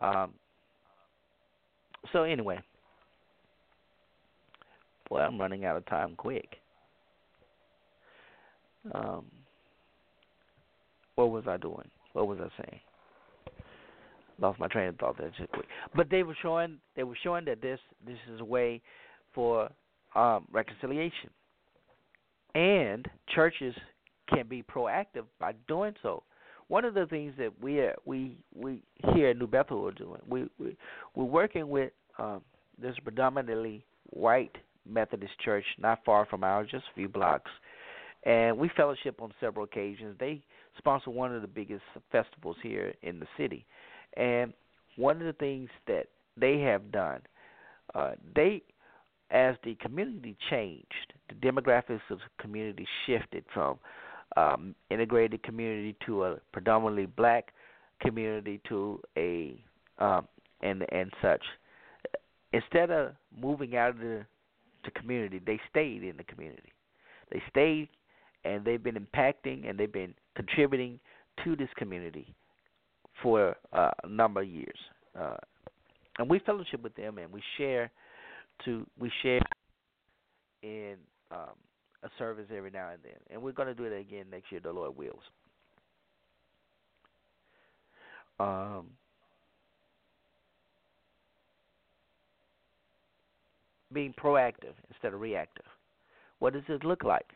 Um, 0.00 0.32
so 2.12 2.22
anyway, 2.22 2.58
boy, 5.08 5.18
I'm 5.18 5.38
running 5.38 5.64
out 5.64 5.76
of 5.76 5.84
time 5.86 6.14
quick. 6.16 6.56
Um, 8.94 9.26
what 11.16 11.30
was 11.30 11.44
I 11.46 11.58
doing? 11.58 11.90
What 12.12 12.26
was 12.26 12.38
I 12.40 12.48
saying? 12.62 12.80
Lost 14.40 14.58
my 14.58 14.68
train 14.68 14.88
of 14.88 14.96
thought 14.96 15.18
there 15.18 15.30
just 15.36 15.50
quick. 15.52 15.66
But 15.94 16.10
they 16.10 16.22
were 16.22 16.36
showing 16.40 16.78
they 16.96 17.02
were 17.02 17.18
showing 17.22 17.44
that 17.44 17.60
this 17.60 17.78
this 18.06 18.18
is 18.32 18.40
a 18.40 18.44
way 18.44 18.80
for 19.34 19.70
um, 20.14 20.46
reconciliation, 20.50 21.30
and 22.54 23.06
churches 23.34 23.74
can 24.28 24.48
be 24.48 24.62
proactive 24.62 25.24
by 25.38 25.52
doing 25.68 25.94
so 26.02 26.22
one 26.70 26.84
of 26.84 26.94
the 26.94 27.04
things 27.06 27.34
that 27.36 27.50
we 27.60 27.80
are, 27.80 27.96
we 28.06 28.38
we 28.54 28.80
here 29.12 29.30
at 29.30 29.36
New 29.36 29.48
Bethel 29.48 29.88
are 29.88 29.92
doing, 29.92 30.20
we, 30.28 30.48
we 30.58 30.76
we're 31.16 31.24
working 31.24 31.68
with 31.68 31.90
um, 32.16 32.42
this 32.80 32.94
predominantly 33.02 33.84
white 34.10 34.56
Methodist 34.88 35.32
church 35.44 35.64
not 35.78 35.98
far 36.04 36.26
from 36.26 36.44
ours, 36.44 36.68
just 36.70 36.84
a 36.92 36.94
few 36.94 37.08
blocks, 37.08 37.50
and 38.24 38.56
we 38.56 38.70
fellowship 38.76 39.20
on 39.20 39.32
several 39.40 39.64
occasions. 39.64 40.16
They 40.20 40.42
sponsor 40.78 41.10
one 41.10 41.34
of 41.34 41.42
the 41.42 41.48
biggest 41.48 41.82
festivals 42.10 42.56
here 42.62 42.94
in 43.02 43.20
the 43.20 43.26
city, 43.36 43.66
and 44.16 44.52
one 44.96 45.16
of 45.16 45.26
the 45.26 45.32
things 45.34 45.68
that 45.86 46.06
they 46.36 46.58
have 46.60 46.90
done, 46.92 47.20
uh, 47.94 48.12
they 48.34 48.62
as 49.30 49.54
the 49.62 49.76
community 49.76 50.36
changed, 50.50 51.12
the 51.28 51.34
demographics 51.34 52.00
of 52.10 52.18
the 52.18 52.42
community 52.42 52.86
shifted 53.06 53.44
from 53.54 53.78
um, 54.36 54.74
integrated 54.90 55.42
community 55.42 55.96
to 56.06 56.24
a 56.24 56.36
predominantly 56.52 57.06
black 57.06 57.52
community 58.00 58.60
to 58.68 59.00
a 59.16 59.62
um, 59.98 60.26
and 60.62 60.84
and 60.92 61.12
such. 61.22 61.42
Instead 62.52 62.90
of 62.90 63.12
moving 63.40 63.76
out 63.76 63.90
of 63.90 63.98
the, 63.98 64.26
the 64.84 64.90
community, 64.92 65.40
they 65.44 65.60
stayed 65.70 66.02
in 66.02 66.16
the 66.16 66.24
community. 66.24 66.72
They 67.30 67.42
stayed 67.48 67.88
and 68.44 68.64
they've 68.64 68.82
been 68.82 68.96
impacting 68.96 69.68
and 69.68 69.78
they've 69.78 69.92
been 69.92 70.14
contributing 70.34 70.98
to 71.44 71.56
this 71.56 71.68
community 71.76 72.34
for 73.22 73.56
uh, 73.72 73.90
a 74.04 74.08
number 74.08 74.40
of 74.40 74.48
years. 74.48 74.78
Uh, 75.18 75.36
and 76.18 76.28
we 76.28 76.38
fellowship 76.40 76.82
with 76.82 76.94
them 76.94 77.18
and 77.18 77.32
we 77.32 77.42
share 77.56 77.90
to 78.64 78.86
we 78.98 79.10
share 79.22 79.40
in 80.62 80.96
um, 81.30 81.56
a 82.02 82.08
service 82.18 82.46
every 82.54 82.70
now 82.70 82.90
and 82.90 83.02
then, 83.02 83.12
and 83.30 83.40
we're 83.40 83.52
going 83.52 83.68
to 83.68 83.74
do 83.74 83.84
it 83.84 83.98
again 83.98 84.26
next 84.30 84.50
year, 84.50 84.60
the 84.62 84.70
Lord 84.70 84.96
wills. 84.96 85.22
Um, 88.38 88.86
being 93.92 94.14
proactive 94.14 94.74
instead 94.90 95.12
of 95.12 95.20
reactive. 95.20 95.64
What 96.38 96.54
does 96.54 96.62
it 96.68 96.84
look 96.84 97.04
like? 97.04 97.26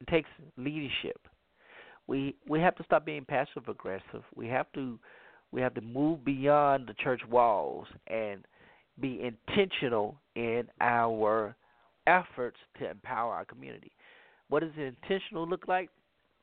It 0.00 0.06
takes 0.08 0.28
leadership. 0.56 1.20
We 2.06 2.36
we 2.48 2.60
have 2.60 2.76
to 2.76 2.84
stop 2.84 3.04
being 3.04 3.24
passive 3.24 3.68
aggressive. 3.68 4.22
We 4.34 4.48
have 4.48 4.70
to 4.72 4.98
we 5.52 5.60
have 5.60 5.74
to 5.74 5.80
move 5.80 6.24
beyond 6.24 6.86
the 6.86 6.94
church 6.94 7.20
walls 7.28 7.86
and 8.06 8.44
be 9.00 9.20
intentional 9.22 10.16
in 10.34 10.64
our 10.80 11.54
efforts 12.06 12.56
to 12.78 12.90
empower 12.90 13.32
our 13.34 13.44
community. 13.44 13.92
What 14.48 14.60
does 14.60 14.72
intentional 14.76 15.46
look 15.46 15.68
like? 15.68 15.90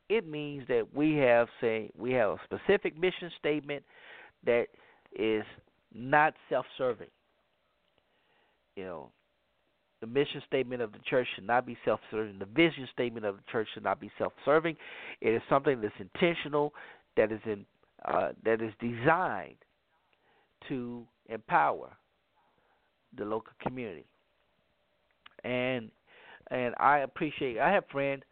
It 0.09 0.27
means 0.27 0.67
that 0.67 0.87
we 0.93 1.15
have 1.15 1.47
say 1.59 1.89
we 1.97 2.11
have 2.11 2.31
a 2.31 2.37
specific 2.43 2.97
mission 2.97 3.31
statement 3.39 3.83
that 4.45 4.67
is 5.17 5.43
not 5.93 6.33
self-serving. 6.49 7.07
You 8.75 8.83
know, 8.83 9.11
the 10.01 10.07
mission 10.07 10.41
statement 10.45 10.81
of 10.81 10.91
the 10.91 10.99
church 11.09 11.27
should 11.35 11.47
not 11.47 11.65
be 11.65 11.77
self-serving. 11.85 12.39
The 12.39 12.45
vision 12.45 12.87
statement 12.93 13.25
of 13.25 13.37
the 13.37 13.43
church 13.51 13.67
should 13.73 13.83
not 13.83 13.99
be 13.99 14.11
self-serving. 14.17 14.75
It 15.21 15.29
is 15.29 15.41
something 15.49 15.81
that's 15.81 15.93
intentional, 15.99 16.73
that 17.17 17.31
is 17.31 17.39
in 17.45 17.65
uh, 18.05 18.33
that 18.43 18.61
is 18.61 18.71
designed 18.79 19.55
to 20.69 21.05
empower 21.29 21.95
the 23.17 23.25
local 23.25 23.53
community. 23.61 24.05
And 25.43 25.89
and 26.51 26.75
I 26.79 26.99
appreciate. 26.99 27.57
I 27.57 27.71
have 27.71 27.85
friends, 27.91 28.23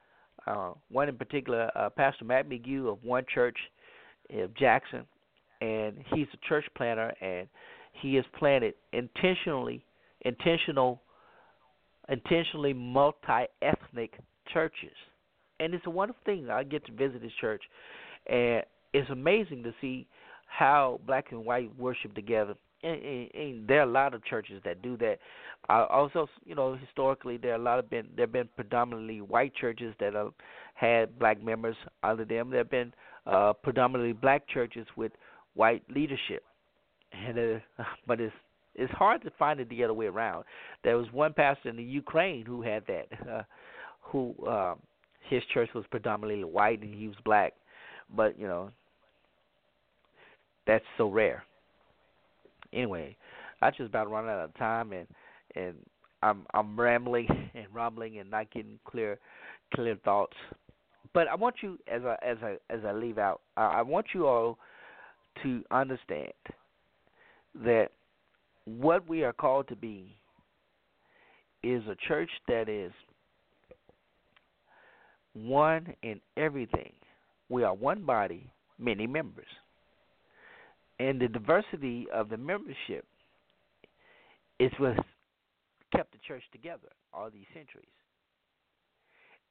uh, 0.46 0.74
one 0.90 1.10
in 1.10 1.18
particular, 1.18 1.72
uh, 1.76 1.90
Pastor 1.90 2.26
Matt 2.26 2.50
McGee 2.50 2.92
of 2.92 3.04
One 3.04 3.26
Church 3.34 3.58
of 4.36 4.54
Jackson, 4.56 5.06
and 5.62 5.96
he's 6.14 6.28
a 6.34 6.48
church 6.48 6.66
planter, 6.76 7.14
and 7.22 7.48
he 7.94 8.16
has 8.16 8.26
planted 8.38 8.74
intentionally, 8.92 9.84
intentional, 10.22 11.02
intentionally 12.10 12.74
multi-ethnic 12.74 14.20
churches, 14.52 14.96
and 15.60 15.74
it's 15.74 15.86
a 15.86 15.90
wonderful 15.90 16.22
thing. 16.26 16.50
I 16.50 16.64
get 16.64 16.86
to 16.86 16.92
visit 16.92 17.22
his 17.22 17.32
church, 17.40 17.64
and 18.28 18.64
it's 18.94 19.10
amazing 19.10 19.64
to 19.64 19.74
see 19.82 20.08
how 20.46 21.00
black 21.06 21.32
and 21.32 21.46
white 21.46 21.76
worship 21.78 22.14
together. 22.14 22.56
And, 22.84 23.02
and, 23.02 23.30
and 23.34 23.68
there 23.68 23.80
are 23.80 23.88
a 23.88 23.92
lot 23.92 24.14
of 24.14 24.24
churches 24.26 24.62
that 24.66 24.82
do 24.82 24.98
that. 24.98 25.20
Uh, 25.70 25.86
also, 25.90 26.28
you 26.46 26.54
know, 26.54 26.76
historically, 26.76 27.38
there 27.38 27.54
are 27.54 27.56
a 27.56 27.64
lot 27.64 27.80
of 27.80 27.90
been 27.90 28.08
there 28.16 28.26
have 28.26 28.34
been 28.34 28.50
predominantly 28.56 29.22
white 29.22 29.56
churches 29.56 29.96
that 30.00 30.14
have 30.14 30.34
had 30.74 31.18
black 31.18 31.42
members 31.42 31.78
under 32.04 32.26
them. 32.26 32.50
There 32.50 32.60
have 32.60 32.70
been 32.70 32.94
uh, 33.26 33.54
predominantly 33.54 34.14
black 34.14 34.48
churches 34.50 34.86
with 34.98 35.14
white 35.54 35.84
leadership, 35.90 36.44
and 37.14 37.40
uh, 37.40 37.84
but 38.08 38.20
it's 38.20 38.34
it's 38.76 38.92
hard 38.94 39.22
to 39.24 39.32
find 39.38 39.60
it 39.60 39.70
the 39.70 39.84
other 39.84 39.94
way 39.94 40.08
around. 40.08 40.46
There 40.84 40.98
was 40.98 41.08
one 41.12 41.34
pastor 41.34 41.70
in 41.70 41.76
the 41.76 41.84
Ukraine 41.84 42.46
who 42.46 42.62
had 42.62 42.84
that, 42.88 43.08
uh, 43.30 43.44
who 44.02 44.36
uh, 44.48 44.76
his 45.30 45.44
church 45.54 45.70
was 45.74 45.86
predominantly 45.90 46.44
white 46.44 46.82
and 46.82 46.94
he 46.94 47.08
was 47.08 47.18
black, 47.24 47.54
but 48.16 48.38
you 48.40 48.48
know 48.48 48.72
that's 50.66 50.86
so 50.98 51.08
rare. 51.08 51.44
Anyway, 52.72 53.16
I 53.62 53.70
just 53.70 53.82
about 53.82 54.10
run 54.10 54.28
out 54.28 54.44
of 54.44 54.54
time 54.56 54.92
and 54.94 55.08
and 55.56 55.76
I'm 56.22 56.46
I'm 56.54 56.80
rambling 56.80 57.28
and 57.54 57.66
rumbling 57.74 58.20
and 58.20 58.30
not 58.30 58.52
getting 58.52 58.80
clear 58.86 59.20
clear 59.74 59.96
thoughts. 60.04 60.36
But 61.14 61.28
I 61.28 61.36
want 61.36 61.58
you 61.62 61.78
as 61.88 62.02
I 62.04 62.18
as 62.24 62.38
I 62.42 62.58
as 62.70 62.80
I 62.86 62.92
leave 62.92 63.18
out, 63.18 63.42
I, 63.56 63.66
I 63.66 63.82
want 63.82 64.08
you 64.14 64.28
all 64.28 64.58
to 65.44 65.64
understand 65.72 66.34
that 67.64 67.90
what 68.66 69.08
we 69.08 69.24
are 69.24 69.34
called 69.34 69.68
to 69.70 69.76
be 69.76 70.16
is 71.64 71.84
a 71.88 71.96
church 72.08 72.30
that 72.48 72.70
is 72.70 72.92
one 75.34 75.94
in 76.04 76.20
everything. 76.38 76.94
We 77.50 77.64
are 77.64 77.74
one 77.74 78.04
body, 78.04 78.50
many 78.80 79.08
members. 79.08 79.48
And 81.00 81.20
the 81.20 81.28
diversity 81.28 82.08
of 82.14 82.30
the 82.30 82.38
membership 82.38 83.06
is 84.60 84.72
what 84.78 84.98
kept 85.96 86.12
the 86.12 86.20
church 86.28 86.44
together 86.52 86.90
all 87.14 87.30
these 87.30 87.46
centuries. 87.54 87.86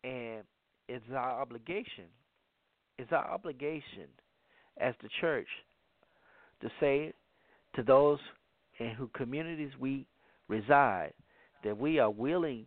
And 0.05 0.43
it's 0.89 1.05
our 1.15 1.41
obligation, 1.41 2.07
it's 2.99 3.13
our 3.13 3.31
obligation 3.31 4.09
as 4.81 4.95
the 5.03 5.09
church 5.21 5.47
to 6.61 6.69
say 6.81 7.13
to 7.75 7.83
those 7.83 8.19
in 8.79 8.91
whose 8.91 9.11
communities 9.15 9.73
we 9.79 10.07
reside 10.49 11.13
that 11.65 11.77
we 11.77 11.99
are 11.99 12.11
willing 12.11 12.67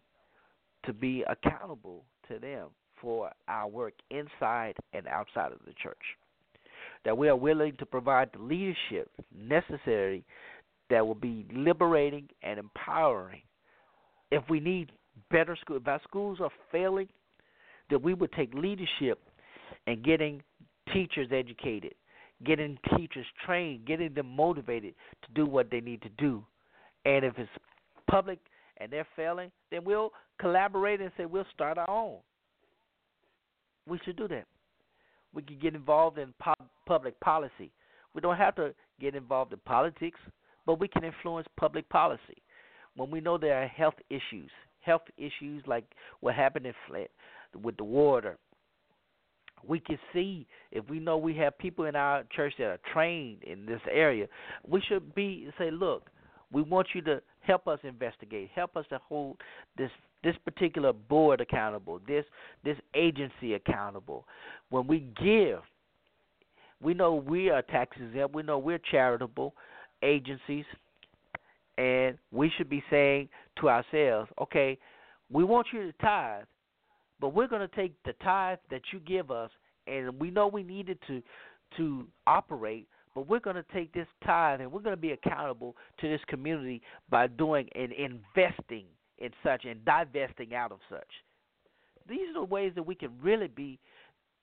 to 0.85 0.93
be 0.93 1.23
accountable 1.27 2.03
to 2.27 2.39
them 2.39 2.67
for 3.01 3.31
our 3.47 3.67
work 3.67 3.93
inside 4.09 4.75
and 4.93 5.07
outside 5.07 5.51
of 5.51 5.59
the 5.65 5.73
church. 5.81 5.97
That 7.03 7.17
we 7.17 7.27
are 7.27 7.35
willing 7.35 7.75
to 7.77 7.85
provide 7.85 8.29
the 8.33 8.41
leadership 8.41 9.09
necessary 9.35 10.23
that 10.89 11.05
will 11.05 11.15
be 11.15 11.45
liberating 11.53 12.29
and 12.43 12.59
empowering. 12.59 13.41
If 14.31 14.43
we 14.49 14.59
need 14.59 14.91
better 15.31 15.55
schools, 15.59 15.81
if 15.81 15.87
our 15.87 16.01
schools 16.07 16.39
are 16.41 16.51
failing, 16.71 17.09
that 17.89 18.01
we 18.01 18.13
would 18.13 18.31
take 18.31 18.53
leadership 18.53 19.19
in 19.87 20.01
getting 20.01 20.41
teachers 20.93 21.27
educated, 21.31 21.93
getting 22.45 22.77
teachers 22.95 23.25
trained, 23.45 23.85
getting 23.85 24.13
them 24.13 24.35
motivated 24.35 24.93
to 25.23 25.33
do 25.33 25.45
what 25.45 25.69
they 25.71 25.81
need 25.81 26.01
to 26.03 26.09
do. 26.17 26.43
And 27.05 27.25
if 27.25 27.37
it's 27.37 27.49
public 28.09 28.39
and 28.77 28.91
they're 28.91 29.07
failing, 29.15 29.51
then 29.71 29.83
we'll 29.83 30.11
collaborate 30.39 31.01
and 31.01 31.11
say 31.17 31.25
we'll 31.25 31.45
start 31.53 31.77
our 31.77 31.89
own. 31.89 32.17
We 33.87 33.99
should 34.03 34.17
do 34.17 34.27
that. 34.29 34.45
We 35.33 35.41
can 35.41 35.59
get 35.59 35.75
involved 35.75 36.17
in 36.17 36.33
public 36.87 37.19
policy. 37.19 37.71
We 38.13 38.21
don't 38.21 38.37
have 38.37 38.55
to 38.55 38.73
get 38.99 39.15
involved 39.15 39.53
in 39.53 39.59
politics, 39.65 40.19
but 40.65 40.79
we 40.79 40.87
can 40.87 41.03
influence 41.03 41.47
public 41.57 41.87
policy. 41.89 42.41
When 42.95 43.11
we 43.11 43.19
know 43.19 43.37
there 43.37 43.61
are 43.61 43.67
health 43.67 43.95
issues, 44.09 44.49
health 44.79 45.01
issues 45.17 45.61
like 45.67 45.83
what 46.21 46.35
happened 46.35 46.65
in 46.65 46.73
Flint 46.87 47.09
with 47.61 47.75
the 47.77 47.83
water, 47.83 48.37
we 49.67 49.79
can 49.79 49.97
see 50.13 50.47
if 50.71 50.87
we 50.89 50.99
know 50.99 51.17
we 51.17 51.35
have 51.37 51.57
people 51.57 51.85
in 51.85 51.95
our 51.95 52.23
church 52.35 52.53
that 52.57 52.65
are 52.65 52.79
trained 52.93 53.43
in 53.43 53.65
this 53.65 53.81
area, 53.91 54.27
we 54.67 54.81
should 54.81 55.13
be 55.15 55.47
say, 55.57 55.71
look, 55.71 56.09
we 56.51 56.61
want 56.61 56.87
you 56.93 57.01
to 57.03 57.21
help 57.41 57.67
us 57.67 57.79
investigate, 57.83 58.49
help 58.55 58.75
us 58.75 58.85
to 58.89 58.99
hold 59.07 59.37
this 59.77 59.91
this 60.23 60.35
particular 60.43 60.91
board 60.91 61.41
accountable, 61.41 61.99
this 62.07 62.25
this 62.63 62.77
agency 62.95 63.53
accountable. 63.53 64.25
When 64.69 64.87
we 64.87 65.05
give, 65.21 65.59
we 66.81 66.93
know 66.93 67.13
we 67.15 67.49
are 67.49 67.61
tax 67.61 67.97
exempt, 67.97 68.33
we 68.33 68.43
know 68.43 68.57
we're 68.57 68.79
charitable 68.79 69.53
agencies, 70.03 70.65
and 71.77 72.17
we 72.31 72.51
should 72.57 72.69
be 72.69 72.83
saying 72.89 73.29
to 73.59 73.69
ourselves, 73.69 74.29
okay, 74.41 74.77
we 75.31 75.43
want 75.43 75.67
you 75.73 75.91
to 75.91 75.93
tithe, 75.99 76.45
but 77.19 77.29
we're 77.29 77.47
going 77.47 77.67
to 77.67 77.75
take 77.75 77.93
the 78.03 78.13
tithe 78.23 78.59
that 78.69 78.81
you 78.91 78.99
give 78.99 79.31
us, 79.31 79.49
and 79.87 80.19
we 80.19 80.31
know 80.31 80.47
we 80.47 80.63
needed 80.63 80.97
to 81.07 81.21
to 81.77 82.07
operate, 82.27 82.87
but 83.13 83.27
we're 83.27 83.39
going 83.39 83.55
to 83.55 83.65
take 83.73 83.91
this 83.93 84.07
tithe 84.25 84.61
and 84.61 84.71
we're 84.71 84.81
going 84.81 84.95
to 84.95 85.01
be 85.01 85.11
accountable 85.11 85.75
to 85.99 86.07
this 86.07 86.21
community 86.27 86.81
by 87.09 87.27
doing 87.27 87.67
and 87.75 87.91
investing 87.91 88.85
in 89.17 89.31
such 89.43 89.65
and 89.65 89.83
divesting 89.85 90.53
out 90.53 90.71
of 90.71 90.79
such. 90.89 91.07
These 92.07 92.29
are 92.29 92.33
the 92.33 92.43
ways 92.43 92.73
that 92.75 92.83
we 92.83 92.93
can 92.93 93.09
really 93.21 93.47
be 93.47 93.79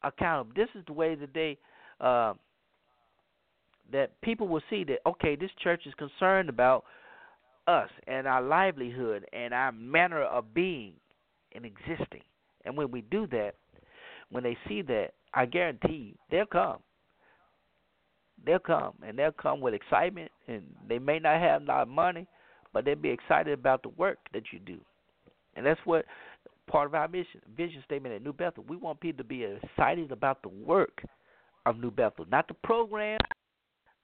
accountable. 0.03 0.53
This 0.57 0.69
is 0.75 0.85
the 0.87 0.93
way 0.93 1.15
that 1.15 1.33
they 1.33 1.59
uh, 2.01 2.35
that 3.93 4.21
people 4.23 4.49
will 4.49 4.63
see 4.71 4.85
that 4.85 4.99
okay, 5.07 5.37
this 5.37 5.51
church 5.63 5.83
is 5.87 5.95
concerned 5.95 6.49
about 6.49 6.85
us 7.69 7.91
and 8.07 8.27
our 8.27 8.43
livelihood 8.43 9.25
and 9.33 9.55
our 9.55 9.71
manner 9.71 10.23
of 10.23 10.53
being 10.55 10.95
and 11.55 11.65
existing. 11.65 12.23
And 12.65 12.77
when 12.77 12.91
we 12.91 13.03
do 13.03 13.27
that, 13.29 13.55
when 14.31 14.43
they 14.43 14.57
see 14.69 14.83
that, 14.83 15.11
I 15.35 15.47
guarantee 15.47 16.13
you, 16.13 16.15
they'll 16.31 16.47
come. 16.47 16.79
They'll 18.45 18.59
come 18.59 18.95
and 19.07 19.19
they'll 19.19 19.33
come 19.33 19.61
with 19.61 19.75
excitement 19.75 20.31
and 20.49 20.63
they 20.89 20.99
may 20.99 21.19
not 21.19 21.41
have 21.41 21.63
a 21.63 21.65
lot 21.65 21.83
of 21.83 21.89
money, 21.89 22.27
but 22.73 22.85
they'll 22.85 22.97
be 22.97 23.11
excited 23.11 23.53
about 23.53 23.83
the 23.83 23.91
work 23.91 24.19
that 24.33 24.45
you 24.53 24.59
do. 24.59 24.81
And 25.55 25.65
that's 25.65 25.81
what 25.85 26.07
part 26.67 26.87
of 26.87 26.95
our 26.95 27.09
mission, 27.09 27.41
vision 27.57 27.83
statement 27.85 28.15
at 28.15 28.23
New 28.23 28.33
Bethel. 28.33 28.65
We 28.69 28.77
want 28.77 29.01
people 29.01 29.19
to 29.19 29.29
be 29.29 29.45
excited 29.45 30.11
about 30.11 30.43
the 30.43 30.49
work 30.49 31.03
of 31.67 31.79
New 31.79 31.91
Bethel, 31.91 32.27
not 32.31 32.49
the 32.49 32.55
program, 32.55 33.19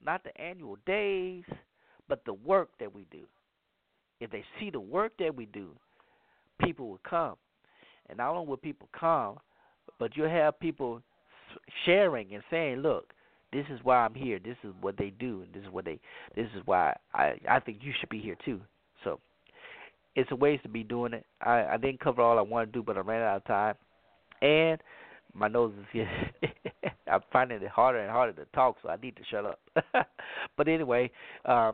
not 0.05 0.23
the 0.23 0.41
annual 0.41 0.77
days, 0.87 1.45
but 2.09 2.25
the 2.25 2.35
work 2.35 2.71
that 2.79 2.95
we 2.95 3.07
do. 3.11 3.25
If 4.21 4.31
they 4.31 4.45
see 4.59 4.71
the 4.71 4.81
work 4.81 5.13
that 5.19 5.35
we 5.35 5.47
do, 5.47 5.71
people 6.61 6.89
will 6.89 7.01
come. 7.09 7.37
And 8.09 8.19
not 8.19 8.35
only 8.35 8.49
will 8.49 8.57
people 8.57 8.89
come, 8.99 9.39
but 9.99 10.17
you'll 10.17 10.29
have 10.29 10.59
people 10.61 11.03
sharing 11.85 12.35
and 12.35 12.43
saying, 12.51 12.79
"Look, 12.79 13.13
this 13.53 13.67
is 13.71 13.81
why 13.83 13.97
I'm 13.97 14.15
here. 14.15 14.39
This 14.39 14.57
is 14.65 14.73
what 14.81 14.97
they 14.97 15.11
do, 15.11 15.43
and 15.43 15.53
this 15.53 15.63
is 15.63 15.71
what 15.71 15.85
they. 15.85 16.01
This 16.35 16.49
is 16.55 16.63
why 16.67 16.97
I 17.15 17.35
I 17.49 17.61
think 17.61 17.79
you 17.83 17.93
should 17.99 18.09
be 18.09 18.21
here 18.21 18.37
too." 18.45 18.61
So, 19.05 19.21
it's 20.15 20.31
a 20.31 20.37
ways 20.37 20.61
to 20.63 20.69
be 20.69 20.83
doing 20.83 21.13
it. 21.13 21.25
I 21.41 21.65
I 21.65 21.77
didn't 21.77 22.01
cover 22.01 22.23
all 22.23 22.39
I 22.39 22.43
wanted 22.43 22.67
to 22.67 22.73
do, 22.73 22.83
but 22.83 22.97
I 22.97 23.01
ran 23.01 23.23
out 23.23 23.37
of 23.37 23.45
time, 23.45 23.75
and 24.43 24.81
my 25.35 25.49
nose 25.49 25.73
is 25.79 25.87
getting. 25.93 26.53
I'm 27.11 27.21
finding 27.33 27.63
it 27.63 27.69
harder 27.69 28.01
and 28.01 28.11
harder 28.11 28.33
to 28.33 28.45
talk, 28.55 28.77
so 28.83 28.91
I 28.91 28.97
need 28.97 29.17
to 29.17 29.23
shut 29.31 29.47
up. 29.47 29.61
but 30.57 30.69
anyway, 30.69 31.11
uh, 31.47 31.73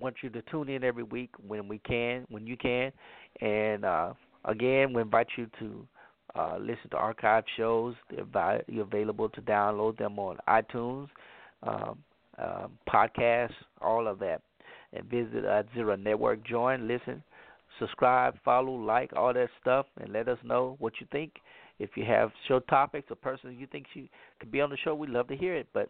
want 0.00 0.16
you 0.22 0.30
to 0.30 0.42
tune 0.42 0.68
in 0.68 0.84
every 0.84 1.02
week 1.02 1.30
when 1.46 1.68
we 1.68 1.78
can, 1.78 2.24
when 2.30 2.46
you 2.46 2.56
can, 2.56 2.92
and 3.40 3.84
uh, 3.84 4.12
again, 4.44 4.92
we 4.92 5.02
invite 5.02 5.28
you 5.36 5.46
to 5.58 5.86
uh, 6.34 6.56
listen 6.58 6.90
to 6.90 6.96
archive 6.96 7.44
shows. 7.56 7.94
They're 8.10 8.24
available 8.80 9.28
to 9.28 9.42
download 9.42 9.98
them 9.98 10.18
on 10.18 10.38
iTunes, 10.48 11.08
um, 11.62 11.98
um, 12.38 12.78
podcasts, 12.88 13.54
all 13.80 14.06
of 14.06 14.18
that. 14.20 14.42
And 14.92 15.04
visit 15.04 15.44
uh, 15.44 15.62
Zera 15.76 16.02
Network, 16.02 16.46
join, 16.46 16.86
listen, 16.86 17.22
subscribe, 17.78 18.34
follow, 18.44 18.72
like, 18.72 19.12
all 19.16 19.32
that 19.32 19.48
stuff, 19.60 19.86
and 20.00 20.12
let 20.12 20.28
us 20.28 20.38
know 20.44 20.76
what 20.78 20.94
you 21.00 21.06
think. 21.12 21.32
If 21.78 21.90
you 21.96 22.04
have 22.04 22.30
show 22.46 22.60
topics 22.60 23.10
or 23.10 23.16
persons 23.16 23.56
you 23.58 23.66
think 23.66 23.86
you 23.94 24.08
could 24.38 24.52
be 24.52 24.60
on 24.60 24.70
the 24.70 24.76
show, 24.76 24.94
we'd 24.94 25.10
love 25.10 25.28
to 25.28 25.36
hear 25.36 25.54
it. 25.54 25.68
But 25.72 25.88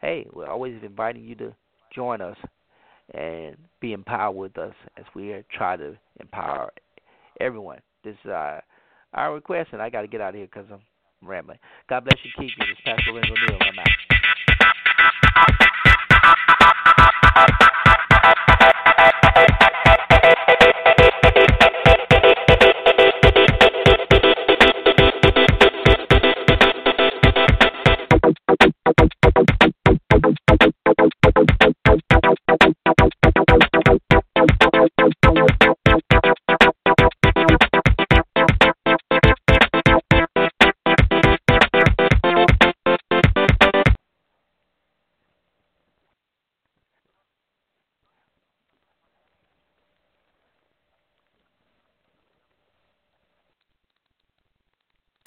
hey, 0.00 0.26
we're 0.32 0.48
always 0.48 0.74
inviting 0.82 1.24
you 1.24 1.34
to 1.36 1.54
join 1.94 2.20
us. 2.20 2.36
and 3.14 3.56
be 3.80 3.92
empowered 3.92 4.36
with 4.36 4.58
us 4.58 4.74
as 4.96 5.04
we 5.14 5.34
try 5.56 5.76
to 5.76 5.96
empower 6.20 6.70
everyone. 7.40 7.80
This 8.02 8.16
is 8.24 8.30
our, 8.30 8.62
request, 9.34 9.70
and 9.72 9.82
I 9.82 9.90
got 9.90 10.02
to 10.02 10.08
get 10.08 10.20
out 10.20 10.30
of 10.30 10.34
here 10.36 10.46
because 10.46 10.66
I'm 10.72 10.80
rambling. 11.22 11.58
God 11.88 12.04
bless 12.04 12.18
you, 12.24 12.30
keep 12.38 12.56
you. 12.56 12.66
This 12.66 12.78
is 12.78 12.84
Pastor 12.84 13.12
Lorenzo 13.12 13.34
Neal. 13.34 13.58
I'm 13.60 13.78
out. 13.78 14.09